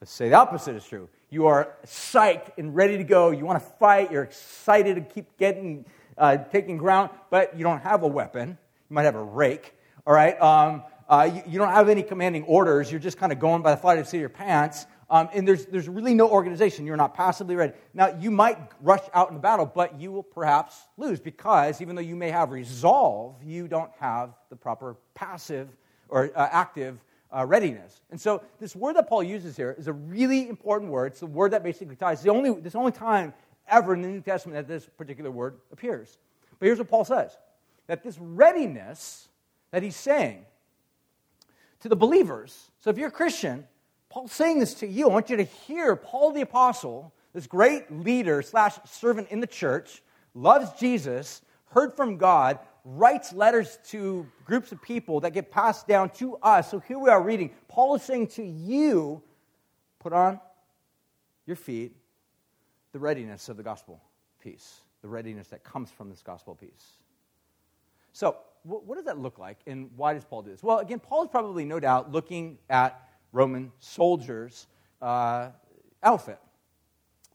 Let's 0.00 0.12
say 0.12 0.28
the 0.28 0.36
opposite 0.36 0.76
is 0.76 0.84
true. 0.84 1.08
You 1.30 1.46
are 1.46 1.74
psyched 1.84 2.50
and 2.58 2.76
ready 2.76 2.96
to 2.98 3.04
go. 3.04 3.30
You 3.30 3.44
want 3.44 3.60
to 3.60 3.68
fight. 3.78 4.12
You're 4.12 4.22
excited 4.22 4.94
to 4.94 5.00
keep 5.00 5.36
getting, 5.36 5.84
uh, 6.16 6.36
taking 6.36 6.76
ground, 6.76 7.10
but 7.30 7.56
you 7.58 7.64
don't 7.64 7.80
have 7.80 8.04
a 8.04 8.08
weapon. 8.08 8.50
You 8.88 8.94
might 8.94 9.04
have 9.04 9.16
a 9.16 9.22
rake, 9.22 9.74
all 10.06 10.14
right? 10.14 10.40
Um, 10.40 10.84
uh, 11.08 11.30
you, 11.32 11.42
you, 11.46 11.58
don't 11.58 11.72
have 11.72 11.88
any 11.88 12.02
commanding 12.02 12.44
orders. 12.44 12.90
You're 12.90 13.00
just 13.00 13.18
kind 13.18 13.32
of 13.32 13.38
going 13.38 13.62
by 13.62 13.70
the 13.70 13.76
flight 13.76 13.98
of 13.98 14.12
your 14.12 14.28
pants. 14.28 14.86
Um, 15.08 15.28
and 15.32 15.46
there's, 15.46 15.66
there's 15.66 15.88
really 15.88 16.14
no 16.14 16.28
organization. 16.28 16.84
You're 16.84 16.96
not 16.96 17.14
passively 17.14 17.54
ready. 17.54 17.74
Now, 17.94 18.16
you 18.18 18.32
might 18.32 18.58
rush 18.80 19.04
out 19.14 19.28
in 19.28 19.34
the 19.34 19.40
battle, 19.40 19.64
but 19.66 20.00
you 20.00 20.10
will 20.10 20.24
perhaps 20.24 20.76
lose 20.96 21.20
because 21.20 21.80
even 21.80 21.94
though 21.94 22.02
you 22.02 22.16
may 22.16 22.30
have 22.30 22.50
resolve, 22.50 23.36
you 23.44 23.68
don't 23.68 23.90
have 24.00 24.30
the 24.50 24.56
proper 24.56 24.96
passive 25.14 25.68
or 26.08 26.30
uh, 26.34 26.48
active 26.50 26.98
uh, 27.32 27.44
readiness. 27.46 28.00
And 28.10 28.20
so, 28.20 28.42
this 28.58 28.74
word 28.74 28.96
that 28.96 29.08
Paul 29.08 29.22
uses 29.22 29.56
here 29.56 29.76
is 29.78 29.86
a 29.86 29.92
really 29.92 30.48
important 30.48 30.90
word. 30.90 31.12
It's 31.12 31.20
the 31.20 31.26
word 31.26 31.52
that 31.52 31.62
basically 31.62 31.96
ties. 31.96 32.18
It's 32.18 32.24
the 32.24 32.30
only, 32.30 32.60
the 32.60 32.76
only 32.76 32.92
time 32.92 33.32
ever 33.68 33.94
in 33.94 34.02
the 34.02 34.08
New 34.08 34.20
Testament 34.20 34.56
that 34.56 34.72
this 34.72 34.88
particular 34.96 35.30
word 35.30 35.58
appears. 35.72 36.18
But 36.58 36.66
here's 36.66 36.78
what 36.78 36.88
Paul 36.88 37.04
says 37.04 37.36
that 37.86 38.02
this 38.02 38.18
readiness 38.18 39.28
that 39.70 39.82
he's 39.82 39.96
saying 39.96 40.44
to 41.80 41.88
the 41.88 41.96
believers, 41.96 42.70
so 42.78 42.90
if 42.90 42.98
you're 42.98 43.08
a 43.08 43.12
Christian, 43.12 43.66
Paul's 44.08 44.32
saying 44.32 44.60
this 44.60 44.74
to 44.74 44.86
you. 44.86 45.08
I 45.08 45.12
want 45.12 45.30
you 45.30 45.36
to 45.36 45.42
hear 45.44 45.94
Paul 45.94 46.32
the 46.32 46.40
Apostle, 46.40 47.12
this 47.32 47.46
great 47.46 47.90
leader 47.90 48.40
slash 48.42 48.78
servant 48.86 49.28
in 49.30 49.40
the 49.40 49.46
church, 49.46 50.02
loves 50.34 50.78
Jesus, 50.78 51.42
heard 51.66 51.94
from 51.94 52.16
God, 52.16 52.58
writes 52.84 53.32
letters 53.32 53.78
to 53.88 54.26
groups 54.44 54.72
of 54.72 54.80
people 54.80 55.20
that 55.20 55.34
get 55.34 55.50
passed 55.50 55.88
down 55.88 56.08
to 56.10 56.36
us. 56.36 56.70
So 56.70 56.78
here 56.78 56.98
we 56.98 57.10
are 57.10 57.22
reading. 57.22 57.50
Paul 57.68 57.96
is 57.96 58.02
saying 58.02 58.28
to 58.28 58.44
you, 58.44 59.22
put 59.98 60.12
on 60.12 60.40
your 61.46 61.56
feet 61.56 61.96
the 62.92 62.98
readiness 62.98 63.48
of 63.48 63.56
the 63.56 63.62
gospel 63.62 64.00
peace, 64.40 64.80
the 65.02 65.08
readiness 65.08 65.48
that 65.48 65.64
comes 65.64 65.90
from 65.90 66.08
this 66.08 66.22
gospel 66.22 66.54
peace. 66.54 66.98
So, 68.12 68.36
what 68.66 68.96
does 68.96 69.04
that 69.04 69.18
look 69.18 69.38
like, 69.38 69.58
and 69.66 69.90
why 69.96 70.14
does 70.14 70.24
Paul 70.24 70.42
do 70.42 70.50
this? 70.50 70.62
Well, 70.62 70.78
again, 70.78 70.98
Paul 70.98 71.22
is 71.24 71.28
probably, 71.30 71.64
no 71.64 71.78
doubt, 71.78 72.10
looking 72.10 72.58
at 72.68 73.00
Roman 73.32 73.70
soldiers' 73.78 74.66
uh, 75.00 75.50
outfit. 76.02 76.38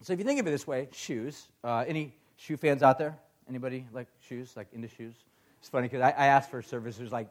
So 0.02 0.12
if 0.12 0.18
you 0.18 0.24
think 0.24 0.40
of 0.40 0.46
it 0.46 0.50
this 0.50 0.66
way, 0.66 0.88
shoes. 0.92 1.48
Uh, 1.62 1.84
any 1.86 2.12
shoe 2.36 2.56
fans 2.56 2.82
out 2.82 2.98
there? 2.98 3.16
Anybody 3.48 3.86
like 3.92 4.08
shoes, 4.20 4.52
like 4.56 4.66
into 4.72 4.88
shoes? 4.88 5.14
It's 5.60 5.68
funny 5.68 5.88
because 5.88 6.00
I, 6.00 6.10
I, 6.10 6.26
asked 6.26 6.50
for 6.50 6.58
a 6.58 6.64
service. 6.64 6.96
There's 6.96 7.12
like 7.12 7.28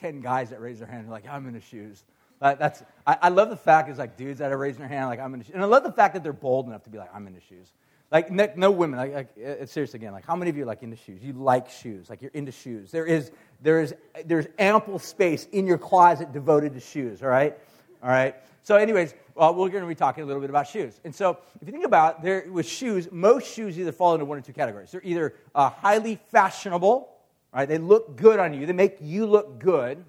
10 0.00 0.20
guys 0.20 0.50
that 0.50 0.60
raise 0.60 0.78
their 0.78 0.88
hand. 0.88 1.06
They're 1.06 1.12
like, 1.12 1.26
I'm 1.26 1.46
into 1.48 1.60
shoes. 1.60 2.04
That, 2.40 2.58
that's, 2.58 2.82
I, 3.06 3.16
I, 3.22 3.28
love 3.30 3.48
the 3.48 3.56
fact 3.56 3.88
it's 3.88 3.98
like 3.98 4.16
dudes 4.16 4.40
that 4.40 4.52
are 4.52 4.58
raising 4.58 4.80
their 4.80 4.88
hand, 4.88 5.08
like, 5.08 5.20
I'm 5.20 5.32
into 5.32 5.46
shoes. 5.46 5.54
And 5.54 5.62
I 5.62 5.66
love 5.66 5.84
the 5.84 5.92
fact 5.92 6.12
that 6.14 6.22
they're 6.22 6.32
bold 6.32 6.66
enough 6.66 6.82
to 6.84 6.90
be 6.90 6.98
like, 6.98 7.08
I'm 7.14 7.26
into 7.26 7.40
shoes. 7.40 7.72
Like, 8.12 8.30
no, 8.30 8.70
women, 8.70 8.98
like, 8.98 9.14
like 9.14 9.28
uh, 9.38 9.48
uh, 9.48 9.54
it's 9.60 9.72
serious 9.72 9.94
again. 9.94 10.12
Like, 10.12 10.26
how 10.26 10.36
many 10.36 10.50
of 10.50 10.56
you 10.56 10.64
are 10.64 10.66
like 10.66 10.82
into 10.82 10.96
shoes? 10.96 11.22
You 11.22 11.32
like 11.32 11.70
shoes. 11.70 12.10
Like, 12.10 12.20
you're 12.20 12.30
into 12.34 12.52
shoes. 12.52 12.90
There 12.90 13.06
is, 13.06 13.32
there 13.62 13.80
is, 13.80 13.94
there's 14.26 14.46
ample 14.58 14.98
space 14.98 15.48
in 15.52 15.66
your 15.66 15.78
closet 15.78 16.30
devoted 16.30 16.74
to 16.74 16.80
shoes, 16.80 17.22
all 17.22 17.30
right? 17.30 17.58
All 18.02 18.10
right? 18.10 18.36
So, 18.64 18.76
anyways, 18.76 19.14
well, 19.34 19.54
we're 19.54 19.70
going 19.70 19.82
to 19.82 19.88
be 19.88 19.94
talking 19.94 20.24
a 20.24 20.26
little 20.26 20.42
bit 20.42 20.50
about 20.50 20.68
shoes. 20.68 21.00
And 21.04 21.14
so, 21.14 21.38
if 21.58 21.66
you 21.66 21.72
think 21.72 21.86
about 21.86 22.22
there 22.22 22.44
with 22.50 22.66
shoes, 22.66 23.08
most 23.10 23.50
shoes 23.50 23.78
either 23.78 23.92
fall 23.92 24.12
into 24.12 24.26
one 24.26 24.36
or 24.36 24.42
two 24.42 24.52
categories. 24.52 24.90
They're 24.90 25.00
either 25.02 25.34
uh, 25.54 25.70
highly 25.70 26.20
fashionable, 26.30 27.08
right? 27.54 27.66
They 27.66 27.78
look 27.78 28.16
good 28.16 28.38
on 28.38 28.52
you, 28.52 28.66
they 28.66 28.74
make 28.74 28.98
you 29.00 29.24
look 29.24 29.58
good, 29.58 30.04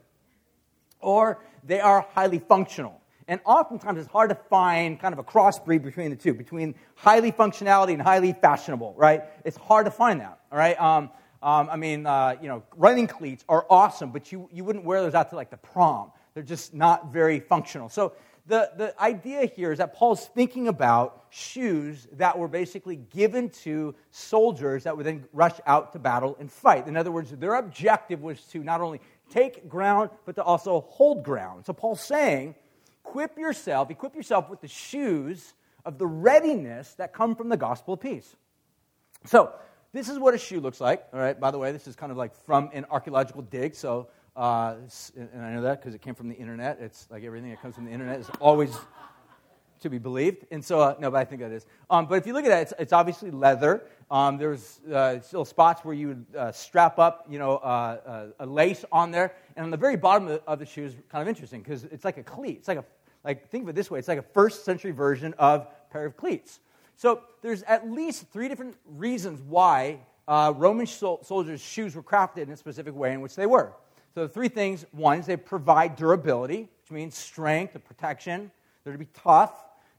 or 0.99 1.39
they 1.63 1.79
are 1.79 2.05
highly 2.13 2.39
functional. 2.39 2.99
And 3.27 3.39
oftentimes 3.45 3.99
it's 3.99 4.09
hard 4.09 4.29
to 4.29 4.35
find 4.35 4.99
kind 4.99 5.13
of 5.13 5.19
a 5.19 5.23
crossbreed 5.23 5.83
between 5.83 6.09
the 6.09 6.15
two, 6.15 6.33
between 6.33 6.75
highly 6.95 7.31
functionality 7.31 7.93
and 7.93 8.01
highly 8.01 8.33
fashionable, 8.33 8.93
right? 8.97 9.23
It's 9.45 9.57
hard 9.57 9.85
to 9.85 9.91
find 9.91 10.19
that, 10.21 10.39
all 10.51 10.57
right? 10.57 10.79
Um, 10.79 11.09
um, 11.41 11.69
I 11.69 11.75
mean, 11.75 12.05
uh, 12.05 12.35
you 12.41 12.47
know, 12.47 12.63
running 12.75 13.07
cleats 13.07 13.43
are 13.49 13.65
awesome, 13.69 14.11
but 14.11 14.31
you, 14.31 14.49
you 14.51 14.63
wouldn't 14.63 14.85
wear 14.85 15.01
those 15.01 15.13
out 15.13 15.29
to 15.31 15.35
like 15.35 15.49
the 15.49 15.57
prom. 15.57 16.11
They're 16.33 16.43
just 16.43 16.73
not 16.73 17.11
very 17.11 17.39
functional. 17.39 17.89
So 17.89 18.13
the, 18.45 18.71
the 18.75 19.01
idea 19.01 19.45
here 19.45 19.71
is 19.71 19.77
that 19.77 19.93
Paul's 19.93 20.25
thinking 20.27 20.67
about 20.67 21.25
shoes 21.29 22.07
that 22.13 22.37
were 22.37 22.47
basically 22.47 22.97
given 22.97 23.49
to 23.49 23.95
soldiers 24.11 24.83
that 24.83 24.95
would 24.97 25.05
then 25.05 25.25
rush 25.31 25.59
out 25.65 25.93
to 25.93 25.99
battle 25.99 26.35
and 26.39 26.51
fight. 26.51 26.87
In 26.87 26.97
other 26.97 27.11
words, 27.11 27.31
their 27.31 27.55
objective 27.55 28.21
was 28.21 28.41
to 28.47 28.59
not 28.59 28.81
only 28.81 28.99
take 29.29 29.69
ground, 29.69 30.09
but 30.25 30.35
to 30.35 30.43
also 30.43 30.81
hold 30.89 31.23
ground. 31.23 31.65
So 31.65 31.73
Paul's 31.73 32.01
saying, 32.01 32.55
equip 33.05 33.37
yourself, 33.37 33.89
equip 33.89 34.15
yourself 34.15 34.49
with 34.49 34.61
the 34.61 34.67
shoes 34.67 35.53
of 35.85 35.97
the 35.97 36.07
readiness 36.07 36.93
that 36.95 37.13
come 37.13 37.35
from 37.35 37.49
the 37.49 37.57
gospel 37.57 37.95
of 37.95 37.99
peace. 37.99 38.35
So, 39.25 39.53
this 39.91 40.09
is 40.09 40.17
what 40.17 40.33
a 40.33 40.37
shoe 40.37 40.59
looks 40.59 40.81
like. 40.81 41.05
All 41.13 41.19
right, 41.19 41.39
by 41.39 41.51
the 41.51 41.59
way, 41.59 41.71
this 41.71 41.87
is 41.87 41.95
kind 41.95 42.11
of 42.11 42.17
like 42.17 42.33
from 42.45 42.69
an 42.73 42.85
archaeological 42.89 43.43
dig. 43.43 43.75
So, 43.75 44.07
uh, 44.35 44.75
and 45.15 45.41
I 45.41 45.53
know 45.53 45.61
that 45.61 45.81
because 45.81 45.93
it 45.93 46.01
came 46.01 46.15
from 46.15 46.29
the 46.29 46.35
internet. 46.35 46.79
It's 46.81 47.07
like 47.11 47.23
everything 47.23 47.51
that 47.51 47.61
comes 47.61 47.75
from 47.75 47.85
the 47.85 47.91
internet 47.91 48.19
is 48.19 48.29
always 48.39 48.75
to 49.83 49.89
be 49.89 49.97
believed. 49.97 50.45
And 50.51 50.63
so, 50.63 50.79
uh, 50.79 50.95
no, 50.99 51.11
but 51.11 51.17
I 51.17 51.25
think 51.25 51.41
that 51.41 51.51
is. 51.51 51.65
Um, 51.89 52.07
but 52.07 52.15
if 52.15 52.27
you 52.27 52.33
look 52.33 52.45
at 52.45 52.49
that, 52.49 52.61
it's, 52.63 52.73
it's 52.79 52.93
obviously 52.93 53.31
leather. 53.31 53.83
Um, 54.09 54.37
there's 54.37 54.81
uh, 54.91 55.19
still 55.21 55.45
spots 55.45 55.85
where 55.85 55.93
you 55.93 56.07
would 56.09 56.25
uh, 56.37 56.51
strap 56.51 56.99
up, 56.99 57.25
you 57.29 57.39
know, 57.39 57.57
uh, 57.57 57.99
uh, 58.05 58.25
a 58.39 58.45
lace 58.45 58.83
on 58.91 59.11
there. 59.11 59.33
And 59.55 59.63
on 59.63 59.71
the 59.71 59.77
very 59.77 59.95
bottom 59.95 60.27
of 60.27 60.33
the, 60.33 60.49
of 60.49 60.59
the 60.59 60.65
shoe 60.65 60.85
is 60.85 60.95
kind 61.09 61.21
of 61.21 61.27
interesting 61.27 61.61
because 61.61 61.83
it's 61.85 62.03
like 62.03 62.17
a 62.17 62.23
cleat. 62.23 62.57
It's 62.57 62.67
like 62.67 62.79
a, 62.79 62.85
like, 63.23 63.49
think 63.49 63.63
of 63.63 63.69
it 63.69 63.75
this 63.75 63.89
way. 63.89 63.99
It's 63.99 64.07
like 64.07 64.19
a 64.19 64.25
first 64.33 64.65
century 64.65 64.91
version 64.91 65.33
of 65.37 65.67
pair 65.91 66.05
of 66.05 66.17
cleats. 66.17 66.59
So 66.95 67.21
there's 67.41 67.63
at 67.63 67.89
least 67.89 68.27
three 68.31 68.47
different 68.47 68.75
reasons 68.85 69.41
why 69.41 69.99
Roman 70.27 70.85
soldiers' 70.87 71.61
shoes 71.61 71.95
were 71.95 72.03
crafted 72.03 72.43
in 72.43 72.51
a 72.51 72.57
specific 72.57 72.95
way 72.95 73.13
in 73.13 73.21
which 73.21 73.35
they 73.35 73.45
were. 73.45 73.73
So 74.13 74.27
the 74.27 74.29
three 74.29 74.49
things, 74.49 74.85
one 74.91 75.19
is 75.19 75.25
they 75.25 75.37
provide 75.37 75.95
durability, 75.95 76.69
which 76.81 76.91
means 76.91 77.17
strength 77.17 77.73
and 77.73 77.83
protection. 77.83 78.51
They're 78.83 78.93
to 78.93 78.99
be 78.99 79.07
tough. 79.13 79.53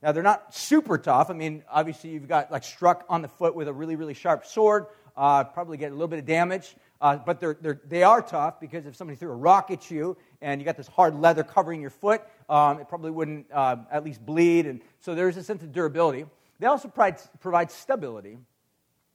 Now, 0.04 0.12
they're 0.12 0.22
not 0.22 0.54
super 0.54 0.98
tough. 0.98 1.30
I 1.30 1.32
mean, 1.32 1.64
obviously, 1.70 2.10
you've 2.10 2.28
got 2.28 2.52
like 2.52 2.62
struck 2.62 3.06
on 3.08 3.22
the 3.22 3.28
foot 3.28 3.54
with 3.54 3.68
a 3.68 3.72
really, 3.72 3.96
really 3.96 4.12
sharp 4.12 4.44
sword, 4.44 4.84
uh, 5.16 5.44
probably 5.44 5.78
get 5.78 5.92
a 5.92 5.94
little 5.94 6.08
bit 6.08 6.18
of 6.18 6.26
damage. 6.26 6.76
Uh, 7.00 7.16
but 7.16 7.40
they're, 7.40 7.56
they're, 7.62 7.80
they 7.88 8.02
are 8.02 8.20
tough 8.20 8.60
because 8.60 8.84
if 8.84 8.94
somebody 8.94 9.16
threw 9.16 9.30
a 9.30 9.34
rock 9.34 9.70
at 9.70 9.90
you 9.90 10.14
and 10.42 10.60
you 10.60 10.64
got 10.66 10.76
this 10.76 10.88
hard 10.88 11.14
leather 11.14 11.42
covering 11.42 11.80
your 11.80 11.88
foot. 11.88 12.20
Um, 12.50 12.80
it 12.80 12.88
probably 12.88 13.12
wouldn't 13.12 13.46
uh, 13.50 13.76
at 13.90 14.04
least 14.04 14.24
bleed. 14.26 14.66
And 14.66 14.82
so 15.00 15.14
there's 15.14 15.38
a 15.38 15.42
sense 15.42 15.62
of 15.62 15.72
durability. 15.72 16.26
They 16.58 16.66
also 16.66 16.88
provide, 16.88 17.18
provide 17.40 17.70
stability. 17.70 18.36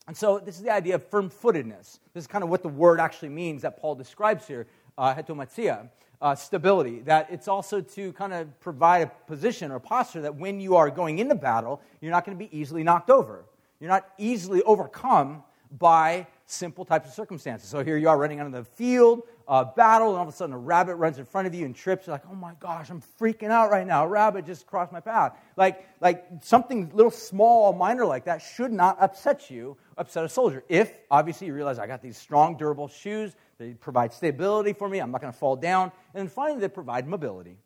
And 0.07 0.17
so 0.17 0.39
this 0.39 0.57
is 0.57 0.63
the 0.63 0.73
idea 0.73 0.95
of 0.95 1.05
firm 1.05 1.29
footedness. 1.29 1.99
This 2.15 2.23
is 2.23 2.27
kind 2.27 2.43
of 2.43 2.49
what 2.49 2.63
the 2.63 2.69
word 2.69 2.99
actually 2.99 3.29
means 3.29 3.61
that 3.61 3.79
Paul 3.79 3.93
describes 3.93 4.47
here, 4.47 4.65
uh, 4.97 5.13
hetomatia, 5.13 5.89
uh, 6.21 6.35
stability. 6.35 6.99
That 7.01 7.27
it's 7.31 7.47
also 7.47 7.81
to 7.81 8.13
kind 8.13 8.33
of 8.33 8.59
provide 8.59 9.01
a 9.03 9.07
position 9.27 9.71
or 9.71 9.79
posture 9.79 10.21
that 10.21 10.35
when 10.35 10.59
you 10.59 10.75
are 10.75 10.89
going 10.89 11.19
into 11.19 11.35
battle, 11.35 11.81
you're 12.01 12.11
not 12.11 12.25
going 12.25 12.37
to 12.37 12.43
be 12.43 12.55
easily 12.57 12.83
knocked 12.83 13.09
over. 13.09 13.45
You're 13.79 13.89
not 13.89 14.07
easily 14.17 14.61
overcome 14.63 15.43
by 15.77 16.27
simple 16.45 16.83
types 16.83 17.07
of 17.07 17.13
circumstances. 17.13 17.69
So 17.69 17.83
here 17.83 17.95
you 17.97 18.09
are 18.09 18.17
running 18.17 18.39
out 18.39 18.51
the 18.51 18.63
field, 18.63 19.21
uh, 19.47 19.63
battle, 19.63 20.09
and 20.09 20.17
all 20.17 20.23
of 20.23 20.33
a 20.33 20.35
sudden 20.35 20.53
a 20.53 20.57
rabbit 20.57 20.95
runs 20.95 21.19
in 21.19 21.25
front 21.25 21.47
of 21.47 21.53
you 21.53 21.65
and 21.65 21.75
trips. 21.75 22.07
You're 22.07 22.15
like, 22.15 22.23
oh 22.29 22.35
my 22.35 22.53
gosh, 22.59 22.89
I'm 22.89 23.03
freaking 23.19 23.51
out 23.51 23.69
right 23.69 23.85
now. 23.85 24.03
A 24.03 24.07
rabbit 24.07 24.45
just 24.45 24.65
crossed 24.65 24.91
my 24.91 24.99
path. 24.99 25.37
Like, 25.57 25.87
like 26.01 26.25
something 26.41 26.89
little 26.93 27.11
small, 27.11 27.71
minor 27.73 28.05
like 28.05 28.25
that 28.25 28.41
should 28.41 28.71
not 28.71 28.97
upset 28.99 29.51
you, 29.51 29.77
upset 29.97 30.25
a 30.25 30.29
soldier. 30.29 30.63
If, 30.69 30.91
obviously, 31.11 31.47
you 31.47 31.53
realize 31.53 31.77
I 31.77 31.85
got 31.85 32.01
these 32.01 32.17
strong, 32.17 32.57
durable 32.57 32.87
shoes, 32.87 33.35
they 33.59 33.73
provide 33.73 34.13
stability 34.13 34.73
for 34.73 34.89
me, 34.89 34.99
I'm 34.99 35.11
not 35.11 35.21
going 35.21 35.31
to 35.31 35.37
fall 35.37 35.55
down. 35.55 35.91
And 36.13 36.21
then 36.21 36.27
finally, 36.29 36.59
they 36.59 36.69
provide 36.69 37.07
mobility. 37.07 37.57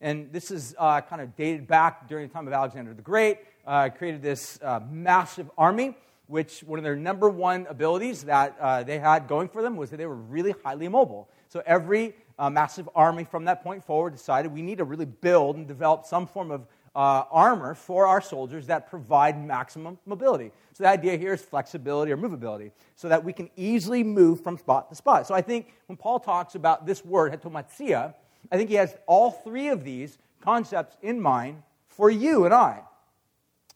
And 0.00 0.32
this 0.32 0.50
is 0.50 0.74
uh, 0.78 1.00
kind 1.02 1.22
of 1.22 1.36
dated 1.36 1.68
back 1.68 2.08
during 2.08 2.26
the 2.26 2.34
time 2.34 2.46
of 2.48 2.52
Alexander 2.52 2.92
the 2.94 3.02
Great, 3.02 3.38
uh, 3.66 3.90
created 3.90 4.22
this 4.22 4.58
uh, 4.62 4.80
massive 4.90 5.50
army 5.56 5.94
which 6.26 6.62
one 6.62 6.78
of 6.78 6.82
their 6.82 6.96
number 6.96 7.28
one 7.28 7.66
abilities 7.68 8.24
that 8.24 8.56
uh, 8.60 8.82
they 8.82 8.98
had 8.98 9.28
going 9.28 9.48
for 9.48 9.62
them 9.62 9.76
was 9.76 9.90
that 9.90 9.98
they 9.98 10.06
were 10.06 10.14
really 10.14 10.54
highly 10.64 10.88
mobile. 10.88 11.28
So 11.48 11.62
every 11.66 12.14
uh, 12.38 12.50
massive 12.50 12.88
army 12.94 13.24
from 13.24 13.44
that 13.44 13.62
point 13.62 13.84
forward 13.84 14.14
decided 14.14 14.52
we 14.52 14.62
need 14.62 14.78
to 14.78 14.84
really 14.84 15.04
build 15.04 15.56
and 15.56 15.68
develop 15.68 16.06
some 16.06 16.26
form 16.26 16.50
of 16.50 16.66
uh, 16.94 17.24
armor 17.30 17.74
for 17.74 18.06
our 18.06 18.20
soldiers 18.20 18.66
that 18.66 18.88
provide 18.88 19.42
maximum 19.42 19.98
mobility. 20.06 20.52
So 20.72 20.84
the 20.84 20.90
idea 20.90 21.16
here 21.16 21.34
is 21.34 21.42
flexibility 21.42 22.12
or 22.12 22.16
movability, 22.16 22.70
so 22.96 23.08
that 23.08 23.24
we 23.24 23.32
can 23.32 23.50
easily 23.56 24.02
move 24.02 24.42
from 24.42 24.58
spot 24.58 24.88
to 24.90 24.94
spot. 24.94 25.26
So 25.26 25.34
I 25.34 25.42
think 25.42 25.72
when 25.86 25.96
Paul 25.96 26.20
talks 26.20 26.54
about 26.54 26.86
this 26.86 27.04
word, 27.04 27.32
hetomatia, 27.32 28.14
I 28.50 28.56
think 28.56 28.68
he 28.68 28.76
has 28.76 28.96
all 29.06 29.30
three 29.30 29.68
of 29.68 29.84
these 29.84 30.18
concepts 30.40 30.96
in 31.02 31.20
mind 31.20 31.62
for 31.88 32.10
you 32.10 32.44
and 32.44 32.52
I. 32.52 32.82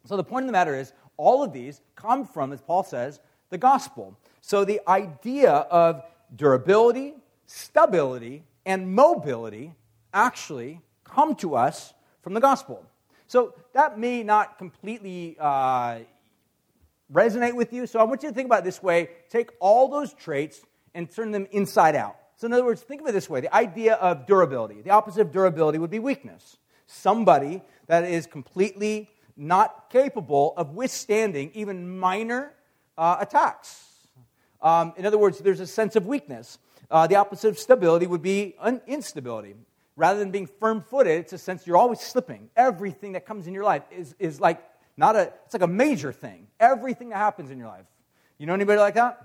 So 0.05 0.17
the 0.17 0.25
point 0.25 0.45
of 0.45 0.49
the 0.49 0.53
matter 0.53 0.75
is, 0.75 0.93
all 1.17 1.43
of 1.43 1.53
these 1.53 1.81
come 1.97 2.25
from, 2.25 2.53
as 2.53 2.61
Paul 2.61 2.85
says, 2.85 3.21
the 3.51 3.59
gospel. 3.59 4.17
So 4.41 4.65
the 4.65 4.81
idea 4.87 5.51
of 5.51 6.05
durability, 6.37 7.15
stability, 7.47 8.45
and 8.65 8.93
mobility 8.95 9.75
actually 10.13 10.81
come 11.05 11.35
to 11.37 11.57
us 11.57 11.95
from 12.23 12.35
the 12.35 12.41
gospel. 12.41 12.85
So 13.29 13.55
that 13.75 13.99
may 13.99 14.23
not 14.23 14.59
completely 14.59 15.37
uh, 15.39 15.99
resonate 17.13 17.55
with 17.55 17.73
you. 17.73 17.87
So 17.87 18.01
I 18.01 18.05
want 18.05 18.23
you 18.23 18.31
to 18.31 18.35
think 18.35 18.47
about 18.47 18.61
it 18.61 18.65
this 18.65 18.83
way 18.83 19.11
take 19.31 19.51
all 19.61 19.89
those 19.89 20.13
traits 20.15 20.61
and 20.95 21.11
turn 21.11 21.31
them 21.31 21.47
inside 21.53 21.95
out. 21.95 22.17
So, 22.37 22.47
in 22.47 22.53
other 22.53 22.65
words, 22.65 22.83
think 22.83 23.01
of 23.01 23.07
it 23.07 23.13
this 23.13 23.29
way 23.29 23.41
the 23.41 23.55
idea 23.55 23.95
of 23.95 24.27
durability. 24.27 24.81
The 24.81 24.91
opposite 24.91 25.21
of 25.21 25.33
durability 25.33 25.79
would 25.79 25.91
be 25.91 25.99
weakness. 25.99 26.57
Somebody 26.87 27.63
that 27.87 28.05
is 28.05 28.27
completely 28.27 29.11
not 29.37 29.91
capable 29.91 30.55
of 30.57 30.71
withstanding 30.71 31.51
even 31.55 31.99
minor 31.99 32.55
uh, 32.97 33.19
attacks. 33.21 33.85
Um, 34.63 34.95
in 34.97 35.05
other 35.05 35.19
words, 35.19 35.39
there's 35.39 35.61
a 35.61 35.67
sense 35.67 35.97
of 35.97 36.07
weakness. 36.07 36.59
Uh, 36.91 37.07
the 37.07 37.17
opposite 37.17 37.49
of 37.49 37.59
stability 37.59 38.07
would 38.07 38.23
be 38.23 38.55
un- 38.59 38.81
instability. 38.87 39.55
Rather 39.99 40.21
than 40.21 40.31
being 40.31 40.47
firm 40.47 40.81
footed, 40.81 41.19
it's 41.19 41.33
a 41.33 41.39
sense 41.39 41.67
you're 41.67 41.77
always 41.77 41.99
slipping. 41.99 42.51
Everything 42.57 43.13
that 43.13 43.27
comes 43.27 43.49
in 43.49 43.53
your 43.53 43.65
life 43.65 43.83
is, 43.91 44.15
is 44.21 44.41
like 44.41 44.63
not 44.97 45.17
a, 45.17 45.33
it's 45.45 45.53
like 45.53 45.63
a 45.63 45.67
major 45.67 46.13
thing. 46.13 46.47
Everything 46.61 47.09
that 47.09 47.17
happens 47.17 47.51
in 47.51 47.59
your 47.59 47.67
life. 47.67 47.85
You 48.39 48.47
know 48.47 48.55
anybody 48.55 48.79
like 48.79 48.95
that? 48.95 49.21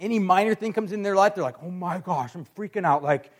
Any 0.00 0.18
minor 0.18 0.56
thing 0.56 0.72
comes 0.72 0.90
in 0.90 1.04
their 1.04 1.14
life, 1.14 1.36
they're 1.36 1.44
like, 1.44 1.62
oh 1.62 1.70
my 1.70 2.00
gosh, 2.00 2.34
I'm 2.34 2.44
freaking 2.56 2.84
out. 2.84 3.04
Like, 3.04 3.30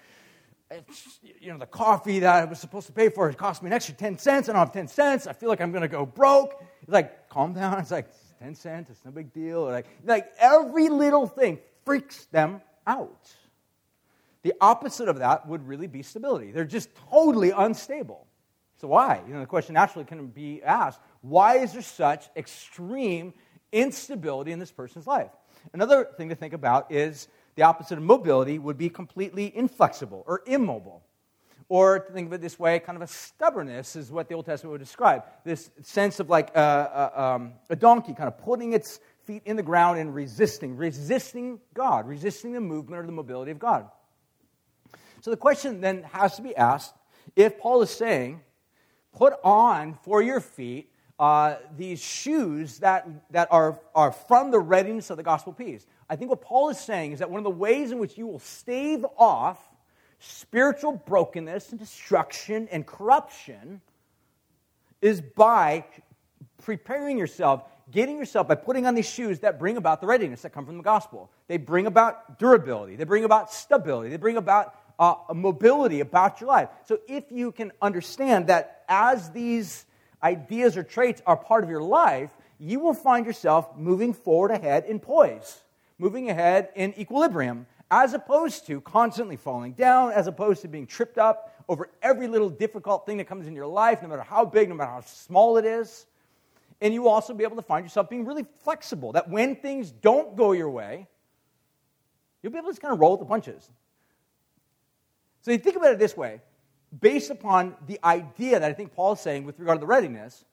you 1.41 1.51
know, 1.51 1.59
the 1.59 1.67
coffee 1.67 2.21
that 2.21 2.43
I 2.43 2.45
was 2.45 2.61
supposed 2.61 2.87
to 2.87 2.93
pay 2.93 3.09
for 3.09 3.29
it 3.29 3.37
cost 3.37 3.61
me 3.61 3.67
an 3.67 3.73
extra 3.73 3.95
10 3.95 4.17
cents. 4.19 4.49
I 4.49 4.53
don't 4.53 4.61
have 4.61 4.73
10 4.73 4.87
cents. 4.87 5.27
I 5.27 5.33
feel 5.33 5.49
like 5.49 5.61
I'm 5.61 5.73
going 5.73 5.83
to 5.83 5.89
go 5.89 6.07
broke. 6.07 6.63
It's 6.83 6.93
like, 6.93 7.29
calm 7.31 7.53
down. 7.53 7.81
It's 7.81 7.91
like, 7.91 8.07
10 8.43 8.55
cents. 8.55 8.91
It's 8.91 9.05
no 9.05 9.11
big 9.11 9.33
deal. 9.33 9.59
Or 9.59 9.73
like, 9.73 9.87
like 10.05 10.29
every 10.39 10.89
little 10.89 11.27
thing 11.27 11.59
freaks 11.85 12.27
them 12.27 12.61
out. 12.87 13.29
The 14.43 14.55
opposite 14.61 15.09
of 15.09 15.19
that 15.19 15.47
would 15.47 15.67
really 15.67 15.87
be 15.87 16.03
stability. 16.03 16.51
They're 16.51 16.65
just 16.65 16.91
totally 17.11 17.51
unstable. 17.51 18.27
So 18.81 18.89
why? 18.89 19.23
You 19.27 19.35
know, 19.35 19.41
the 19.41 19.47
question 19.47 19.75
naturally 19.75 20.05
can 20.05 20.27
be 20.27 20.63
asked, 20.63 21.01
why 21.21 21.59
is 21.59 21.73
there 21.73 21.83
such 21.83 22.29
extreme 22.37 23.33
instability 23.71 24.51
in 24.51 24.59
this 24.59 24.73
person's 24.73 25.07
life? 25.07 25.31
Another 25.73 26.09
thing 26.17 26.31
to 26.31 26.35
think 26.35 26.53
about 26.53 26.91
is 26.91 27.29
the 27.55 27.63
opposite 27.63 27.99
of 27.99 28.05
mobility 28.05 28.59
would 28.59 28.77
be 28.77 28.89
completely 28.89 29.57
inflexible 29.57 30.25
or 30.27 30.43
immobile. 30.47 31.05
Or 31.69 32.01
to 32.01 32.13
think 32.13 32.27
of 32.27 32.33
it 32.33 32.41
this 32.41 32.59
way, 32.59 32.81
kind 32.81 32.97
of 32.97 33.03
a 33.03 33.07
stubbornness 33.07 33.95
is 33.95 34.11
what 34.11 34.29
the 34.29 34.35
Old 34.35 34.47
Testament 34.47 34.73
would 34.73 34.81
describe. 34.81 35.25
This 35.45 35.71
sense 35.83 36.19
of 36.19 36.29
like 36.29 36.55
a, 36.57 37.13
a, 37.15 37.23
um, 37.23 37.53
a 37.71 37.77
donkey 37.77 38.15
kind 38.15 38.29
of 38.29 38.39
putting 38.39 38.73
its 38.73 39.01
feet 39.25 39.43
in 39.47 39.57
the 39.57 39.63
ground 39.63 39.99
and 39.99 40.15
resisting, 40.15 40.77
resisting 40.77 41.61
God, 41.73 42.09
resisting 42.09 42.53
the 42.53 42.61
movement 42.61 43.03
or 43.03 43.07
the 43.07 43.13
mobility 43.13 43.53
of 43.53 43.59
God. 43.59 43.89
So 45.23 45.31
the 45.31 45.37
question 45.37 45.81
then 45.81 46.03
has 46.03 46.35
to 46.35 46.43
be 46.43 46.55
asked 46.57 46.95
if 47.37 47.57
Paul 47.57 47.81
is 47.83 47.91
saying, 47.91 48.41
put 49.13 49.35
on 49.45 49.95
for 50.03 50.21
your 50.21 50.41
feet 50.41 50.91
uh, 51.17 51.55
these 51.77 52.03
shoes 52.03 52.81
that, 52.81 53.09
that 53.31 53.47
are, 53.53 53.79
are 53.95 54.11
from 54.11 54.51
the 54.51 54.59
readiness 54.59 55.11
of 55.11 55.17
the 55.17 55.23
gospel 55.23 55.53
peace. 55.53 55.87
I 56.11 56.17
think 56.17 56.29
what 56.29 56.43
Paul 56.43 56.71
is 56.71 56.81
saying 56.81 57.13
is 57.13 57.21
that 57.21 57.31
one 57.31 57.39
of 57.39 57.45
the 57.45 57.51
ways 57.51 57.93
in 57.93 58.01
which 58.01 58.19
you 58.19 58.27
will 58.27 58.41
stave 58.41 59.07
off 59.17 59.61
spiritual 60.19 60.93
brokenness 60.93 61.71
and 61.71 61.79
destruction 61.79 62.67
and 62.73 62.85
corruption 62.85 63.81
is 65.01 65.21
by 65.21 65.85
preparing 66.65 67.17
yourself, 67.17 67.63
getting 67.93 68.19
yourself 68.19 68.49
by 68.49 68.57
putting 68.57 68.87
on 68.87 68.97
these 68.97 69.09
shoes 69.09 69.39
that 69.39 69.61
bring 69.61 69.77
about 69.77 70.01
the 70.01 70.07
readiness 70.09 70.43
that 70.43 70.51
come 70.51 70.67
from 70.67 70.79
the 70.79 70.83
gospel. 70.83 71.31
They 71.47 71.59
bring 71.59 71.87
about 71.87 72.41
durability, 72.41 72.97
they 72.97 73.05
bring 73.05 73.23
about 73.23 73.53
stability, 73.53 74.11
they 74.11 74.17
bring 74.17 74.37
about 74.37 74.75
uh, 74.99 75.15
mobility 75.35 76.01
about 76.01 76.41
your 76.41 76.49
life. 76.49 76.69
So 76.85 76.99
if 77.09 77.25
you 77.31 77.53
can 77.53 77.73
understand 77.81 78.47
that 78.49 78.85
as 78.89 79.31
these 79.31 79.87
ideas 80.23 80.77
or 80.77 80.83
traits 80.83 81.23
are 81.27 81.37
part 81.37 81.65
of 81.65 81.71
your 81.71 81.83
life, 81.83 82.31
you 82.59 82.79
will 82.79 82.95
find 82.95 83.27
yourself 83.27 83.77
moving 83.77 84.13
forward 84.13 84.51
ahead 84.53 84.85
in 84.85 85.01
poise, 85.01 85.61
moving 85.99 86.31
ahead 86.31 86.69
in 86.77 86.95
equilibrium, 86.99 87.67
as 87.91 88.15
opposed 88.15 88.67
to 88.67 88.81
constantly 88.81 89.37
falling 89.37 89.73
down, 89.73 90.13
as 90.13 90.27
opposed 90.27 90.63
to 90.63 90.69
being 90.69 90.87
tripped 90.87 91.19
up 91.19 91.53
over 91.69 91.91
every 92.03 92.29
little 92.29 92.49
difficult 92.49 93.05
thing 93.05 93.19
that 93.19 93.27
comes 93.27 93.47
in 93.47 93.55
your 93.55 93.67
life, 93.67 94.01
no 94.03 94.09
matter 94.09 94.23
how 94.23 94.45
big, 94.45 94.69
no 94.69 94.75
matter 94.75 94.91
how 94.91 95.01
small 95.01 95.59
it 95.59 95.65
is. 95.65 96.07
And 96.81 96.95
you 96.95 97.03
will 97.03 97.11
also 97.11 97.35
be 97.35 97.45
able 97.45 97.57
to 97.57 97.63
find 97.63 97.85
yourself 97.85 98.09
being 98.09 98.25
really 98.25 98.47
flexible, 98.65 99.13
that 99.13 99.29
when 99.29 99.57
things 99.57 99.91
don't 99.91 100.37
go 100.37 100.53
your 100.53 100.71
way, 100.71 101.07
you'll 102.43 102.53
be 102.53 102.59
able 102.59 102.69
to 102.69 102.73
just 102.73 102.83
kind 102.83 102.95
of 102.95 103.01
roll 103.01 103.13
with 103.13 103.21
the 103.21 103.27
punches. 103.27 103.71
So 105.43 105.51
you 105.51 105.59
think 105.59 105.77
about 105.77 105.93
it 105.93 105.99
this 105.99 106.17
way 106.17 106.41
based 107.01 107.31
upon 107.31 107.75
the 107.87 107.99
idea 108.05 108.61
that 108.61 108.71
I 108.71 108.73
think 108.75 108.95
Paul 108.95 109.13
is 109.13 109.21
saying 109.21 109.45
with 109.45 109.59
regard 109.59 109.79
to 109.79 109.81
the 109.81 109.87
readiness, 109.87 110.45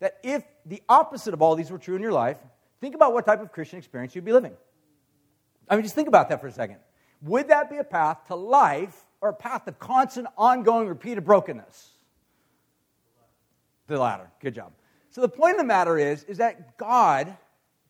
that 0.00 0.18
if 0.22 0.44
the 0.64 0.82
opposite 0.88 1.34
of 1.34 1.42
all 1.42 1.56
these 1.56 1.70
were 1.70 1.78
true 1.78 1.96
in 1.96 2.02
your 2.02 2.12
life, 2.12 2.38
think 2.80 2.94
about 2.94 3.12
what 3.12 3.26
type 3.26 3.40
of 3.40 3.50
Christian 3.52 3.78
experience 3.78 4.14
you'd 4.14 4.24
be 4.24 4.32
living. 4.32 4.54
I 5.68 5.74
mean, 5.74 5.82
just 5.82 5.94
think 5.94 6.08
about 6.08 6.28
that 6.28 6.40
for 6.40 6.46
a 6.46 6.52
second. 6.52 6.76
Would 7.22 7.48
that 7.48 7.68
be 7.68 7.78
a 7.78 7.84
path 7.84 8.18
to 8.28 8.36
life 8.36 9.04
or 9.20 9.30
a 9.30 9.34
path 9.34 9.66
of 9.66 9.78
constant, 9.80 10.28
ongoing, 10.36 10.86
repeated 10.86 11.24
brokenness? 11.24 11.90
The 13.88 13.98
latter. 13.98 14.30
Good 14.40 14.54
job. 14.54 14.72
So 15.10 15.20
the 15.20 15.28
point 15.28 15.54
of 15.54 15.58
the 15.58 15.64
matter 15.64 15.98
is, 15.98 16.22
is 16.24 16.38
that 16.38 16.78
God 16.78 17.36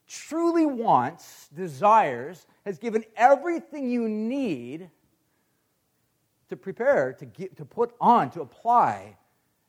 truly 0.07 0.65
wants, 0.65 1.49
desires, 1.55 2.47
has 2.65 2.79
given 2.79 3.05
everything 3.17 3.91
you 3.91 4.09
need 4.09 4.91
to 6.49 6.57
prepare, 6.57 7.13
to, 7.15 7.27
get, 7.27 7.57
to 7.57 7.65
put 7.65 7.95
on, 8.01 8.31
to 8.31 8.41
apply 8.41 9.17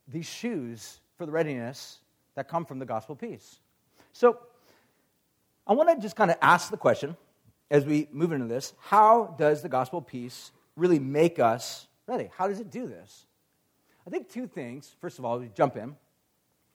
these 0.08 0.26
shoes 0.26 1.00
for 1.18 1.26
the 1.26 1.32
readiness 1.32 2.00
that 2.36 2.48
come 2.48 2.66
from 2.66 2.80
the 2.80 2.86
gospel 2.86 3.16
peace. 3.16 3.60
So, 4.14 4.40
I 5.68 5.74
want 5.74 5.90
to 5.90 6.02
just 6.02 6.16
kind 6.16 6.32
of 6.32 6.38
ask 6.42 6.72
the 6.72 6.78
question 6.78 7.16
as 7.70 7.86
we 7.86 8.08
move 8.12 8.32
into 8.32 8.48
this 8.48 8.74
how 8.80 9.36
does 9.38 9.62
the 9.62 9.70
gospel 9.70 10.02
peace 10.02 10.52
really 10.76 11.00
make 11.00 11.38
us 11.40 11.88
ready? 12.08 12.30
How 12.36 12.48
does 12.48 12.60
it 12.60 12.72
do 12.72 12.88
this? 12.88 13.26
I 14.08 14.10
think 14.10 14.30
two 14.30 14.48
things. 14.48 14.96
First 15.00 15.20
of 15.20 15.26
all, 15.26 15.38
we 15.38 15.50
jump 15.54 15.78
in. 15.78 15.96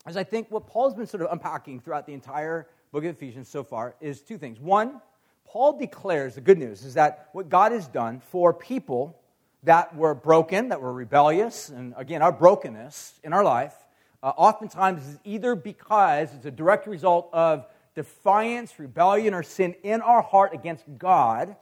As 0.07 0.17
I 0.17 0.23
think 0.23 0.51
what 0.51 0.67
Paul's 0.67 0.95
been 0.95 1.07
sort 1.07 1.23
of 1.23 1.33
unpacking 1.33 1.81
throughout 1.81 2.07
the 2.07 2.13
entire 2.13 2.69
book 2.93 3.05
of 3.05 3.11
Ephesians 3.11 3.49
so 3.49 3.65
far 3.65 3.97
is 4.01 4.21
two 4.21 4.39
things. 4.39 4.61
One, 4.61 5.01
Paul 5.45 5.79
declares 5.79 6.37
the 6.37 6.41
good 6.41 6.59
news 6.59 6.85
is 6.85 6.95
that 6.95 7.31
what 7.33 7.49
God 7.49 7.73
has 7.73 7.89
done 7.89 8.21
for 8.21 8.53
people 8.53 9.19
that 9.65 9.97
we're 9.97 10.15
broken, 10.15 10.69
that 10.69 10.81
we're 10.81 10.93
rebellious, 10.93 11.69
and 11.71 11.95
again, 11.97 12.23
our 12.23 12.33
brokenness 12.33 13.19
in 13.25 13.33
our 13.33 13.43
life 13.43 13.75
uh, 14.23 14.33
oftentimes 14.37 15.07
is 15.07 15.19
either 15.25 15.55
because 15.55 16.33
it's 16.35 16.47
a 16.47 16.51
direct 16.51 16.87
result 16.87 17.29
of 17.33 17.67
defiance, 17.95 18.79
rebellion, 18.79 19.35
or 19.35 19.43
sin 19.43 19.75
in 19.83 20.01
our 20.01 20.23
heart 20.23 20.55
against 20.55 20.85
God, 20.99 21.57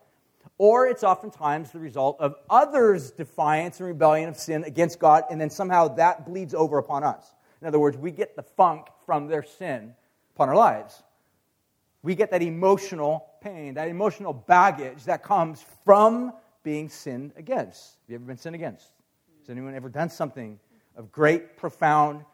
or 0.58 0.86
it's 0.86 1.04
oftentimes 1.04 1.70
the 1.70 1.78
result 1.78 2.16
of 2.20 2.34
others' 2.48 3.10
defiance 3.10 3.78
and 3.78 3.88
rebellion 3.88 4.28
of 4.28 4.36
sin 4.36 4.64
against 4.64 4.98
God, 4.98 5.24
and 5.30 5.40
then 5.40 5.50
somehow 5.50 5.88
that 5.88 6.26
bleeds 6.26 6.54
over 6.54 6.78
upon 6.78 7.04
us. 7.04 7.24
In 7.60 7.68
other 7.68 7.78
words, 7.78 7.96
we 7.96 8.10
get 8.10 8.34
the 8.34 8.42
funk 8.42 8.86
from 9.06 9.28
their 9.28 9.42
sin 9.42 9.94
upon 10.34 10.48
our 10.48 10.56
lives. 10.56 11.02
We 12.02 12.16
get 12.16 12.32
that 12.32 12.42
emotional 12.42 13.26
pain, 13.40 13.74
that 13.74 13.88
emotional 13.88 14.32
baggage 14.32 15.04
that 15.04 15.22
comes 15.22 15.64
from 15.84 16.32
being 16.62 16.88
sinned 16.88 17.32
against. 17.36 17.98
Have 18.02 18.10
you 18.10 18.14
ever 18.16 18.24
been 18.24 18.36
sinned 18.36 18.54
against? 18.54 18.90
Has 19.40 19.50
anyone 19.50 19.74
ever 19.74 19.88
done 19.88 20.08
something 20.08 20.58
of 20.96 21.10
great, 21.10 21.56
profound 21.56 22.24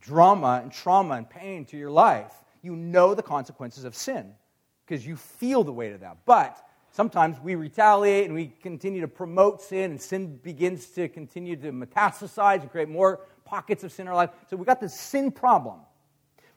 drama 0.00 0.60
and 0.62 0.72
trauma 0.72 1.14
and 1.14 1.28
pain 1.28 1.64
to 1.66 1.76
your 1.76 1.90
life? 1.90 2.32
You 2.62 2.76
know 2.76 3.14
the 3.14 3.22
consequences 3.22 3.84
of 3.84 3.94
sin 3.94 4.32
because 4.86 5.06
you 5.06 5.16
feel 5.16 5.64
the 5.64 5.72
weight 5.72 5.92
of 5.92 6.00
that. 6.00 6.18
But 6.26 6.64
sometimes 6.92 7.40
we 7.40 7.54
retaliate 7.54 8.26
and 8.26 8.34
we 8.34 8.52
continue 8.62 9.00
to 9.00 9.08
promote 9.08 9.60
sin, 9.60 9.90
and 9.92 10.00
sin 10.00 10.36
begins 10.36 10.86
to 10.90 11.08
continue 11.08 11.56
to 11.56 11.72
metastasize 11.72 12.60
and 12.60 12.70
create 12.70 12.88
more 12.88 13.20
pockets 13.44 13.82
of 13.84 13.92
sin 13.92 14.06
in 14.06 14.08
our 14.08 14.14
life. 14.14 14.30
So 14.48 14.56
we've 14.56 14.66
got 14.66 14.80
this 14.80 14.98
sin 14.98 15.30
problem. 15.30 15.80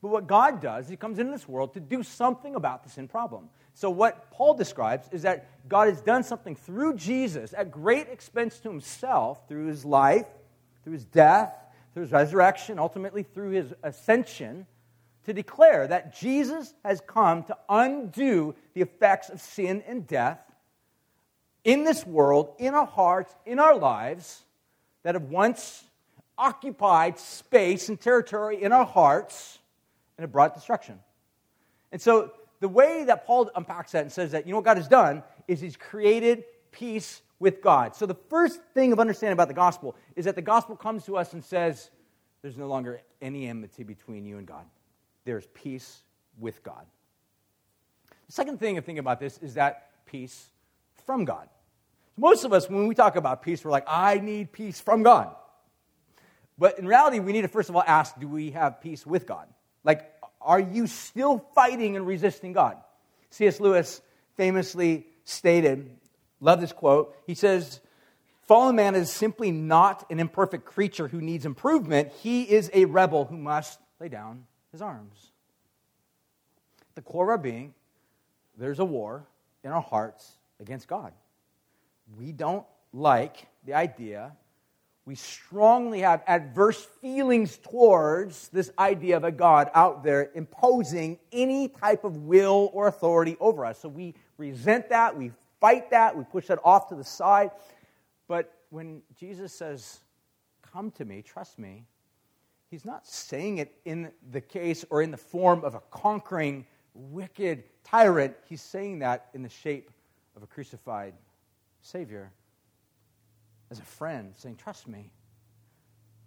But 0.02 0.10
what 0.10 0.28
God 0.28 0.62
does, 0.62 0.88
He 0.88 0.96
comes 0.96 1.20
into 1.20 1.32
this 1.32 1.48
world 1.48 1.74
to 1.74 1.80
do 1.80 2.04
something 2.04 2.56
about 2.56 2.84
the 2.84 2.90
sin 2.90 3.08
problem. 3.08 3.50
So, 3.74 3.90
what 3.90 4.32
Paul 4.32 4.54
describes 4.54 5.08
is 5.12 5.24
that 5.24 5.50
God 5.68 5.90
has 5.90 6.02
done 6.02 6.24
something 6.24 6.56
through 6.56 6.96
Jesus 6.96 7.54
at 7.54 7.72
great 7.72 8.08
expense 8.10 8.60
to 8.60 8.70
Himself, 8.70 9.48
through 9.48 9.68
His 9.68 9.84
life, 9.84 10.28
through 10.84 10.94
His 10.94 11.06
death, 11.06 11.54
through 11.94 12.04
His 12.04 12.12
resurrection, 12.12 12.80
ultimately 12.80 13.24
through 13.24 13.52
His 13.52 13.74
ascension, 13.84 14.66
to 15.26 15.34
declare 15.34 15.88
that 15.88 16.16
Jesus 16.16 16.74
has 16.84 17.02
come 17.02 17.44
to 17.44 17.58
undo 17.68 18.56
the 18.74 18.82
effects 18.82 19.30
of 19.30 19.42
sin 19.42 19.84
and 19.88 20.06
death 20.06 20.40
in 21.64 21.84
this 21.84 22.06
world, 22.06 22.54
in 22.60 22.76
our 22.76 22.86
hearts, 22.86 23.36
in 23.46 23.60
our 23.60 23.76
lives, 23.76 24.44
that 25.04 25.16
have 25.16 25.24
once 25.24 25.84
occupied 26.38 27.18
space 27.18 27.90
and 27.90 28.00
territory 28.00 28.62
in 28.62 28.72
our 28.72 28.86
hearts 28.86 29.60
and 30.18 30.24
have 30.24 30.32
brought 30.32 30.54
destruction. 30.54 31.00
And 31.92 32.02
so 32.02 32.32
the 32.60 32.68
way 32.68 33.04
that 33.06 33.26
Paul 33.26 33.50
unpacks 33.56 33.92
that 33.92 34.02
and 34.02 34.12
says 34.12 34.32
that, 34.32 34.46
you 34.46 34.52
know 34.52 34.58
what 34.58 34.66
God 34.66 34.78
has 34.78 34.88
done 34.88 35.24
is 35.48 35.60
he's 35.62 35.78
created 35.78 36.46
peace 36.72 37.22
with 37.40 37.62
God. 37.62 37.96
So 37.96 38.06
the 38.06 38.16
first 38.30 38.62
thing 38.74 38.92
of 38.94 39.00
understanding 39.00 39.34
about 39.34 39.48
the 39.48 39.54
gospel 39.54 39.96
is 40.16 40.26
that 40.26 40.36
the 40.36 40.42
gospel 40.42 40.76
comes 40.76 41.06
to 41.06 41.18
us 41.18 41.34
and 41.34 41.44
says, 41.44 41.90
there's 42.42 42.58
no 42.58 42.68
longer 42.68 43.02
any 43.22 43.48
enmity 43.48 43.84
between 43.84 44.26
you 44.26 44.38
and 44.38 44.48
God. 44.48 44.66
There's 45.26 45.48
peace 45.48 46.04
with 46.40 46.64
God. 46.64 46.86
The 48.28 48.32
second 48.32 48.60
thing 48.60 48.78
of 48.78 48.86
thinking 48.86 49.00
about 49.00 49.20
this 49.20 49.38
is 49.40 49.56
that 49.56 49.90
peace 50.06 50.50
from 51.06 51.26
God. 51.26 51.50
Most 52.18 52.46
of 52.46 52.54
us, 52.54 52.70
when 52.70 52.88
we 52.88 52.96
talk 52.96 53.16
about 53.16 53.42
peace, 53.42 53.64
we're 53.64 53.72
like, 53.72 53.86
I 53.88 54.20
need 54.20 54.52
peace 54.52 54.80
from 54.80 55.04
God. 55.04 55.36
But 56.58 56.80
in 56.80 56.88
reality, 56.88 57.20
we 57.20 57.34
need 57.34 57.42
to 57.42 57.48
first 57.48 57.70
of 57.70 57.76
all 57.76 57.84
ask, 57.86 58.18
do 58.20 58.28
we 58.28 58.52
have 58.52 58.80
peace 58.80 59.06
with 59.06 59.26
God? 59.28 59.48
Like, 59.86 60.12
are 60.42 60.60
you 60.60 60.88
still 60.88 61.40
fighting 61.56 61.96
and 61.96 62.06
resisting 62.06 62.52
God? 62.52 62.76
C.S. 63.30 63.62
Lewis 63.62 64.02
famously 64.36 65.06
stated, 65.24 65.90
love 66.42 66.60
this 66.60 66.74
quote. 66.74 67.16
He 67.26 67.36
says, 67.36 67.80
Fallen 68.48 68.76
man 68.76 68.94
is 68.94 69.12
simply 69.12 69.52
not 69.52 70.06
an 70.12 70.20
imperfect 70.20 70.66
creature 70.66 71.08
who 71.08 71.20
needs 71.20 71.46
improvement. 71.46 72.12
He 72.22 72.44
is 72.44 72.70
a 72.74 72.86
rebel 72.86 73.26
who 73.26 73.38
must 73.38 73.80
lay 74.00 74.10
down 74.10 74.46
his 74.72 74.82
arms. 74.82 75.32
the 76.94 77.02
core 77.02 77.26
of 77.26 77.30
our 77.30 77.38
being, 77.38 77.74
there's 78.58 78.80
a 78.80 78.86
war 78.86 79.26
in 79.64 79.72
our 79.72 79.82
hearts 79.82 80.32
against 80.60 80.88
God. 80.88 81.12
We 82.18 82.32
don't 82.32 82.66
like 82.94 83.48
the 83.66 83.74
idea 83.74 84.32
we 85.06 85.14
strongly 85.14 86.00
have 86.00 86.24
adverse 86.26 86.84
feelings 87.00 87.58
towards 87.58 88.48
this 88.50 88.72
idea 88.80 89.18
of 89.18 89.24
a 89.24 89.32
God 89.32 89.70
out 89.76 90.04
there 90.04 90.32
imposing 90.34 91.20
any 91.32 91.68
type 91.68 92.04
of 92.04 92.18
will 92.18 92.72
or 92.74 92.88
authority 92.88 93.38
over 93.40 93.66
us. 93.66 93.80
So 93.80 93.88
we 93.88 94.16
resent 94.38 94.90
that, 94.90 95.16
we 95.16 95.32
fight 95.62 95.92
that, 95.92 96.18
we 96.18 96.24
push 96.24 96.48
that 96.48 96.60
off 96.64 96.90
to 96.90 96.96
the 96.96 97.04
side. 97.04 97.52
But 98.28 98.52
when 98.72 99.04
Jesus 99.20 99.54
says, 99.54 100.00
Come 100.74 100.92
to 100.92 101.06
me, 101.06 101.22
trust 101.22 101.58
me, 101.58 101.86
he's 102.70 102.84
not 102.84 103.08
saying 103.08 103.60
it 103.60 103.78
in 103.86 104.12
the 104.32 104.42
case 104.42 104.84
or 104.90 105.02
in 105.02 105.12
the 105.12 105.18
form 105.18 105.64
of 105.64 105.76
a 105.76 105.82
conquering, 105.92 106.66
wicked 106.94 107.64
tyrant. 107.86 108.36
He's 108.50 108.62
saying 108.62 109.00
that 109.00 109.30
in 109.34 109.42
the 109.42 109.50
shape 109.50 109.90
of 110.36 110.44
a 110.44 110.48
crucified 110.48 111.14
Savior 111.82 112.32
as 113.72 113.80
a 113.80 113.84
friend, 113.84 114.34
saying, 114.38 114.58
Trust 114.58 114.88
me. 114.88 115.12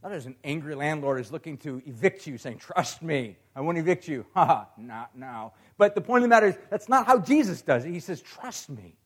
Not 0.03 0.13
as 0.13 0.27
an 0.27 0.37
angry 0.45 0.77
landlord 0.77 1.21
is 1.21 1.33
looking 1.33 1.57
to 1.59 1.83
evict 1.85 2.27
you, 2.27 2.39
saying, 2.39 2.59
Trust 2.59 3.03
me, 3.03 3.37
I 3.57 3.61
won't 3.61 3.79
evict 3.79 4.07
you. 4.07 4.27
Ha, 4.35 4.69
not 4.77 5.17
now. 5.17 5.55
But 5.77 5.95
the 5.95 6.01
point 6.01 6.19
of 6.19 6.23
the 6.23 6.29
matter 6.29 6.47
is, 6.47 6.59
that's 6.71 6.89
not 6.89 7.07
how 7.07 7.19
Jesus 7.19 7.63
does 7.63 7.85
it. 7.85 7.91
He 7.91 8.01
says, 8.01 8.23
Trust 8.23 8.71
me. 8.71 8.97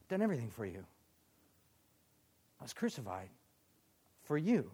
I've 0.00 0.08
done 0.08 0.22
everything 0.22 0.50
for 0.50 0.66
you. 0.66 0.84
I 2.60 2.64
was 2.64 2.72
crucified 2.72 3.28
for 4.24 4.36
you. 4.36 4.70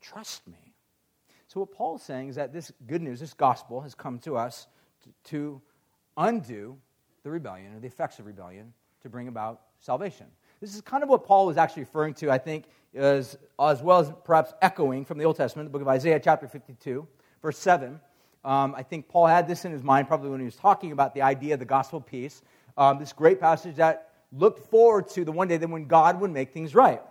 Trust 0.00 0.46
me. 0.46 0.74
So, 1.46 1.60
what 1.60 1.72
Paul's 1.72 2.02
saying 2.02 2.28
is 2.28 2.36
that 2.36 2.52
this 2.52 2.72
good 2.86 3.02
news, 3.02 3.20
this 3.20 3.34
gospel, 3.34 3.80
has 3.80 3.94
come 3.94 4.18
to 4.20 4.36
us 4.36 4.66
to, 5.02 5.30
to 5.30 5.62
undo 6.16 6.76
the 7.22 7.30
rebellion 7.30 7.74
or 7.74 7.80
the 7.80 7.86
effects 7.86 8.18
of 8.18 8.26
rebellion 8.26 8.72
to 9.02 9.08
bring 9.08 9.28
about 9.28 9.62
salvation. 9.80 10.26
This 10.60 10.74
is 10.74 10.80
kind 10.80 11.02
of 11.02 11.08
what 11.08 11.24
Paul 11.24 11.46
was 11.46 11.56
actually 11.56 11.84
referring 11.84 12.14
to, 12.14 12.30
I 12.30 12.38
think, 12.38 12.64
as, 12.94 13.38
as 13.60 13.80
well 13.80 14.00
as 14.00 14.12
perhaps 14.24 14.52
echoing 14.60 15.04
from 15.04 15.18
the 15.18 15.24
Old 15.24 15.36
Testament, 15.36 15.68
the 15.68 15.70
book 15.70 15.82
of 15.82 15.88
Isaiah, 15.88 16.18
chapter 16.18 16.48
52, 16.48 17.06
verse 17.42 17.58
7. 17.58 18.00
Um, 18.44 18.74
I 18.76 18.82
think 18.82 19.08
Paul 19.08 19.26
had 19.26 19.46
this 19.46 19.64
in 19.64 19.72
his 19.72 19.84
mind 19.84 20.08
probably 20.08 20.30
when 20.30 20.40
he 20.40 20.44
was 20.44 20.56
talking 20.56 20.90
about 20.90 21.14
the 21.14 21.22
idea 21.22 21.54
of 21.54 21.60
the 21.60 21.66
gospel 21.66 22.00
peace. 22.00 22.42
Um, 22.76 22.98
this 22.98 23.12
great 23.12 23.38
passage 23.38 23.76
that 23.76 24.10
looked 24.32 24.68
forward 24.68 25.08
to 25.10 25.24
the 25.24 25.32
one 25.32 25.48
day 25.48 25.56
that 25.56 25.68
when 25.68 25.86
God 25.86 26.20
would 26.20 26.30
make 26.30 26.52
things 26.52 26.74
right. 26.74 27.02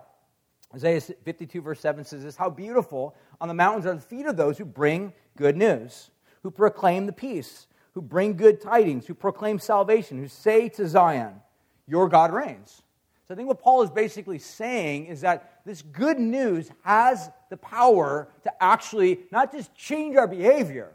Isaiah 0.74 1.00
52, 1.00 1.62
verse 1.62 1.80
7 1.80 2.04
says 2.04 2.22
this 2.22 2.36
How 2.36 2.50
beautiful 2.50 3.14
on 3.40 3.48
the 3.48 3.54
mountains 3.54 3.86
are 3.86 3.94
the 3.94 4.00
feet 4.00 4.26
of 4.26 4.36
those 4.36 4.58
who 4.58 4.66
bring 4.66 5.12
good 5.36 5.56
news, 5.56 6.10
who 6.42 6.50
proclaim 6.50 7.06
the 7.06 7.12
peace, 7.12 7.66
who 7.94 8.02
bring 8.02 8.36
good 8.36 8.60
tidings, 8.60 9.06
who 9.06 9.14
proclaim 9.14 9.58
salvation, 9.58 10.18
who 10.18 10.28
say 10.28 10.68
to 10.70 10.86
Zion, 10.86 11.40
Your 11.86 12.08
God 12.08 12.32
reigns. 12.32 12.82
So 13.28 13.34
I 13.34 13.36
think 13.36 13.48
what 13.48 13.60
Paul 13.60 13.82
is 13.82 13.90
basically 13.90 14.38
saying 14.38 15.06
is 15.06 15.20
that 15.20 15.60
this 15.66 15.82
good 15.82 16.18
news 16.18 16.70
has 16.82 17.30
the 17.50 17.58
power 17.58 18.28
to 18.44 18.62
actually 18.62 19.20
not 19.30 19.52
just 19.52 19.74
change 19.74 20.16
our 20.16 20.26
behavior, 20.26 20.92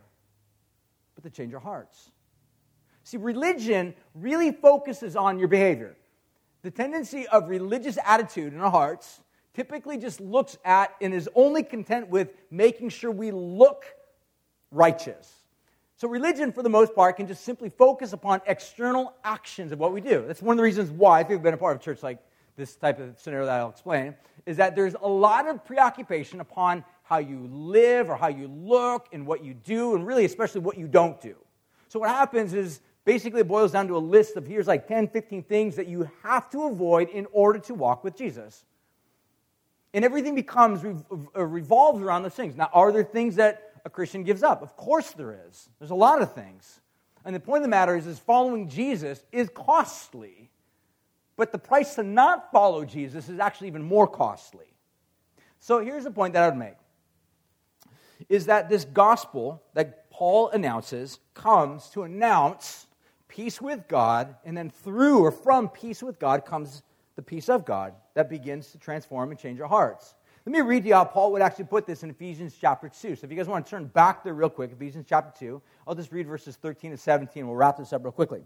but 1.14 1.24
to 1.26 1.30
change 1.30 1.54
our 1.54 1.60
hearts. 1.60 2.10
See, 3.04 3.18
religion 3.18 3.94
really 4.16 4.52
focuses 4.52 5.16
on 5.16 5.38
your 5.38 5.48
behavior. 5.48 5.96
The 6.64 6.72
tendency 6.72 7.28
of 7.28 7.50
religious 7.50 8.00
attitude 8.04 8.52
in 8.54 8.60
our 8.62 8.72
hearts 8.72 9.22
typically 9.54 10.00
just 10.00 10.20
looks 10.20 10.58
at 10.66 10.96
and 11.02 11.14
is 11.14 11.30
only 11.36 11.62
content 11.62 12.10
with 12.10 12.30
making 12.50 12.90
sure 12.90 13.12
we 13.12 13.30
look 13.30 13.86
righteous. 14.72 15.32
So, 16.04 16.10
religion, 16.10 16.52
for 16.52 16.64
the 16.64 16.70
most 16.70 16.94
part, 16.94 17.16
can 17.16 17.28
just 17.28 17.46
simply 17.46 17.70
focus 17.70 18.12
upon 18.12 18.42
external 18.46 19.14
actions 19.24 19.72
of 19.72 19.80
what 19.80 19.94
we 19.94 20.02
do. 20.02 20.26
That's 20.28 20.42
one 20.42 20.56
of 20.56 20.58
the 20.58 20.64
reasons 20.64 20.92
why, 20.92 21.22
if 21.22 21.30
you've 21.30 21.42
been 21.42 21.54
a 21.54 21.58
part 21.58 21.78
of 21.78 21.82
a 21.82 21.86
church 21.86 22.04
like 22.04 22.20
this 22.58 22.76
type 22.76 23.00
of 23.00 23.18
scenario 23.18 23.46
that 23.46 23.58
I'll 23.58 23.70
explain, 23.70 24.14
is 24.46 24.58
that 24.58 24.76
there's 24.76 24.96
a 25.02 25.08
lot 25.08 25.48
of 25.48 25.64
preoccupation 25.64 26.42
upon 26.42 26.84
how 27.04 27.20
you 27.20 27.48
live 27.50 28.10
or 28.10 28.18
how 28.18 28.28
you 28.28 28.50
look 28.50 29.08
and 29.14 29.26
what 29.26 29.46
you 29.46 29.54
do, 29.54 29.96
and 29.96 30.06
really, 30.06 30.26
especially 30.26 30.60
what 30.60 30.78
you 30.78 30.90
don't 30.90 31.22
do. 31.22 31.38
So, 31.88 32.00
what 32.00 32.10
happens 32.10 32.54
is 32.54 32.82
basically 33.06 33.40
it 33.40 33.48
boils 33.48 33.72
down 33.72 33.88
to 33.88 33.96
a 33.96 33.98
list 33.98 34.36
of 34.36 34.46
here's 34.46 34.68
like 34.68 34.90
10, 34.90 35.08
15 35.08 35.44
things 35.44 35.78
that 35.78 35.88
you 35.88 36.12
have 36.22 36.50
to 36.50 36.64
avoid 36.64 37.08
in 37.12 37.28
order 37.32 37.60
to 37.60 37.74
walk 37.74 38.04
with 38.04 38.18
Jesus. 38.18 38.66
And 39.94 40.04
everything 40.04 40.36
becomes 40.36 40.84
uh, 40.84 41.46
revolves 41.46 42.02
around 42.02 42.24
those 42.24 42.34
things. 42.34 42.58
Now, 42.58 42.70
are 42.74 42.92
there 42.92 43.06
things 43.06 43.38
that 43.38 43.73
a 43.86 43.90
Christian 43.90 44.24
gives 44.24 44.44
up. 44.44 44.62
Of 44.62 44.76
course 44.76 45.12
there 45.12 45.38
is. 45.50 45.70
There's 45.80 45.92
a 45.92 45.96
lot 45.96 46.22
of 46.22 46.34
things. 46.34 46.82
And 47.26 47.36
the 47.36 47.40
point 47.40 47.58
of 47.58 47.64
the 47.64 47.70
matter 47.70 47.96
is, 47.96 48.08
is 48.08 48.20
following 48.20 48.70
Jesus 48.70 49.24
is 49.32 49.50
costly. 49.54 50.50
But 51.36 51.52
the 51.52 51.58
price 51.58 51.96
to 51.96 52.04
not 52.04 52.52
follow 52.52 52.86
Jesus 52.86 53.30
is 53.30 53.40
actually 53.40 53.68
even 53.68 53.84
more 53.84 54.08
costly. 54.08 54.68
So 55.60 55.80
here's 55.80 56.04
the 56.04 56.12
point 56.12 56.34
that 56.34 56.44
I 56.44 56.50
would 56.50 56.58
make 56.58 56.76
is 58.30 58.46
that 58.46 58.70
this 58.70 58.86
gospel 58.86 59.62
that 59.74 60.10
Paul 60.10 60.50
announces 60.50 61.20
comes 61.34 61.90
to 61.90 62.04
announce 62.04 62.88
peace 63.28 63.60
with 63.60 63.88
God, 63.88 64.36
and 64.46 64.56
then 64.56 64.70
through 64.70 65.20
or 65.20 65.32
from 65.32 65.68
peace 65.68 66.04
with 66.04 66.20
God 66.20 66.46
comes 66.46 66.84
the 67.16 67.22
peace 67.22 67.50
of 67.50 67.66
God. 67.66 67.94
that 68.14 68.30
begins 68.30 68.72
to 68.72 68.78
transform 68.78 69.32
and 69.32 69.40
change 69.40 69.60
our 69.60 69.68
hearts. 69.68 70.14
Let 70.46 70.52
me 70.52 70.60
read 70.60 70.86
you 70.86 70.94
how 70.94 71.06
Paul 71.06 71.32
would 71.32 71.42
actually 71.42 71.66
put 71.66 71.86
this 71.86 72.04
in 72.04 72.10
Ephesians 72.10 72.58
chapter 72.60 72.90
2. 72.90 73.16
So 73.16 73.24
if 73.24 73.32
you 73.32 73.38
guys 73.38 73.48
want 73.48 73.66
to 73.66 73.70
turn 73.70 73.86
back 73.86 74.26
there 74.26 74.34
real 74.34 74.50
quick, 74.50 74.74
Ephesians 74.74 75.06
chapter 75.08 75.32
2, 75.40 75.62
I'll 75.88 75.96
just 75.96 76.12
read 76.12 76.28
verses 76.28 76.58
13 76.58 76.92
to 76.92 76.98
17. 76.98 77.48
We'll 77.48 77.56
wrap 77.56 77.78
this 77.78 77.94
up 77.94 78.04
real 78.04 78.12
quickly. 78.12 78.44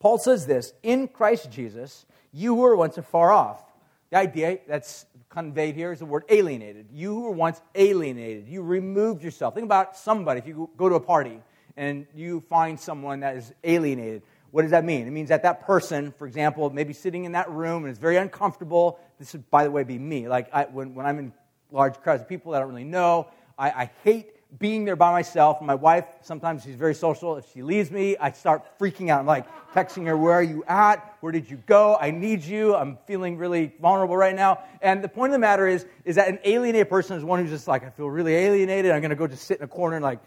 Paul 0.00 0.18
says 0.18 0.44
this 0.44 0.72
In 0.82 1.06
Christ 1.06 1.48
Jesus, 1.48 2.04
you 2.32 2.56
who 2.56 2.62
were 2.62 2.74
once 2.74 2.98
afar 2.98 3.30
off. 3.30 3.62
The 4.10 4.16
idea 4.16 4.58
that's 4.66 5.06
conveyed 5.28 5.76
here 5.76 5.92
is 5.92 6.00
the 6.00 6.04
word 6.04 6.24
alienated. 6.28 6.88
You 6.92 7.14
who 7.14 7.20
were 7.20 7.30
once 7.30 7.62
alienated, 7.76 8.48
you 8.48 8.62
removed 8.62 9.22
yourself. 9.22 9.54
Think 9.54 9.66
about 9.66 9.96
somebody. 9.96 10.40
If 10.40 10.48
you 10.48 10.68
go 10.76 10.88
to 10.88 10.96
a 10.96 11.00
party 11.00 11.40
and 11.76 12.08
you 12.12 12.40
find 12.48 12.78
someone 12.80 13.20
that 13.20 13.36
is 13.36 13.52
alienated, 13.62 14.22
what 14.50 14.62
does 14.62 14.72
that 14.72 14.84
mean? 14.84 15.06
It 15.06 15.12
means 15.12 15.28
that 15.28 15.44
that 15.44 15.64
person, 15.64 16.10
for 16.10 16.26
example, 16.26 16.68
maybe 16.70 16.92
sitting 16.92 17.24
in 17.24 17.32
that 17.32 17.48
room 17.50 17.84
and 17.84 17.92
is 17.92 17.98
very 17.98 18.16
uncomfortable. 18.16 18.98
This 19.20 19.34
would, 19.34 19.48
by 19.50 19.64
the 19.64 19.70
way, 19.70 19.84
be 19.84 19.98
me. 19.98 20.28
Like 20.28 20.48
I, 20.52 20.64
when, 20.64 20.94
when 20.94 21.04
I'm 21.04 21.18
in 21.18 21.32
large 21.70 22.00
crowds 22.00 22.22
of 22.22 22.28
people 22.28 22.52
that 22.52 22.58
I 22.58 22.60
don't 22.60 22.70
really 22.70 22.84
know, 22.84 23.28
I, 23.58 23.70
I 23.70 23.90
hate 24.02 24.34
being 24.58 24.86
there 24.86 24.96
by 24.96 25.12
myself. 25.12 25.60
My 25.60 25.74
wife, 25.74 26.06
sometimes 26.22 26.64
she's 26.64 26.74
very 26.74 26.94
social. 26.94 27.36
If 27.36 27.44
she 27.52 27.62
leaves 27.62 27.90
me, 27.90 28.16
I 28.16 28.32
start 28.32 28.78
freaking 28.78 29.10
out. 29.10 29.20
I'm 29.20 29.26
like 29.26 29.46
texting 29.74 30.06
her, 30.06 30.16
Where 30.16 30.32
are 30.32 30.42
you 30.42 30.64
at? 30.66 31.16
Where 31.20 31.32
did 31.32 31.50
you 31.50 31.58
go? 31.66 31.98
I 32.00 32.10
need 32.10 32.42
you. 32.42 32.74
I'm 32.74 32.96
feeling 33.06 33.36
really 33.36 33.74
vulnerable 33.78 34.16
right 34.16 34.34
now. 34.34 34.60
And 34.80 35.04
the 35.04 35.08
point 35.08 35.30
of 35.30 35.34
the 35.34 35.38
matter 35.38 35.68
is, 35.68 35.84
is 36.06 36.16
that 36.16 36.28
an 36.28 36.38
alienated 36.44 36.88
person 36.88 37.18
is 37.18 37.22
one 37.22 37.40
who's 37.40 37.50
just 37.50 37.68
like, 37.68 37.84
I 37.84 37.90
feel 37.90 38.08
really 38.08 38.34
alienated. 38.34 38.90
I'm 38.90 39.02
going 39.02 39.10
to 39.10 39.16
go 39.16 39.26
just 39.26 39.44
sit 39.44 39.58
in 39.58 39.64
a 39.64 39.68
corner 39.68 39.96
and 39.96 40.02
like 40.02 40.20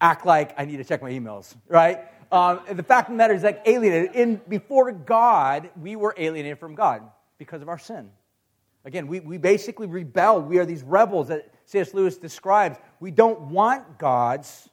act 0.00 0.24
like 0.24 0.58
I 0.58 0.64
need 0.64 0.78
to 0.78 0.84
check 0.84 1.02
my 1.02 1.10
emails, 1.10 1.54
right? 1.68 2.00
Um, 2.32 2.60
the 2.72 2.82
fact 2.82 3.08
of 3.08 3.12
the 3.12 3.18
matter 3.18 3.34
is 3.34 3.42
like 3.42 3.60
alienated. 3.66 4.16
In, 4.16 4.40
before 4.48 4.90
God, 4.90 5.68
we 5.78 5.96
were 5.96 6.14
alienated 6.16 6.58
from 6.58 6.74
God 6.74 7.02
because 7.38 7.62
of 7.62 7.68
our 7.68 7.78
sin. 7.78 8.10
Again, 8.84 9.08
we, 9.08 9.20
we 9.20 9.38
basically 9.38 9.86
rebel. 9.86 10.40
We 10.40 10.58
are 10.58 10.64
these 10.64 10.82
rebels 10.82 11.28
that 11.28 11.52
C.S. 11.64 11.92
Lewis 11.92 12.16
describes. 12.16 12.78
We 13.00 13.10
don't 13.10 13.40
want 13.50 13.98
God's 13.98 14.68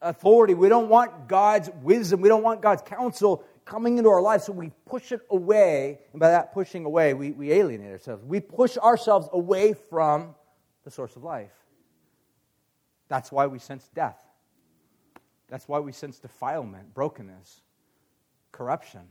authority. 0.00 0.54
We 0.54 0.68
don't 0.68 0.88
want 0.88 1.28
God's 1.28 1.70
wisdom. 1.82 2.20
We 2.20 2.28
don't 2.28 2.42
want 2.42 2.62
God's 2.62 2.82
counsel 2.82 3.44
coming 3.64 3.98
into 3.98 4.10
our 4.10 4.20
lives, 4.20 4.44
so 4.44 4.52
we 4.52 4.70
push 4.86 5.12
it 5.12 5.20
away. 5.30 5.98
And 6.12 6.20
by 6.20 6.30
that 6.30 6.52
pushing 6.52 6.84
away, 6.84 7.14
we, 7.14 7.32
we 7.32 7.52
alienate 7.52 7.90
ourselves. 7.90 8.22
We 8.24 8.40
push 8.40 8.76
ourselves 8.76 9.28
away 9.32 9.74
from 9.74 10.34
the 10.84 10.90
source 10.90 11.16
of 11.16 11.24
life. 11.24 11.52
That's 13.08 13.32
why 13.32 13.46
we 13.46 13.58
sense 13.58 13.88
death. 13.94 14.22
That's 15.48 15.68
why 15.68 15.78
we 15.78 15.92
sense 15.92 16.18
defilement, 16.18 16.94
brokenness, 16.94 17.60
corruption. 18.52 19.02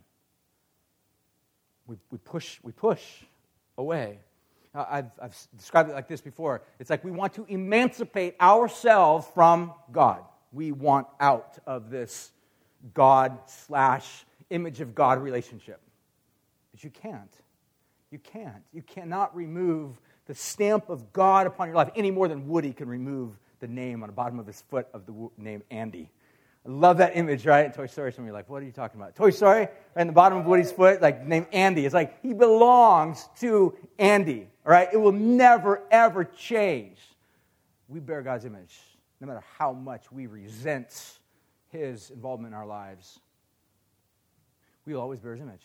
We, 1.94 2.00
we, 2.10 2.18
push, 2.18 2.58
we 2.64 2.72
push 2.72 3.04
away. 3.78 4.18
I've, 4.74 5.12
I've 5.22 5.38
described 5.56 5.92
it 5.92 5.94
like 5.94 6.08
this 6.08 6.22
before. 6.22 6.64
It's 6.80 6.90
like 6.90 7.04
we 7.04 7.12
want 7.12 7.36
to 7.36 7.46
emancipate 7.48 8.36
ourselves 8.42 9.28
from 9.36 9.74
God. 9.92 10.24
We 10.52 10.72
want 10.72 11.06
out 11.20 11.60
of 11.68 11.92
this 11.92 12.32
God 12.96 13.38
slash 13.46 14.26
image 14.50 14.82
of 14.82 14.96
God 14.96 15.22
relationship. 15.22 15.80
But 16.72 16.84
you 16.84 16.90
can't. 16.90 17.32
You 18.10 18.18
can't. 18.18 18.64
You 18.74 18.82
cannot 18.82 19.36
remove 19.36 20.02
the 20.26 20.34
stamp 20.34 20.90
of 20.90 21.14
God 21.14 21.46
upon 21.46 21.68
your 21.68 21.76
life 21.76 21.92
any 21.96 22.10
more 22.10 22.28
than 22.28 22.48
Woody 22.48 22.74
can 22.74 22.90
remove 22.90 23.38
the 23.60 23.68
name 23.68 24.02
on 24.02 24.10
the 24.10 24.14
bottom 24.14 24.40
of 24.40 24.48
his 24.48 24.62
foot 24.62 24.88
of 24.94 25.06
the 25.06 25.30
name 25.38 25.62
Andy. 25.70 26.10
I 26.66 26.70
love 26.70 26.98
that 26.98 27.18
image, 27.18 27.46
right? 27.46 27.74
Toy 27.74 27.88
Story, 27.88 28.14
some 28.14 28.24
of 28.24 28.28
you 28.28 28.32
are 28.32 28.38
like, 28.38 28.50
what 28.50 28.62
are 28.62 28.66
you 28.66 28.72
talking 28.72 29.00
about? 29.00 29.16
Toy 29.16 29.32
Story, 29.32 29.68
right 29.96 30.02
in 30.02 30.08
the 30.08 30.14
bottom 30.14 30.38
of 30.38 30.46
Woody's 30.46 30.72
foot, 30.72 31.02
like 31.02 31.26
named 31.28 31.48
Andy. 31.52 31.86
It's 31.86 31.94
like 31.94 32.22
he 32.22 32.34
belongs 32.34 33.28
to 33.40 33.76
Andy, 34.00 34.48
all 34.66 34.72
right? 34.72 34.88
It 34.92 34.98
will 34.98 35.12
never, 35.12 35.84
ever 35.92 36.24
change. 36.24 37.00
We 37.90 38.00
bear 38.00 38.22
God's 38.22 38.46
image, 38.46 38.80
no 39.20 39.28
matter 39.28 39.44
how 39.58 39.74
much 39.74 40.10
we 40.12 40.28
resent 40.28 41.20
his 41.70 42.12
involvement 42.12 42.54
in 42.54 42.58
our 42.58 42.66
lives. 42.66 43.20
We 44.86 44.94
will 44.94 45.02
always 45.02 45.20
bear 45.20 45.34
his 45.34 45.42
image. 45.42 45.64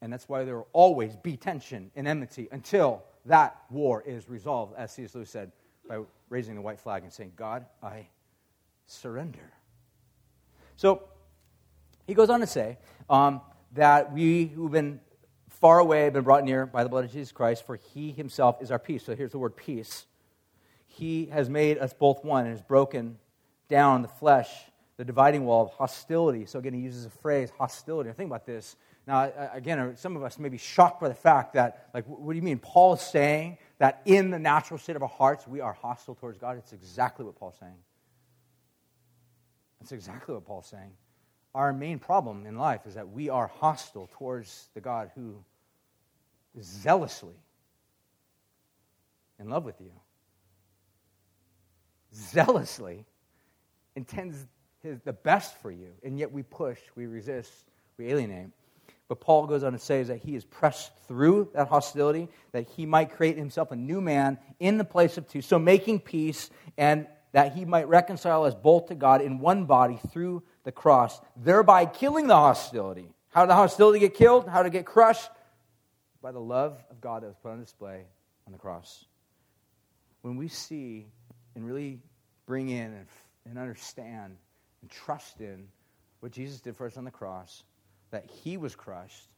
And 0.00 0.12
that's 0.12 0.28
why 0.28 0.42
there 0.42 0.56
will 0.56 0.68
always 0.72 1.14
be 1.14 1.36
tension 1.36 1.92
and 1.94 2.08
enmity 2.08 2.48
until 2.50 3.04
that 3.26 3.62
war 3.70 4.02
is 4.04 4.28
resolved, 4.28 4.74
as 4.76 4.90
C.S. 4.90 5.14
Lewis 5.14 5.30
said, 5.30 5.52
by 5.88 6.00
raising 6.28 6.56
the 6.56 6.60
white 6.60 6.80
flag 6.80 7.04
and 7.04 7.12
saying, 7.12 7.32
God, 7.36 7.64
I 7.80 8.08
surrender. 8.92 9.52
So 10.76 11.02
he 12.06 12.14
goes 12.14 12.30
on 12.30 12.40
to 12.40 12.46
say 12.46 12.78
um, 13.08 13.40
that 13.72 14.12
we 14.12 14.46
who've 14.46 14.70
been 14.70 15.00
far 15.48 15.78
away 15.78 16.04
have 16.04 16.12
been 16.12 16.24
brought 16.24 16.44
near 16.44 16.66
by 16.66 16.82
the 16.82 16.90
blood 16.90 17.04
of 17.04 17.12
Jesus 17.12 17.30
Christ, 17.30 17.64
for 17.64 17.76
he 17.76 18.10
himself 18.10 18.60
is 18.60 18.70
our 18.70 18.78
peace. 18.78 19.04
So 19.04 19.14
here's 19.14 19.32
the 19.32 19.38
word 19.38 19.56
peace. 19.56 20.06
He 20.86 21.26
has 21.26 21.48
made 21.48 21.78
us 21.78 21.92
both 21.92 22.24
one 22.24 22.46
and 22.46 22.50
has 22.50 22.62
broken 22.62 23.18
down 23.68 24.02
the 24.02 24.08
flesh, 24.08 24.50
the 24.96 25.04
dividing 25.04 25.44
wall 25.44 25.64
of 25.64 25.70
hostility. 25.70 26.46
So 26.46 26.58
again, 26.58 26.74
he 26.74 26.80
uses 26.80 27.06
a 27.06 27.10
phrase, 27.10 27.50
hostility. 27.56 28.08
Now, 28.08 28.14
think 28.14 28.28
about 28.28 28.44
this. 28.44 28.76
Now, 29.06 29.32
again, 29.52 29.96
some 29.96 30.16
of 30.16 30.22
us 30.22 30.38
may 30.38 30.48
be 30.48 30.58
shocked 30.58 31.00
by 31.00 31.08
the 31.08 31.14
fact 31.14 31.54
that, 31.54 31.88
like, 31.94 32.04
what 32.06 32.32
do 32.32 32.36
you 32.36 32.42
mean? 32.42 32.58
Paul 32.58 32.94
is 32.94 33.00
saying 33.00 33.58
that 33.78 34.02
in 34.04 34.30
the 34.30 34.38
natural 34.38 34.78
state 34.78 34.96
of 34.96 35.02
our 35.02 35.08
hearts, 35.08 35.46
we 35.46 35.60
are 35.60 35.72
hostile 35.72 36.14
towards 36.14 36.38
God. 36.38 36.58
It's 36.58 36.72
exactly 36.72 37.24
what 37.24 37.34
Paul's 37.36 37.56
saying. 37.58 37.78
That's 39.82 39.90
exactly 39.90 40.32
what 40.32 40.44
Paul's 40.44 40.68
saying. 40.68 40.92
Our 41.56 41.72
main 41.72 41.98
problem 41.98 42.46
in 42.46 42.56
life 42.56 42.82
is 42.86 42.94
that 42.94 43.10
we 43.10 43.30
are 43.30 43.48
hostile 43.48 44.08
towards 44.16 44.68
the 44.74 44.80
God 44.80 45.10
who 45.16 45.34
is 46.56 46.66
zealously 46.66 47.34
in 49.40 49.50
love 49.50 49.64
with 49.64 49.80
you. 49.80 49.90
Zealously 52.14 53.04
intends 53.96 54.46
his, 54.84 55.00
the 55.00 55.12
best 55.12 55.60
for 55.60 55.72
you, 55.72 55.88
and 56.04 56.16
yet 56.16 56.30
we 56.30 56.44
push, 56.44 56.78
we 56.94 57.06
resist, 57.06 57.50
we 57.98 58.06
alienate. 58.06 58.50
But 59.08 59.20
Paul 59.20 59.48
goes 59.48 59.64
on 59.64 59.72
to 59.72 59.80
say 59.80 60.04
that 60.04 60.18
he 60.18 60.36
is 60.36 60.44
pressed 60.44 60.92
through 61.08 61.50
that 61.54 61.66
hostility, 61.66 62.28
that 62.52 62.68
he 62.68 62.86
might 62.86 63.10
create 63.10 63.36
himself 63.36 63.72
a 63.72 63.76
new 63.76 64.00
man 64.00 64.38
in 64.60 64.78
the 64.78 64.84
place 64.84 65.18
of 65.18 65.26
two. 65.26 65.42
So 65.42 65.58
making 65.58 65.98
peace 66.00 66.50
and 66.78 67.08
that 67.32 67.54
he 67.54 67.64
might 67.64 67.88
reconcile 67.88 68.44
us 68.44 68.54
both 68.54 68.88
to 68.88 68.94
God 68.94 69.22
in 69.22 69.38
one 69.38 69.64
body 69.64 69.98
through 70.12 70.42
the 70.64 70.72
cross, 70.72 71.20
thereby 71.36 71.86
killing 71.86 72.26
the 72.26 72.36
hostility. 72.36 73.08
How 73.30 73.42
did 73.42 73.50
the 73.50 73.54
hostility 73.54 73.98
get 73.98 74.14
killed? 74.14 74.46
How 74.46 74.62
did 74.62 74.68
it 74.68 74.78
get 74.78 74.86
crushed? 74.86 75.30
By 76.20 76.32
the 76.32 76.40
love 76.40 76.78
of 76.90 77.00
God 77.00 77.22
that 77.22 77.28
was 77.28 77.36
put 77.42 77.52
on 77.52 77.60
display 77.60 78.04
on 78.46 78.52
the 78.52 78.58
cross. 78.58 79.06
When 80.20 80.36
we 80.36 80.48
see 80.48 81.06
and 81.54 81.66
really 81.66 81.98
bring 82.46 82.68
in 82.68 82.92
and, 82.92 83.06
and 83.48 83.58
understand 83.58 84.36
and 84.82 84.90
trust 84.90 85.40
in 85.40 85.68
what 86.20 86.32
Jesus 86.32 86.60
did 86.60 86.76
for 86.76 86.86
us 86.86 86.96
on 86.96 87.04
the 87.04 87.10
cross, 87.10 87.64
that 88.10 88.26
he 88.26 88.58
was 88.58 88.76
crushed, 88.76 89.28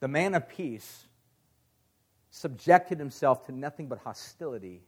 the 0.00 0.08
man 0.08 0.34
of 0.34 0.48
peace 0.48 1.06
subjected 2.30 2.98
himself 2.98 3.46
to 3.46 3.52
nothing 3.52 3.86
but 3.86 3.98
hostility 3.98 4.82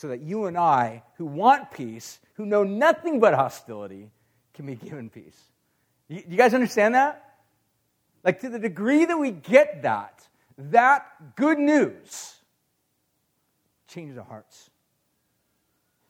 so 0.00 0.08
that 0.08 0.22
you 0.22 0.46
and 0.46 0.56
I, 0.56 1.02
who 1.18 1.26
want 1.26 1.72
peace, 1.72 2.20
who 2.34 2.46
know 2.46 2.64
nothing 2.64 3.20
but 3.20 3.34
hostility, 3.34 4.08
can 4.54 4.64
be 4.64 4.74
given 4.74 5.10
peace. 5.10 5.38
You, 6.08 6.22
you 6.26 6.36
guys 6.38 6.54
understand 6.54 6.94
that? 6.94 7.22
Like, 8.24 8.40
to 8.40 8.48
the 8.48 8.58
degree 8.58 9.04
that 9.04 9.18
we 9.18 9.30
get 9.30 9.82
that, 9.82 10.26
that 10.56 11.36
good 11.36 11.58
news 11.58 12.34
changes 13.88 14.16
our 14.16 14.24
hearts. 14.24 14.70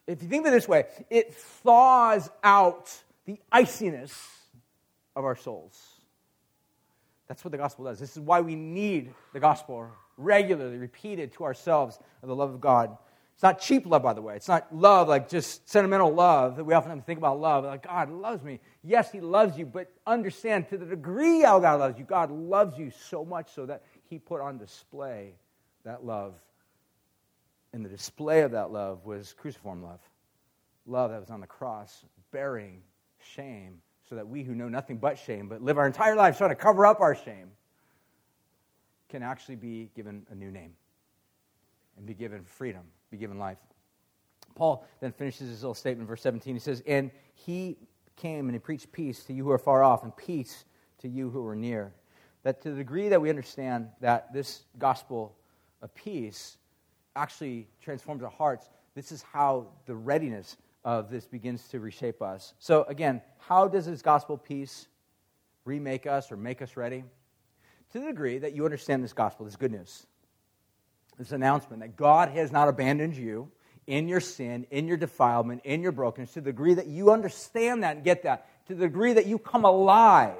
If 0.07 0.23
you 0.23 0.29
think 0.29 0.47
of 0.47 0.53
it 0.53 0.55
this 0.55 0.69
way, 0.69 0.85
it 1.09 1.33
thaws 1.33 2.29
out 2.45 2.97
the 3.25 3.39
iciness 3.51 4.17
of 5.17 5.25
our 5.25 5.35
souls. 5.35 5.77
That's 7.27 7.43
what 7.43 7.51
the 7.51 7.57
gospel 7.57 7.83
does. 7.83 7.99
This 7.99 8.15
is 8.15 8.21
why 8.21 8.39
we 8.39 8.55
need 8.55 9.13
the 9.33 9.41
gospel 9.41 9.89
regularly 10.15 10.77
repeated 10.77 11.33
to 11.33 11.43
ourselves 11.43 11.99
of 12.23 12.29
the 12.29 12.35
love 12.35 12.53
of 12.53 12.61
God 12.61 12.97
it's 13.41 13.43
not 13.43 13.59
cheap 13.59 13.87
love, 13.87 14.03
by 14.03 14.13
the 14.13 14.21
way. 14.21 14.35
It's 14.35 14.47
not 14.47 14.67
love 14.71 15.07
like 15.07 15.27
just 15.27 15.67
sentimental 15.67 16.13
love 16.13 16.57
that 16.57 16.63
we 16.63 16.75
often 16.75 17.01
think 17.01 17.17
about 17.17 17.39
love. 17.39 17.65
Like, 17.65 17.87
God 17.87 18.11
loves 18.11 18.43
me. 18.43 18.59
Yes, 18.83 19.11
He 19.11 19.19
loves 19.19 19.57
you, 19.57 19.65
but 19.65 19.91
understand 20.05 20.69
to 20.69 20.77
the 20.77 20.85
degree 20.85 21.41
how 21.41 21.59
God 21.59 21.79
loves 21.79 21.97
you, 21.97 22.05
God 22.05 22.29
loves 22.29 22.77
you 22.77 22.91
so 22.91 23.25
much 23.25 23.51
so 23.51 23.65
that 23.65 23.81
He 24.11 24.19
put 24.19 24.41
on 24.41 24.59
display 24.59 25.33
that 25.85 26.05
love. 26.05 26.35
And 27.73 27.83
the 27.83 27.89
display 27.89 28.41
of 28.41 28.51
that 28.51 28.71
love 28.71 29.07
was 29.07 29.33
cruciform 29.33 29.81
love. 29.81 30.01
Love 30.85 31.09
that 31.09 31.19
was 31.19 31.31
on 31.31 31.41
the 31.41 31.47
cross, 31.47 32.05
bearing 32.31 32.83
shame, 33.17 33.81
so 34.07 34.13
that 34.13 34.27
we 34.27 34.43
who 34.43 34.53
know 34.53 34.69
nothing 34.69 34.97
but 34.97 35.17
shame, 35.17 35.47
but 35.47 35.63
live 35.63 35.79
our 35.79 35.87
entire 35.87 36.13
lives 36.13 36.37
trying 36.37 36.51
to 36.51 36.55
cover 36.55 36.85
up 36.85 37.01
our 37.01 37.15
shame, 37.15 37.49
can 39.09 39.23
actually 39.23 39.55
be 39.55 39.89
given 39.95 40.27
a 40.29 40.35
new 40.35 40.51
name 40.51 40.73
and 41.97 42.05
be 42.05 42.13
given 42.13 42.43
freedom 42.43 42.83
be 43.11 43.17
given 43.17 43.37
life. 43.37 43.57
Paul 44.55 44.85
then 44.99 45.11
finishes 45.11 45.49
his 45.49 45.61
little 45.61 45.73
statement, 45.73 46.07
verse 46.07 46.21
17. 46.21 46.55
He 46.55 46.59
says, 46.59 46.81
And 46.87 47.11
he 47.33 47.77
came 48.15 48.47
and 48.47 48.55
he 48.55 48.59
preached 48.59 48.91
peace 48.91 49.23
to 49.25 49.33
you 49.33 49.43
who 49.43 49.51
are 49.51 49.57
far 49.57 49.83
off, 49.83 50.03
and 50.03 50.15
peace 50.15 50.65
to 50.99 51.07
you 51.07 51.29
who 51.29 51.45
are 51.45 51.55
near. 51.55 51.93
that 52.43 52.61
to 52.61 52.71
the 52.71 52.77
degree 52.77 53.09
that 53.09 53.21
we 53.21 53.29
understand 53.29 53.87
that 53.99 54.33
this 54.33 54.63
gospel 54.79 55.35
of 55.81 55.93
peace 55.93 56.57
actually 57.15 57.67
transforms 57.81 58.23
our 58.23 58.29
hearts, 58.29 58.69
this 58.95 59.11
is 59.11 59.21
how 59.21 59.67
the 59.85 59.95
readiness 59.95 60.57
of 60.83 61.09
this 61.09 61.25
begins 61.25 61.67
to 61.67 61.79
reshape 61.79 62.21
us. 62.21 62.53
So, 62.59 62.83
again, 62.85 63.21
how 63.37 63.67
does 63.67 63.85
this 63.85 64.01
gospel 64.01 64.37
peace 64.37 64.87
remake 65.65 66.07
us 66.07 66.31
or 66.31 66.37
make 66.37 66.61
us 66.61 66.75
ready? 66.75 67.03
To 67.91 67.99
the 67.99 68.07
degree 68.07 68.39
that 68.39 68.53
you 68.53 68.65
understand 68.65 69.03
this 69.03 69.13
gospel, 69.13 69.45
this 69.45 69.55
good 69.55 69.71
news, 69.71 70.07
this 71.21 71.31
announcement 71.31 71.81
that 71.81 71.95
God 71.95 72.29
has 72.29 72.51
not 72.51 72.67
abandoned 72.67 73.15
you 73.15 73.47
in 73.85 74.07
your 74.07 74.19
sin, 74.19 74.65
in 74.71 74.87
your 74.87 74.97
defilement, 74.97 75.61
in 75.65 75.83
your 75.83 75.91
brokenness, 75.91 76.33
to 76.33 76.41
the 76.41 76.51
degree 76.51 76.73
that 76.73 76.87
you 76.87 77.11
understand 77.11 77.83
that 77.83 77.97
and 77.97 78.03
get 78.03 78.23
that, 78.23 78.47
to 78.67 78.73
the 78.73 78.85
degree 78.87 79.13
that 79.13 79.27
you 79.27 79.37
come 79.37 79.63
alive 79.63 80.33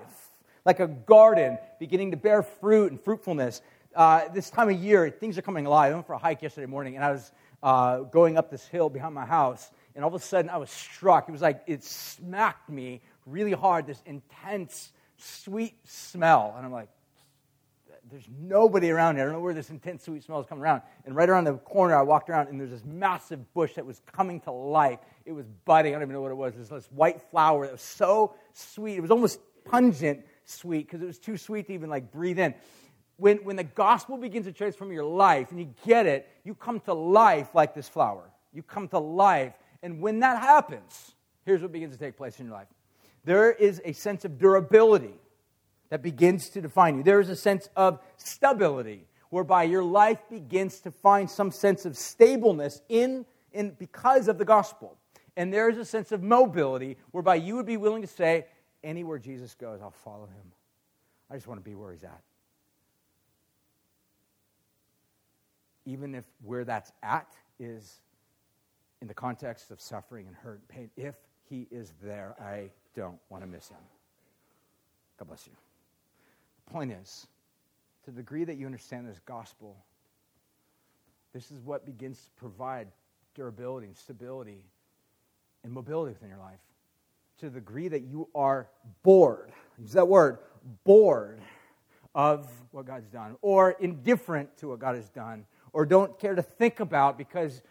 like 0.65 0.79
a 0.79 0.87
garden 0.87 1.59
beginning 1.79 2.11
to 2.11 2.17
bear 2.17 2.41
fruit 2.41 2.91
and 2.91 2.99
fruitfulness. 2.99 3.61
Uh, 3.95 4.27
this 4.33 4.49
time 4.49 4.69
of 4.69 4.75
year, 4.75 5.07
things 5.11 5.37
are 5.37 5.43
coming 5.43 5.67
alive. 5.67 5.91
I 5.91 5.95
went 5.95 6.07
for 6.07 6.13
a 6.13 6.17
hike 6.17 6.41
yesterday 6.41 6.65
morning, 6.65 6.95
and 6.95 7.05
I 7.05 7.11
was 7.11 7.31
uh, 7.61 7.97
going 7.99 8.37
up 8.37 8.49
this 8.49 8.65
hill 8.65 8.89
behind 8.89 9.13
my 9.13 9.25
house, 9.25 9.69
and 9.95 10.03
all 10.03 10.13
of 10.13 10.19
a 10.19 10.23
sudden 10.23 10.49
I 10.49 10.57
was 10.57 10.71
struck. 10.71 11.29
It 11.29 11.31
was 11.31 11.41
like 11.41 11.61
it 11.67 11.83
smacked 11.83 12.69
me 12.69 13.01
really 13.27 13.51
hard, 13.51 13.85
this 13.85 14.01
intense, 14.07 14.91
sweet 15.17 15.75
smell. 15.83 16.55
And 16.57 16.65
I'm 16.65 16.71
like, 16.71 16.89
there's 18.11 18.27
nobody 18.39 18.91
around 18.91 19.15
here. 19.15 19.23
I 19.23 19.25
don't 19.27 19.35
know 19.35 19.41
where 19.41 19.53
this 19.53 19.69
intense, 19.69 20.03
sweet 20.03 20.23
smell 20.23 20.41
is 20.41 20.45
coming 20.45 20.63
around. 20.63 20.81
And 21.05 21.15
right 21.15 21.29
around 21.29 21.45
the 21.45 21.53
corner, 21.53 21.95
I 21.95 22.01
walked 22.01 22.29
around, 22.29 22.49
and 22.49 22.59
there's 22.59 22.69
this 22.69 22.83
massive 22.83 23.53
bush 23.53 23.75
that 23.75 23.85
was 23.85 24.01
coming 24.11 24.41
to 24.41 24.51
life. 24.51 24.99
It 25.25 25.31
was 25.31 25.45
budding. 25.65 25.93
I 25.93 25.95
don't 25.95 26.03
even 26.03 26.15
know 26.15 26.21
what 26.21 26.31
it 26.31 26.35
was. 26.35 26.53
This 26.55 26.89
white 26.91 27.21
flower 27.31 27.65
that 27.65 27.71
was 27.71 27.81
so 27.81 28.35
sweet. 28.53 28.97
It 28.97 29.01
was 29.01 29.11
almost 29.11 29.39
pungent 29.63 30.25
sweet 30.43 30.87
because 30.87 31.01
it 31.01 31.05
was 31.05 31.19
too 31.19 31.37
sweet 31.37 31.67
to 31.67 31.73
even 31.73 31.89
like 31.89 32.11
breathe 32.11 32.39
in. 32.39 32.53
When, 33.15 33.37
when 33.37 33.55
the 33.55 33.63
gospel 33.63 34.17
begins 34.17 34.45
to 34.45 34.51
transform 34.51 34.91
your 34.91 35.05
life 35.05 35.51
and 35.51 35.59
you 35.59 35.73
get 35.85 36.05
it, 36.05 36.27
you 36.43 36.53
come 36.53 36.79
to 36.81 36.93
life 36.93 37.55
like 37.55 37.73
this 37.73 37.87
flower. 37.87 38.29
You 38.51 38.61
come 38.61 38.87
to 38.89 38.99
life. 38.99 39.53
And 39.83 40.01
when 40.01 40.19
that 40.19 40.41
happens, 40.41 41.15
here's 41.45 41.61
what 41.61 41.71
begins 41.71 41.93
to 41.93 41.99
take 41.99 42.17
place 42.17 42.39
in 42.39 42.47
your 42.47 42.55
life 42.55 42.67
there 43.23 43.51
is 43.51 43.81
a 43.85 43.93
sense 43.93 44.25
of 44.25 44.39
durability 44.39 45.13
that 45.91 46.01
begins 46.01 46.49
to 46.49 46.61
define 46.61 46.97
you, 46.97 47.03
there 47.03 47.19
is 47.19 47.29
a 47.29 47.35
sense 47.35 47.69
of 47.75 47.99
stability 48.15 49.05
whereby 49.29 49.63
your 49.63 49.83
life 49.83 50.19
begins 50.29 50.79
to 50.79 50.89
find 50.89 51.29
some 51.29 51.51
sense 51.51 51.85
of 51.85 51.97
stableness 51.97 52.81
in, 52.89 53.25
in 53.51 53.71
because 53.77 54.27
of 54.27 54.37
the 54.37 54.45
gospel. 54.45 54.97
And 55.35 55.53
there 55.53 55.69
is 55.69 55.77
a 55.77 55.85
sense 55.85 56.11
of 56.11 56.23
mobility 56.23 56.97
whereby 57.11 57.35
you 57.35 57.57
would 57.57 57.65
be 57.65 57.77
willing 57.77 58.01
to 58.01 58.07
say, 58.07 58.45
anywhere 58.83 59.19
Jesus 59.19 59.53
goes, 59.53 59.81
I'll 59.81 59.91
follow 59.91 60.25
him. 60.25 60.51
I 61.29 61.35
just 61.35 61.47
want 61.47 61.63
to 61.63 61.69
be 61.69 61.75
where 61.75 61.91
he's 61.91 62.03
at. 62.03 62.21
Even 65.85 66.15
if 66.15 66.23
where 66.41 66.63
that's 66.63 66.91
at 67.03 67.33
is 67.59 67.99
in 69.01 69.07
the 69.07 69.13
context 69.13 69.71
of 69.71 69.81
suffering 69.81 70.27
and 70.27 70.35
hurt 70.37 70.59
and 70.59 70.67
pain, 70.69 70.89
if 70.95 71.15
he 71.49 71.67
is 71.69 71.93
there, 72.01 72.35
I 72.39 72.69
don't 72.95 73.19
want 73.29 73.43
to 73.43 73.47
miss 73.47 73.67
him. 73.67 73.77
God 75.17 75.27
bless 75.27 75.47
you. 75.47 75.53
Point 76.71 76.93
is, 76.93 77.27
to 78.05 78.11
the 78.11 78.17
degree 78.17 78.45
that 78.45 78.55
you 78.55 78.65
understand 78.65 79.05
this 79.05 79.19
gospel, 79.25 79.75
this 81.33 81.51
is 81.51 81.59
what 81.59 81.85
begins 81.85 82.17
to 82.23 82.29
provide 82.37 82.87
durability 83.35 83.87
and 83.87 83.97
stability 83.97 84.63
and 85.65 85.73
mobility 85.73 86.13
within 86.13 86.29
your 86.29 86.37
life. 86.37 86.61
To 87.39 87.49
the 87.49 87.59
degree 87.59 87.89
that 87.89 88.03
you 88.03 88.29
are 88.33 88.69
bored, 89.03 89.51
use 89.77 89.91
that 89.91 90.07
word, 90.07 90.37
bored 90.85 91.41
of 92.15 92.49
what 92.71 92.85
God's 92.85 93.09
done, 93.09 93.35
or 93.41 93.71
indifferent 93.71 94.55
to 94.59 94.69
what 94.69 94.79
God 94.79 94.95
has 94.95 95.09
done, 95.09 95.45
or 95.73 95.85
don't 95.85 96.17
care 96.19 96.35
to 96.35 96.41
think 96.41 96.79
about 96.79 97.17
because 97.17 97.61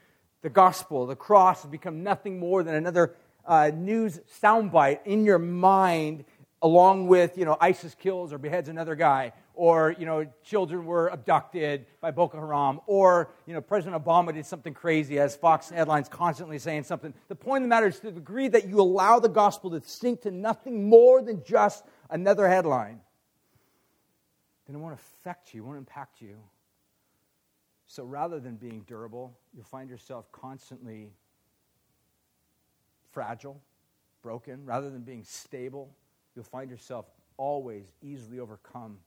the 0.42 0.50
gospel, 0.50 1.06
the 1.06 1.16
cross, 1.16 1.62
has 1.62 1.70
become 1.70 2.02
nothing 2.02 2.38
more 2.38 2.62
than 2.62 2.74
another 2.74 3.14
uh, 3.46 3.70
news 3.74 4.20
soundbite 4.42 5.00
in 5.06 5.24
your 5.24 5.38
mind, 5.38 6.24
along 6.62 7.06
with, 7.06 7.38
you 7.38 7.44
know, 7.44 7.56
ISIS 7.60 7.94
kills 7.94 8.32
or 8.32 8.38
beheads 8.38 8.68
another 8.68 8.94
guy, 8.94 9.32
or 9.54 9.94
you 9.98 10.06
know 10.06 10.26
children 10.42 10.86
were 10.86 11.08
abducted 11.08 11.84
by 12.00 12.10
Boko 12.10 12.38
Haram, 12.38 12.80
or 12.86 13.30
you 13.46 13.52
know 13.52 13.60
President 13.60 14.02
Obama 14.02 14.32
did 14.32 14.46
something 14.46 14.72
crazy, 14.72 15.18
as 15.18 15.36
Fox 15.36 15.68
headlines 15.68 16.08
constantly 16.08 16.58
saying 16.58 16.84
something. 16.84 17.12
The 17.28 17.34
point 17.34 17.62
of 17.62 17.64
the 17.64 17.68
matter 17.68 17.86
is 17.86 17.96
to 17.96 18.06
the 18.06 18.12
degree 18.12 18.48
that 18.48 18.66
you 18.68 18.80
allow 18.80 19.20
the 19.20 19.28
gospel 19.28 19.70
to 19.72 19.86
sink 19.86 20.22
to 20.22 20.30
nothing 20.30 20.88
more 20.88 21.20
than 21.20 21.42
just 21.44 21.84
another 22.08 22.48
headline, 22.48 23.00
then 24.66 24.76
it 24.76 24.78
won't 24.78 24.94
affect 24.94 25.52
you, 25.52 25.62
it 25.62 25.66
won't 25.66 25.78
impact 25.78 26.22
you. 26.22 26.38
So 27.86 28.04
rather 28.04 28.38
than 28.38 28.54
being 28.54 28.84
durable, 28.86 29.36
you'll 29.52 29.64
find 29.64 29.90
yourself 29.90 30.30
constantly 30.30 31.10
fragile, 33.10 33.60
broken. 34.22 34.64
Rather 34.64 34.90
than 34.90 35.02
being 35.02 35.24
stable, 35.24 35.94
you'll 36.34 36.44
find 36.44 36.70
yourself 36.70 37.06
always 37.36 37.84
easily 38.02 38.38
overcome 38.38 38.98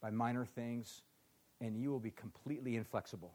by 0.00 0.10
minor 0.10 0.44
things, 0.44 1.02
and 1.60 1.76
you 1.76 1.90
will 1.90 2.00
be 2.00 2.10
completely 2.10 2.76
inflexible. 2.76 3.32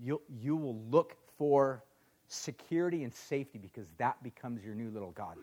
You'll, 0.00 0.22
you 0.28 0.56
will 0.56 0.78
look 0.90 1.16
for 1.36 1.84
security 2.28 3.04
and 3.04 3.12
safety 3.12 3.58
because 3.58 3.86
that 3.98 4.22
becomes 4.22 4.64
your 4.64 4.74
new 4.74 4.90
little 4.90 5.10
God. 5.10 5.36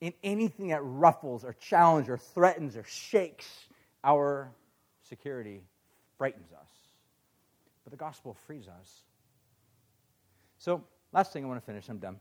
In 0.00 0.12
anything 0.22 0.68
that 0.68 0.80
ruffles 0.82 1.44
or 1.44 1.52
challenges 1.54 2.10
or 2.10 2.18
threatens 2.18 2.76
or 2.76 2.84
shakes 2.84 3.48
our 4.04 4.50
security, 5.08 5.62
frightens 6.18 6.52
us. 6.52 6.68
But 7.84 7.92
the 7.92 7.96
gospel 7.96 8.36
frees 8.46 8.68
us. 8.68 9.04
So, 10.58 10.84
last 11.12 11.32
thing 11.32 11.44
I 11.44 11.48
want 11.48 11.60
to 11.60 11.66
finish, 11.66 11.88
I'm 11.88 11.98
done. 11.98 12.18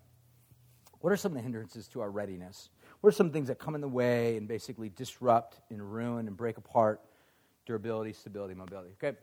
What 1.01 1.11
are 1.11 1.17
some 1.17 1.31
of 1.31 1.37
the 1.37 1.41
hindrances 1.41 1.87
to 1.89 2.01
our 2.01 2.11
readiness? 2.11 2.69
What 3.01 3.09
are 3.09 3.15
some 3.15 3.31
things 3.31 3.47
that 3.47 3.57
come 3.59 3.75
in 3.75 3.81
the 3.81 3.87
way 3.87 4.37
and 4.37 4.47
basically 4.47 4.89
disrupt 4.89 5.59
and 5.69 5.81
ruin 5.81 6.27
and 6.27 6.37
break 6.37 6.57
apart 6.57 7.01
durability, 7.65 8.13
stability, 8.13 8.53
mobility? 8.53 8.91
Okay, 9.03 9.17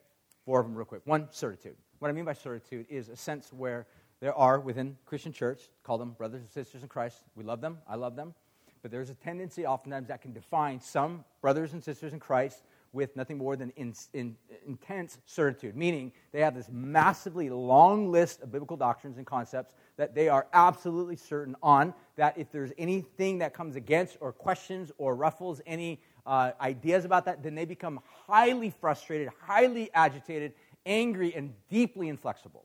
four 0.45 0.61
of 0.61 0.66
them 0.66 0.74
real 0.74 0.85
quick. 0.85 1.03
One, 1.05 1.29
certitude. 1.31 1.76
What 2.01 2.09
I 2.09 2.12
mean 2.12 2.24
by 2.24 2.33
certitude 2.33 2.87
is 2.89 3.09
a 3.09 3.16
sense 3.16 3.53
where 3.53 3.87
there 4.20 4.35
are 4.35 4.59
within 4.59 4.97
Christian 5.07 5.33
church, 5.33 5.68
call 5.85 5.99
them 5.99 6.11
brothers 6.12 6.41
and 6.41 6.51
sisters 6.51 6.83
in 6.83 6.89
Christ. 6.89 7.18
We 7.37 7.45
love 7.45 7.61
them, 7.61 7.79
I 7.89 7.95
love 7.95 8.16
them. 8.16 8.35
But 8.83 8.91
there's 8.91 9.11
a 9.11 9.14
tendency 9.14 9.66
oftentimes 9.66 10.09
that 10.09 10.22
can 10.22 10.33
define 10.33 10.81
some 10.81 11.24
brothers 11.41 11.72
and 11.72 11.83
sisters 11.83 12.12
in 12.12 12.20
Christ 12.20 12.62
with 12.93 13.14
nothing 13.16 13.39
more 13.39 13.57
than 13.57 13.70
in, 13.76 13.95
in, 14.14 14.37
intense 14.66 15.18
certitude, 15.26 15.76
meaning 15.76 16.12
they 16.33 16.41
have 16.41 16.55
this 16.55 16.68
massively 16.70 17.51
long 17.51 18.11
list 18.11 18.41
of 18.41 18.51
biblical 18.51 18.76
doctrines 18.76 19.18
and 19.18 19.26
concepts 19.26 19.74
that 19.99 20.15
they 20.15 20.31
are 20.31 20.47
absolutely 20.55 21.17
certain 21.17 21.55
on. 21.63 21.93
That 22.17 22.39
if 22.39 22.51
there's 22.51 22.73
anything 22.79 23.39
that 23.39 23.53
comes 23.53 23.77
against 23.77 24.17
or 24.21 24.33
questions 24.33 24.91
or 24.97 25.15
ruffles 25.15 25.61
any 25.67 26.01
uh, 26.25 26.53
ideas 26.61 27.05
about 27.05 27.27
that, 27.27 27.43
then 27.43 27.55
they 27.55 27.67
become 27.67 28.01
highly 28.27 28.71
frustrated, 28.71 29.29
highly 29.43 29.91
agitated, 29.93 30.55
angry, 30.87 31.35
and 31.35 31.53
deeply 31.69 32.09
inflexible. 32.09 32.65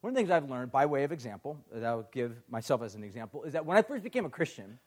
One 0.00 0.10
of 0.10 0.14
the 0.14 0.20
things 0.20 0.30
I've 0.30 0.48
learned, 0.48 0.70
by 0.72 0.86
way 0.86 1.04
of 1.04 1.12
example, 1.12 1.58
that 1.72 1.84
I'll 1.84 2.08
give 2.12 2.36
myself 2.48 2.82
as 2.82 2.94
an 2.94 3.04
example, 3.04 3.44
is 3.44 3.52
that 3.54 3.66
when 3.66 3.76
I 3.76 3.82
first 3.82 4.02
became 4.02 4.24
a 4.24 4.30
Christian, 4.30 4.78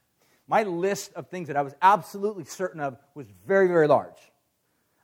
my 0.48 0.64
list 0.64 1.14
of 1.14 1.30
things 1.30 1.48
that 1.48 1.58
I 1.58 1.62
was 1.62 1.74
absolutely 1.82 2.44
certain 2.44 2.80
of 2.82 2.98
was 3.16 3.28
very, 3.48 3.68
very 3.68 3.88
large. 3.88 4.18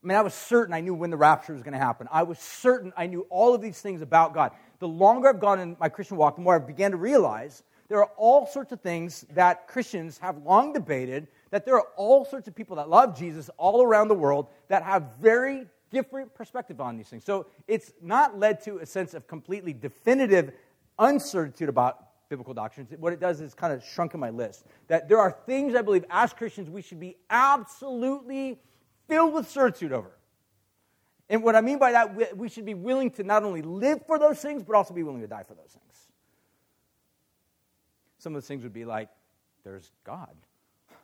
I 0.04 0.08
mean, 0.08 0.18
I 0.18 0.22
was 0.22 0.34
certain 0.34 0.74
I 0.74 0.82
knew 0.82 0.96
when 0.96 1.12
the 1.12 1.18
rapture 1.18 1.54
was 1.54 1.62
going 1.62 1.74
to 1.74 1.80
happen. 1.80 2.08
I 2.12 2.24
was 2.24 2.40
certain 2.40 2.92
I 2.98 3.06
knew 3.06 3.28
all 3.30 3.54
of 3.54 3.62
these 3.62 3.80
things 3.80 4.02
about 4.02 4.34
God. 4.34 4.52
The 4.82 4.88
longer 4.88 5.30
I've 5.30 5.40
gone 5.40 5.60
in 5.60 5.78
my 5.80 5.90
Christian 5.90 6.18
walk, 6.18 6.36
the 6.36 6.42
more 6.42 6.56
I 6.56 6.60
began 6.60 6.90
to 6.90 6.98
realize 6.98 7.62
there 7.88 8.00
are 8.00 8.10
all 8.18 8.48
sorts 8.48 8.72
of 8.72 8.82
things 8.82 9.26
that 9.36 9.68
Christians 9.68 10.18
have 10.18 10.40
long 10.40 10.74
debated, 10.74 11.28
that 11.52 11.66
there 11.66 11.76
are 11.76 11.88
all 11.98 12.26
sorts 12.26 12.48
of 12.48 12.56
people 12.56 12.78
that 12.78 12.90
love 12.90 13.16
Jesus 13.16 13.50
all 13.58 13.84
around 13.84 14.08
the 14.08 14.16
world 14.16 14.48
that 14.70 14.82
have 14.82 15.12
very 15.22 15.68
different 15.92 16.34
perspective 16.34 16.82
on 16.82 16.98
these 16.98 17.10
things. 17.10 17.24
So 17.24 17.46
it's 17.68 17.94
not 18.02 18.40
led 18.40 18.64
to 18.64 18.80
a 18.80 18.86
sense 18.88 19.14
of 19.14 19.28
completely 19.28 19.72
definitive 19.72 20.52
uncertainty 20.98 21.66
about 21.66 22.08
biblical 22.28 22.56
doctrines. 22.56 22.90
What 22.98 23.14
it 23.14 23.20
does 23.20 23.40
is 23.40 23.54
kind 23.54 23.74
of 23.74 23.84
shrunken 23.84 24.20
my 24.20 24.32
list. 24.32 24.66
That 24.88 25.08
there 25.08 25.20
are 25.20 25.38
things 25.46 25.76
I 25.76 25.84
believe 25.84 26.06
as 26.10 26.34
Christians 26.34 26.72
we 26.72 26.82
should 26.82 27.00
be 27.00 27.18
absolutely 27.30 28.58
filled 29.08 29.36
with 29.36 29.48
certitude 29.48 29.94
over. 29.94 30.12
And 31.32 31.44
what 31.44 31.56
I 31.56 31.62
mean 31.62 31.80
by 31.80 31.94
that, 31.94 32.38
we 32.38 32.50
should 32.50 32.66
be 32.66 32.74
willing 32.74 33.10
to 33.12 33.24
not 33.24 33.44
only 33.44 33.62
live 33.62 34.06
for 34.06 34.20
those 34.20 34.42
things, 34.42 34.64
but 34.64 34.76
also 34.76 34.94
be 34.94 35.02
willing 35.02 35.22
to 35.22 35.28
die 35.28 35.44
for 35.44 35.54
those 35.54 35.72
things. 35.72 36.08
Some 38.18 38.36
of 38.36 38.42
those 38.42 38.48
things 38.48 38.64
would 38.64 38.74
be 38.74 38.84
like, 38.84 39.10
there's 39.64 39.92
God. 40.04 40.36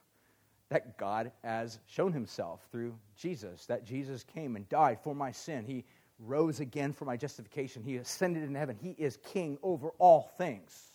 That 0.70 0.98
God 0.98 1.32
has 1.46 1.80
shown 1.86 2.12
himself 2.12 2.60
through 2.74 2.94
Jesus, 3.16 3.66
that 3.68 3.86
Jesus 3.86 4.26
came 4.26 4.58
and 4.58 4.68
died 4.68 5.00
for 5.02 5.16
my 5.16 5.32
sin. 5.32 5.64
He 5.64 5.86
rose 6.20 6.60
again 6.60 6.92
for 6.92 7.06
my 7.06 7.16
justification. 7.16 7.82
He 7.82 7.96
ascended 7.96 8.44
in 8.44 8.54
heaven. 8.54 8.76
He 8.82 8.90
is 8.98 9.18
king 9.24 9.58
over 9.64 9.92
all 9.98 10.30
things. 10.38 10.90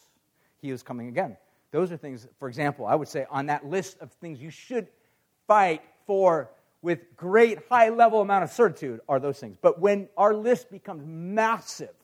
He 0.61 0.69
is 0.69 0.83
coming 0.83 1.09
again. 1.09 1.39
Those 1.71 1.91
are 1.91 1.97
things, 1.97 2.29
for 2.39 2.49
example, 2.49 2.85
I 2.85 2.95
would 2.95 3.09
say 3.09 3.25
on 3.31 3.47
that 3.47 3.65
list 3.65 3.97
of 4.01 4.13
things 4.13 4.43
you 4.43 4.51
should 4.51 4.89
fight 5.47 5.81
for 6.07 6.51
with 6.83 7.17
great 7.17 7.61
high 7.71 7.89
level 7.89 8.21
amount 8.21 8.45
of 8.45 8.51
certitude 8.51 9.01
are 9.09 9.21
those 9.21 9.39
things. 9.39 9.57
But 9.61 9.81
when 9.81 10.09
our 10.17 10.35
list 10.35 10.71
becomes 10.71 11.05
massive 11.07 11.95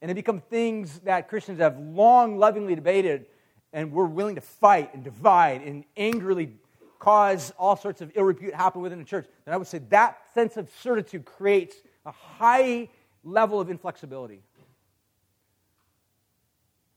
and 0.00 0.10
it 0.10 0.14
becomes 0.14 0.42
things 0.50 0.98
that 1.00 1.28
Christians 1.28 1.60
have 1.60 1.78
long 1.78 2.38
lovingly 2.38 2.74
debated 2.74 3.26
and 3.72 3.92
we're 3.92 4.06
willing 4.06 4.34
to 4.34 4.40
fight 4.40 4.94
and 4.94 5.04
divide 5.04 5.62
and 5.62 5.84
angrily 5.96 6.54
cause 6.98 7.52
all 7.58 7.76
sorts 7.76 8.00
of 8.00 8.10
ill 8.14 8.24
repute 8.24 8.54
happen 8.54 8.80
within 8.80 8.98
the 8.98 9.04
church, 9.04 9.26
then 9.44 9.52
I 9.52 9.56
would 9.56 9.66
say 9.66 9.78
that 9.90 10.18
sense 10.34 10.56
of 10.56 10.70
certitude 10.80 11.24
creates 11.24 11.76
a 12.06 12.12
high 12.12 12.88
level 13.24 13.60
of 13.60 13.70
inflexibility. 13.70 14.42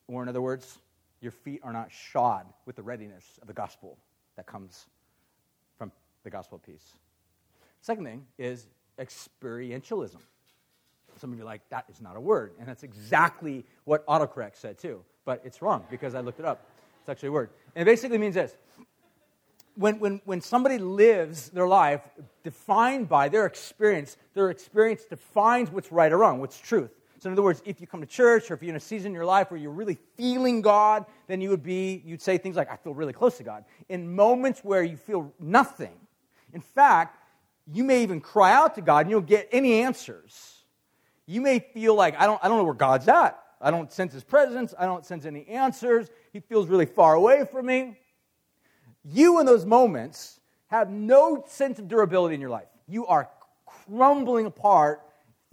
Or, 0.07 0.21
in 0.21 0.29
other 0.29 0.41
words, 0.41 0.77
your 1.21 1.31
feet 1.31 1.61
are 1.63 1.73
not 1.73 1.91
shod 1.91 2.45
with 2.65 2.75
the 2.75 2.83
readiness 2.83 3.25
of 3.41 3.47
the 3.47 3.53
gospel 3.53 3.97
that 4.35 4.45
comes 4.45 4.85
the 6.25 6.29
gospel 6.29 6.57
of 6.57 6.63
peace. 6.63 6.95
Second 7.79 8.03
thing 8.03 8.25
is 8.37 8.67
experientialism. 8.99 10.17
Some 11.17 11.31
of 11.31 11.37
you 11.37 11.43
are 11.43 11.45
like, 11.45 11.61
that 11.69 11.85
is 11.89 12.01
not 12.01 12.17
a 12.17 12.19
word. 12.19 12.51
And 12.59 12.67
that's 12.67 12.83
exactly 12.83 13.63
what 13.85 14.05
autocorrect 14.07 14.57
said 14.57 14.77
too. 14.77 15.01
But 15.23 15.41
it's 15.45 15.61
wrong 15.61 15.85
because 15.89 16.13
I 16.13 16.19
looked 16.19 16.39
it 16.39 16.45
up. 16.45 16.65
It's 16.99 17.09
actually 17.09 17.29
a 17.29 17.31
word. 17.31 17.49
And 17.75 17.83
it 17.83 17.85
basically 17.85 18.17
means 18.17 18.35
this 18.35 18.55
when, 19.75 19.99
when, 19.99 20.21
when 20.25 20.41
somebody 20.41 20.77
lives 20.77 21.49
their 21.49 21.67
life 21.67 22.01
defined 22.43 23.09
by 23.09 23.29
their 23.29 23.45
experience, 23.45 24.17
their 24.33 24.49
experience 24.49 25.03
defines 25.03 25.69
what's 25.69 25.91
right 25.91 26.11
or 26.11 26.17
wrong, 26.17 26.39
what's 26.39 26.57
truth. 26.57 26.91
So, 27.19 27.29
in 27.29 27.33
other 27.33 27.43
words, 27.43 27.61
if 27.65 27.81
you 27.81 27.87
come 27.87 28.01
to 28.01 28.07
church 28.07 28.51
or 28.51 28.53
if 28.53 28.61
you're 28.61 28.69
in 28.69 28.75
a 28.75 28.79
season 28.79 29.07
in 29.07 29.13
your 29.13 29.25
life 29.25 29.51
where 29.51 29.59
you're 29.59 29.71
really 29.71 29.97
feeling 30.15 30.61
God, 30.61 31.05
then 31.27 31.41
you 31.41 31.49
would 31.49 31.63
be, 31.63 32.01
you'd 32.05 32.21
say 32.21 32.37
things 32.37 32.55
like, 32.55 32.71
I 32.71 32.75
feel 32.77 32.93
really 32.93 33.13
close 33.13 33.37
to 33.37 33.43
God. 33.43 33.65
In 33.89 34.15
moments 34.15 34.61
where 34.63 34.83
you 34.83 34.95
feel 34.95 35.33
nothing, 35.39 35.93
in 36.55 36.61
fact, 36.61 37.19
you 37.71 37.83
may 37.83 38.03
even 38.03 38.21
cry 38.21 38.53
out 38.53 38.75
to 38.75 38.81
God 38.81 39.01
and 39.01 39.09
you 39.09 39.17
don't 39.17 39.27
get 39.27 39.49
any 39.51 39.81
answers. 39.81 40.63
You 41.27 41.41
may 41.41 41.59
feel 41.59 41.95
like, 41.95 42.19
I 42.19 42.25
don't, 42.25 42.43
I 42.43 42.47
don't 42.47 42.57
know 42.57 42.63
where 42.63 42.73
God's 42.73 43.07
at. 43.07 43.39
I 43.61 43.71
don't 43.71 43.91
sense 43.91 44.13
his 44.13 44.23
presence. 44.23 44.73
I 44.77 44.85
don't 44.85 45.05
sense 45.05 45.25
any 45.25 45.47
answers. 45.47 46.09
He 46.33 46.39
feels 46.39 46.67
really 46.67 46.85
far 46.85 47.13
away 47.15 47.45
from 47.51 47.65
me. 47.65 47.97
You, 49.03 49.39
in 49.39 49.45
those 49.45 49.65
moments, 49.65 50.39
have 50.67 50.89
no 50.89 51.43
sense 51.47 51.77
of 51.79 51.87
durability 51.87 52.35
in 52.35 52.41
your 52.41 52.49
life. 52.49 52.67
You 52.87 53.05
are 53.07 53.29
crumbling 53.65 54.45
apart 54.45 55.01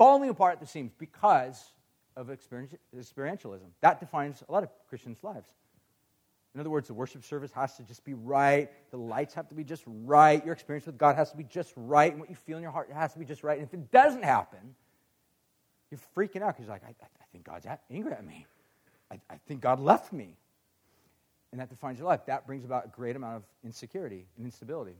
falling 0.02 0.30
apart 0.30 0.54
at 0.54 0.60
the 0.60 0.66
seams 0.66 0.90
because 0.98 1.72
of 2.16 2.28
experientialism. 2.28 3.68
That 3.82 4.00
defines 4.00 4.42
a 4.48 4.52
lot 4.52 4.64
of 4.64 4.70
Christians' 4.88 5.22
lives. 5.22 5.48
In 6.54 6.60
other 6.60 6.70
words, 6.70 6.88
the 6.88 6.94
worship 6.94 7.24
service 7.24 7.50
has 7.52 7.76
to 7.76 7.82
just 7.82 8.04
be 8.04 8.12
right. 8.12 8.70
The 8.90 8.98
lights 8.98 9.32
have 9.34 9.48
to 9.48 9.54
be 9.54 9.64
just 9.64 9.84
right. 9.86 10.44
Your 10.44 10.52
experience 10.52 10.84
with 10.84 10.98
God 10.98 11.16
has 11.16 11.30
to 11.30 11.36
be 11.36 11.44
just 11.44 11.72
right. 11.76 12.12
And 12.12 12.20
what 12.20 12.28
you 12.28 12.36
feel 12.36 12.58
in 12.58 12.62
your 12.62 12.72
heart 12.72 12.90
has 12.92 13.14
to 13.14 13.18
be 13.18 13.24
just 13.24 13.42
right. 13.42 13.58
And 13.58 13.66
if 13.66 13.72
it 13.72 13.90
doesn't 13.90 14.22
happen, 14.22 14.74
you're 15.90 16.00
freaking 16.16 16.42
out 16.42 16.54
because 16.54 16.66
you're 16.66 16.74
like, 16.74 16.84
I, 16.84 16.88
I, 16.88 17.24
think 17.32 17.44
God's 17.44 17.66
angry 17.90 18.12
at 18.12 18.26
me. 18.26 18.46
I, 19.10 19.18
I 19.30 19.36
think 19.46 19.62
God 19.62 19.80
left 19.80 20.12
me. 20.12 20.36
And 21.52 21.60
that 21.60 21.70
defines 21.70 21.98
your 21.98 22.08
life. 22.08 22.26
That 22.26 22.46
brings 22.46 22.64
about 22.64 22.86
a 22.86 22.88
great 22.88 23.16
amount 23.16 23.36
of 23.36 23.42
insecurity 23.64 24.26
and 24.36 24.44
instability. 24.44 24.96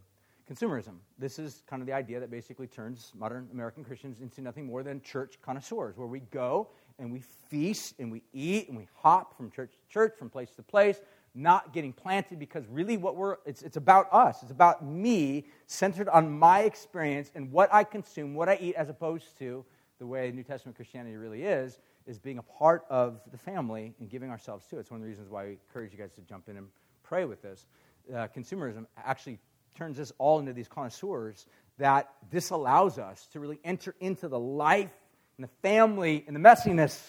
Consumerism. 0.50 0.96
This 1.18 1.38
is 1.38 1.62
kind 1.66 1.80
of 1.80 1.86
the 1.86 1.92
idea 1.92 2.20
that 2.20 2.30
basically 2.30 2.66
turns 2.66 3.12
modern 3.14 3.48
American 3.52 3.84
Christians 3.84 4.20
into 4.20 4.40
nothing 4.40 4.66
more 4.66 4.82
than 4.82 5.00
church 5.00 5.38
connoisseurs, 5.40 5.96
where 5.96 6.08
we 6.08 6.20
go 6.20 6.68
and 6.98 7.12
we 7.12 7.20
feast 7.20 7.94
and 7.98 8.10
we 8.10 8.22
eat 8.32 8.68
and 8.68 8.76
we 8.76 8.86
hop 8.94 9.36
from 9.36 9.50
church 9.50 9.72
to 9.72 9.92
church, 9.92 10.14
from 10.18 10.28
place 10.28 10.50
to 10.56 10.62
place, 10.62 11.00
not 11.34 11.72
getting 11.72 11.92
planted 11.92 12.38
because 12.38 12.66
really 12.68 12.96
what 12.96 13.16
we're, 13.16 13.36
it's, 13.46 13.62
it's 13.62 13.76
about 13.76 14.12
us. 14.12 14.42
It's 14.42 14.50
about 14.50 14.84
me, 14.84 15.46
centered 15.66 16.08
on 16.08 16.38
my 16.38 16.60
experience 16.60 17.30
and 17.34 17.50
what 17.50 17.72
I 17.72 17.84
consume, 17.84 18.34
what 18.34 18.48
I 18.48 18.58
eat, 18.60 18.74
as 18.74 18.88
opposed 18.88 19.38
to 19.38 19.64
the 19.98 20.06
way 20.06 20.30
New 20.32 20.42
Testament 20.42 20.76
Christianity 20.76 21.16
really 21.16 21.44
is, 21.44 21.78
is 22.06 22.18
being 22.18 22.38
a 22.38 22.42
part 22.42 22.84
of 22.90 23.20
the 23.30 23.38
family 23.38 23.94
and 24.00 24.10
giving 24.10 24.30
ourselves 24.30 24.66
to 24.66 24.76
it. 24.76 24.80
It's 24.80 24.90
one 24.90 25.00
of 25.00 25.02
the 25.02 25.08
reasons 25.08 25.30
why 25.30 25.44
we 25.44 25.50
encourage 25.52 25.92
you 25.92 25.98
guys 25.98 26.12
to 26.14 26.20
jump 26.22 26.48
in 26.48 26.56
and 26.56 26.66
pray 27.02 27.24
with 27.24 27.40
this. 27.40 27.66
Uh, 28.12 28.26
consumerism 28.36 28.86
actually 28.96 29.38
turns 29.74 29.98
us 29.98 30.12
all 30.18 30.40
into 30.40 30.52
these 30.52 30.68
connoisseurs 30.68 31.46
that 31.78 32.12
this 32.30 32.50
allows 32.50 32.98
us 32.98 33.26
to 33.32 33.40
really 33.40 33.60
enter 33.64 33.94
into 34.00 34.28
the 34.28 34.38
life 34.38 34.90
and 35.38 35.44
the 35.44 35.52
family 35.62 36.24
and 36.26 36.36
the 36.36 36.40
messiness 36.40 37.00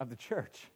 of 0.00 0.10
the 0.10 0.16
church. 0.16 0.66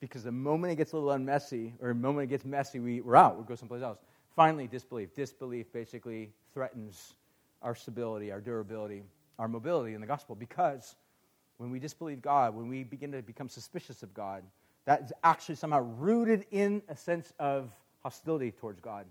Because 0.00 0.22
the 0.22 0.32
moment 0.32 0.72
it 0.72 0.76
gets 0.76 0.92
a 0.92 0.96
little 0.96 1.10
unmessy, 1.10 1.72
or 1.80 1.88
the 1.88 1.94
moment 1.94 2.24
it 2.24 2.30
gets 2.30 2.44
messy, 2.44 2.78
we, 2.78 3.00
we're 3.00 3.16
out. 3.16 3.38
we 3.38 3.44
go 3.44 3.54
someplace 3.54 3.82
else. 3.82 3.98
Finally, 4.36 4.68
disbelief. 4.68 5.14
Disbelief 5.14 5.72
basically 5.72 6.30
threatens 6.54 7.14
our 7.62 7.74
stability, 7.74 8.30
our 8.30 8.40
durability, 8.40 9.02
our 9.38 9.48
mobility 9.48 9.94
in 9.94 10.00
the 10.00 10.06
gospel. 10.06 10.36
Because 10.36 10.94
when 11.56 11.70
we 11.70 11.80
disbelieve 11.80 12.22
God, 12.22 12.54
when 12.54 12.68
we 12.68 12.84
begin 12.84 13.10
to 13.12 13.22
become 13.22 13.48
suspicious 13.48 14.04
of 14.04 14.14
God, 14.14 14.44
that 14.84 15.02
is 15.02 15.12
actually 15.24 15.56
somehow 15.56 15.80
rooted 15.80 16.46
in 16.52 16.82
a 16.88 16.96
sense 16.96 17.32
of 17.40 17.70
hostility 18.02 18.52
towards 18.52 18.80
God 18.80 19.06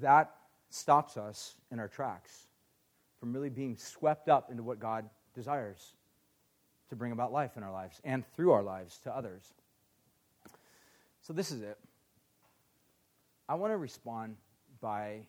that 0.00 0.34
stops 0.70 1.16
us 1.16 1.54
in 1.70 1.78
our 1.78 1.88
tracks 1.88 2.46
from 3.20 3.32
really 3.32 3.50
being 3.50 3.76
swept 3.76 4.28
up 4.28 4.50
into 4.50 4.62
what 4.62 4.80
God 4.80 5.08
desires 5.34 5.92
to 6.92 6.96
bring 6.96 7.12
about 7.12 7.32
life 7.32 7.56
in 7.56 7.62
our 7.62 7.72
lives 7.72 8.02
and 8.04 8.22
through 8.36 8.52
our 8.52 8.62
lives 8.62 8.98
to 8.98 9.10
others. 9.10 9.54
So, 11.22 11.32
this 11.32 11.50
is 11.50 11.62
it. 11.62 11.78
I 13.48 13.54
want 13.54 13.72
to 13.72 13.78
respond 13.78 14.36
by 14.82 15.20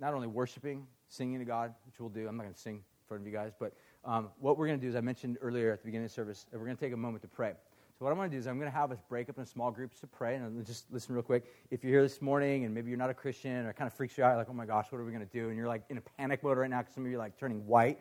not 0.00 0.12
only 0.12 0.26
worshiping, 0.26 0.88
singing 1.08 1.38
to 1.38 1.44
God, 1.44 1.72
which 1.86 2.00
we'll 2.00 2.08
do. 2.08 2.26
I'm 2.26 2.36
not 2.36 2.42
going 2.42 2.54
to 2.54 2.60
sing 2.60 2.74
in 2.74 2.82
front 3.06 3.22
of 3.22 3.28
you 3.28 3.32
guys, 3.32 3.52
but 3.56 3.74
um, 4.04 4.30
what 4.40 4.58
we're 4.58 4.66
going 4.66 4.80
to 4.80 4.84
do 4.84 4.88
is 4.88 4.96
I 4.96 5.00
mentioned 5.00 5.38
earlier 5.40 5.70
at 5.70 5.82
the 5.82 5.86
beginning 5.86 6.06
of 6.06 6.10
the 6.10 6.14
service, 6.14 6.46
we're 6.52 6.58
going 6.64 6.76
to 6.76 6.80
take 6.80 6.92
a 6.92 6.96
moment 6.96 7.22
to 7.22 7.28
pray. 7.28 7.52
So 7.96 8.04
what 8.04 8.10
I'm 8.10 8.16
going 8.16 8.28
to 8.28 8.34
do 8.34 8.40
is 8.40 8.48
I'm 8.48 8.58
going 8.58 8.70
to 8.70 8.76
have 8.76 8.90
us 8.90 8.98
break 9.08 9.28
up 9.28 9.38
in 9.38 9.46
small 9.46 9.70
groups 9.70 10.00
to 10.00 10.08
pray. 10.08 10.34
And 10.34 10.66
just 10.66 10.90
listen 10.90 11.14
real 11.14 11.22
quick. 11.22 11.44
If 11.70 11.84
you're 11.84 11.92
here 11.92 12.02
this 12.02 12.20
morning 12.20 12.64
and 12.64 12.74
maybe 12.74 12.90
you're 12.90 12.98
not 12.98 13.10
a 13.10 13.14
Christian 13.14 13.66
or 13.66 13.70
it 13.70 13.76
kind 13.76 13.86
of 13.86 13.94
freaks 13.94 14.18
you 14.18 14.24
out, 14.24 14.36
like, 14.36 14.48
oh 14.50 14.52
my 14.52 14.66
gosh, 14.66 14.86
what 14.90 14.98
are 14.98 15.04
we 15.04 15.12
going 15.12 15.24
to 15.24 15.32
do? 15.32 15.48
And 15.48 15.56
you're 15.56 15.68
like 15.68 15.82
in 15.90 15.98
a 15.98 16.02
panic 16.16 16.42
mode 16.42 16.58
right 16.58 16.70
now 16.70 16.80
because 16.80 16.94
some 16.94 17.04
of 17.04 17.10
you 17.10 17.16
are 17.18 17.20
like 17.20 17.38
turning 17.38 17.64
white. 17.68 18.00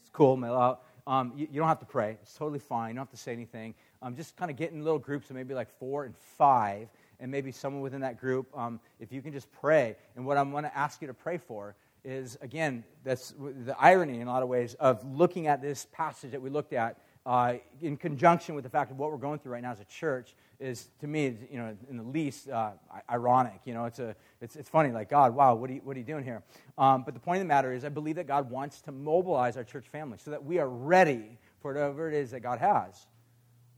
It's 0.00 0.10
cool, 0.10 0.44
out. 0.44 0.82
Um, 1.06 1.32
you, 1.36 1.48
you, 1.50 1.60
don't 1.60 1.68
have 1.68 1.80
to 1.80 1.86
pray. 1.86 2.18
It's 2.22 2.34
totally 2.34 2.58
fine. 2.58 2.90
You 2.90 2.94
don't 2.94 3.06
have 3.06 3.10
to 3.10 3.16
say 3.16 3.32
anything. 3.32 3.74
Um, 4.02 4.16
just 4.16 4.36
kind 4.36 4.50
of 4.50 4.56
get 4.56 4.72
in 4.72 4.84
little 4.84 4.98
groups 4.98 5.30
of 5.30 5.36
maybe 5.36 5.54
like 5.54 5.70
four 5.78 6.04
and 6.04 6.14
five, 6.38 6.88
and 7.20 7.30
maybe 7.30 7.52
someone 7.52 7.82
within 7.82 8.00
that 8.00 8.18
group, 8.18 8.46
um, 8.56 8.80
if 8.98 9.12
you 9.12 9.22
can 9.22 9.32
just 9.32 9.50
pray. 9.52 9.96
And 10.16 10.24
what 10.24 10.38
I'm 10.38 10.50
going 10.50 10.64
to 10.64 10.76
ask 10.76 11.00
you 11.00 11.08
to 11.08 11.14
pray 11.14 11.38
for 11.38 11.74
is, 12.04 12.38
again, 12.40 12.84
that's 13.04 13.34
the 13.38 13.76
irony 13.78 14.20
in 14.20 14.26
a 14.26 14.30
lot 14.30 14.42
of 14.42 14.48
ways 14.48 14.74
of 14.74 15.04
looking 15.04 15.46
at 15.46 15.60
this 15.60 15.86
passage 15.92 16.30
that 16.32 16.40
we 16.40 16.50
looked 16.50 16.72
at 16.72 16.98
uh, 17.26 17.54
in 17.82 17.96
conjunction 17.96 18.54
with 18.54 18.64
the 18.64 18.70
fact 18.70 18.90
of 18.90 18.98
what 18.98 19.10
we're 19.10 19.18
going 19.18 19.38
through 19.38 19.52
right 19.52 19.62
now 19.62 19.72
as 19.72 19.80
a 19.80 19.84
church 19.84 20.34
is 20.60 20.88
to 21.00 21.06
me 21.06 21.36
you 21.50 21.58
know 21.58 21.76
in 21.88 21.96
the 21.96 22.02
least 22.02 22.48
uh, 22.48 22.72
ironic 23.10 23.60
you 23.64 23.74
know? 23.74 23.86
It's 23.86 23.98
a 23.98 24.14
it's, 24.40 24.56
it's 24.56 24.68
funny 24.68 24.92
like 24.92 25.08
god 25.08 25.34
wow 25.34 25.54
what 25.54 25.70
are 25.70 25.72
you, 25.72 25.80
what 25.82 25.96
are 25.96 25.98
you 25.98 26.04
doing 26.04 26.24
here? 26.24 26.42
Um, 26.78 27.02
but 27.04 27.14
the 27.14 27.20
point 27.20 27.38
of 27.38 27.44
the 27.44 27.48
matter 27.48 27.72
is 27.72 27.84
i 27.84 27.88
believe 27.88 28.16
that 28.16 28.26
god 28.26 28.50
wants 28.50 28.80
to 28.82 28.92
mobilize 28.92 29.56
our 29.56 29.64
church 29.64 29.88
family 29.88 30.18
so 30.18 30.30
that 30.30 30.44
we 30.44 30.58
are 30.58 30.68
ready 30.68 31.38
for 31.60 31.72
whatever 31.72 32.08
it 32.08 32.14
is 32.14 32.30
that 32.30 32.40
god 32.40 32.58
has. 32.58 33.06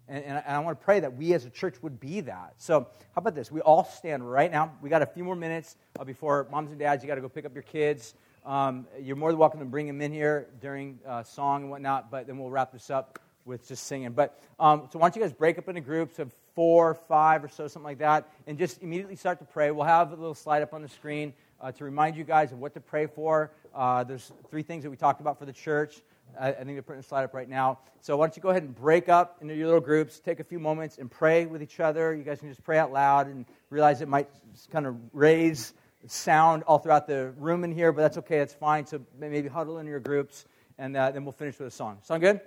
And, 0.09 0.25
and, 0.25 0.43
and 0.45 0.57
i 0.57 0.59
want 0.59 0.79
to 0.79 0.85
pray 0.85 1.01
that 1.01 1.17
we 1.17 1.33
as 1.33 1.45
a 1.45 1.51
church 1.51 1.77
would 1.83 2.01
be 2.01 2.21
that. 2.23 2.55
So 2.59 2.81
how 2.81 3.19
about 3.19 3.35
this? 3.35 3.51
We 3.53 3.61
all 3.61 3.85
stand 3.85 4.29
right 4.31 4.51
now. 4.51 4.73
We 4.83 4.91
got 4.91 5.03
a 5.03 5.07
few 5.07 5.25
more 5.25 5.37
minutes 5.37 5.77
uh, 5.99 6.05
before 6.05 6.49
moms 6.51 6.71
and 6.71 6.79
dads 6.79 7.03
you 7.03 7.09
got 7.09 7.15
to 7.15 7.21
go 7.21 7.29
pick 7.29 7.45
up 7.45 7.55
your 7.55 7.63
kids. 7.63 8.15
Um, 8.45 8.89
you're 9.01 9.15
more 9.15 9.31
than 9.31 9.39
welcome 9.39 9.61
to 9.61 9.67
bring 9.67 9.87
them 9.87 10.01
in 10.01 10.13
here 10.13 10.49
during 10.61 10.99
uh, 11.07 11.23
song 11.23 11.63
and 11.63 11.71
whatnot 11.71 12.11
but 12.11 12.27
then 12.27 12.39
we'll 12.39 12.51
wrap 12.51 12.73
this 12.73 12.91
up 12.91 13.21
with 13.45 13.67
just 13.67 13.87
singing. 13.87 14.13
But 14.13 14.41
um, 14.59 14.89
so 14.93 14.99
why 14.99 15.09
don't 15.09 15.17
you 15.17 15.23
guys 15.23 15.33
break 15.33 15.59
up 15.59 15.69
into 15.69 15.81
groups 15.81 16.19
of 16.19 16.35
four, 16.55 16.95
five, 16.95 17.45
or 17.45 17.49
so, 17.49 17.67
something 17.67 17.85
like 17.85 17.99
that, 17.99 18.29
and 18.47 18.59
just 18.59 18.83
immediately 18.83 19.17
start 19.17 19.39
to 19.39 19.45
pray. 19.45 19.71
We'll 19.71 19.87
have 19.87 20.13
a 20.13 20.17
little 20.17 20.35
slide 20.35 20.63
up 20.63 20.75
on 20.75 20.83
the 20.83 20.89
screen 20.89 21.33
uh, 21.61 21.73
to 21.73 21.85
remind 21.85 22.17
you 22.17 22.25
guys 22.25 22.53
of 22.53 22.59
what 22.59 22.75
to 22.75 22.81
pray 22.81 23.07
for. 23.07 23.53
Uh, 23.75 24.05
there's 24.05 24.33
three 24.51 24.63
things 24.63 24.83
that 24.85 24.91
we 24.91 24.97
talked 24.97 25.21
about 25.21 25.39
for 25.39 25.47
the 25.47 25.53
church. 25.53 26.03
I, 26.39 26.49
I 26.49 26.53
think 26.53 26.69
they're 26.69 26.83
putting 26.83 27.03
the 27.03 27.07
slide 27.07 27.25
up 27.25 27.35
right 27.35 27.49
now. 27.49 27.79
So 28.01 28.17
why 28.17 28.27
don't 28.27 28.37
you 28.37 28.43
go 28.43 28.51
ahead 28.51 28.63
and 28.63 28.75
break 28.75 29.09
up 29.09 29.39
into 29.41 29.55
your 29.55 29.67
little 29.67 29.81
groups, 29.81 30.19
take 30.21 30.41
a 30.41 30.45
few 30.45 30.59
moments, 30.59 30.99
and 30.99 31.11
pray 31.11 31.47
with 31.47 31.63
each 31.63 31.81
other. 31.81 32.15
You 32.15 32.25
guys 32.25 32.41
can 32.41 32.49
just 32.49 32.65
pray 32.65 32.79
out 32.79 32.93
loud 32.93 33.27
and 33.27 33.45
realize 33.71 34.01
it 34.01 34.09
might 34.09 34.29
kind 34.71 34.87
of 34.87 34.97
raise 35.13 35.75
sound 36.07 36.65
all 36.65 36.79
throughout 36.79 37.07
the 37.07 37.33
room 37.39 37.65
in 37.65 37.73
here, 37.73 37.93
but 37.93 38.03
that's 38.03 38.19
okay. 38.19 38.39
That's 38.39 38.55
fine. 38.55 38.87
So 38.87 39.01
maybe 39.19 39.49
huddle 39.49 39.79
in 39.79 39.87
your 39.87 40.01
groups, 40.01 40.47
and 40.79 40.97
uh, 40.97 41.11
then 41.11 41.25
we'll 41.25 41.33
finish 41.33 41.59
with 41.59 41.69
a 41.69 41.71
song. 41.71 41.99
Sound 42.03 42.23
good? 42.23 42.41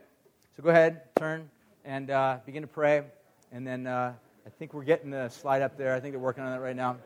So 0.57 0.63
go 0.63 0.69
ahead, 0.69 1.01
turn, 1.15 1.49
and 1.83 2.09
uh, 2.09 2.37
begin 2.45 2.63
to 2.63 2.67
pray. 2.67 3.03
And 3.55 3.65
then 3.65 3.87
uh, 3.87 4.11
I 4.45 4.49
think 4.49 4.73
we're 4.73 4.83
getting 4.83 5.09
the 5.09 5.29
slide 5.29 5.61
up 5.61 5.77
there. 5.77 5.95
I 5.95 6.01
think 6.01 6.11
they're 6.11 6.19
working 6.19 6.43
on 6.43 6.51
that 6.51 6.59
right 6.59 6.75
now. 6.75 6.97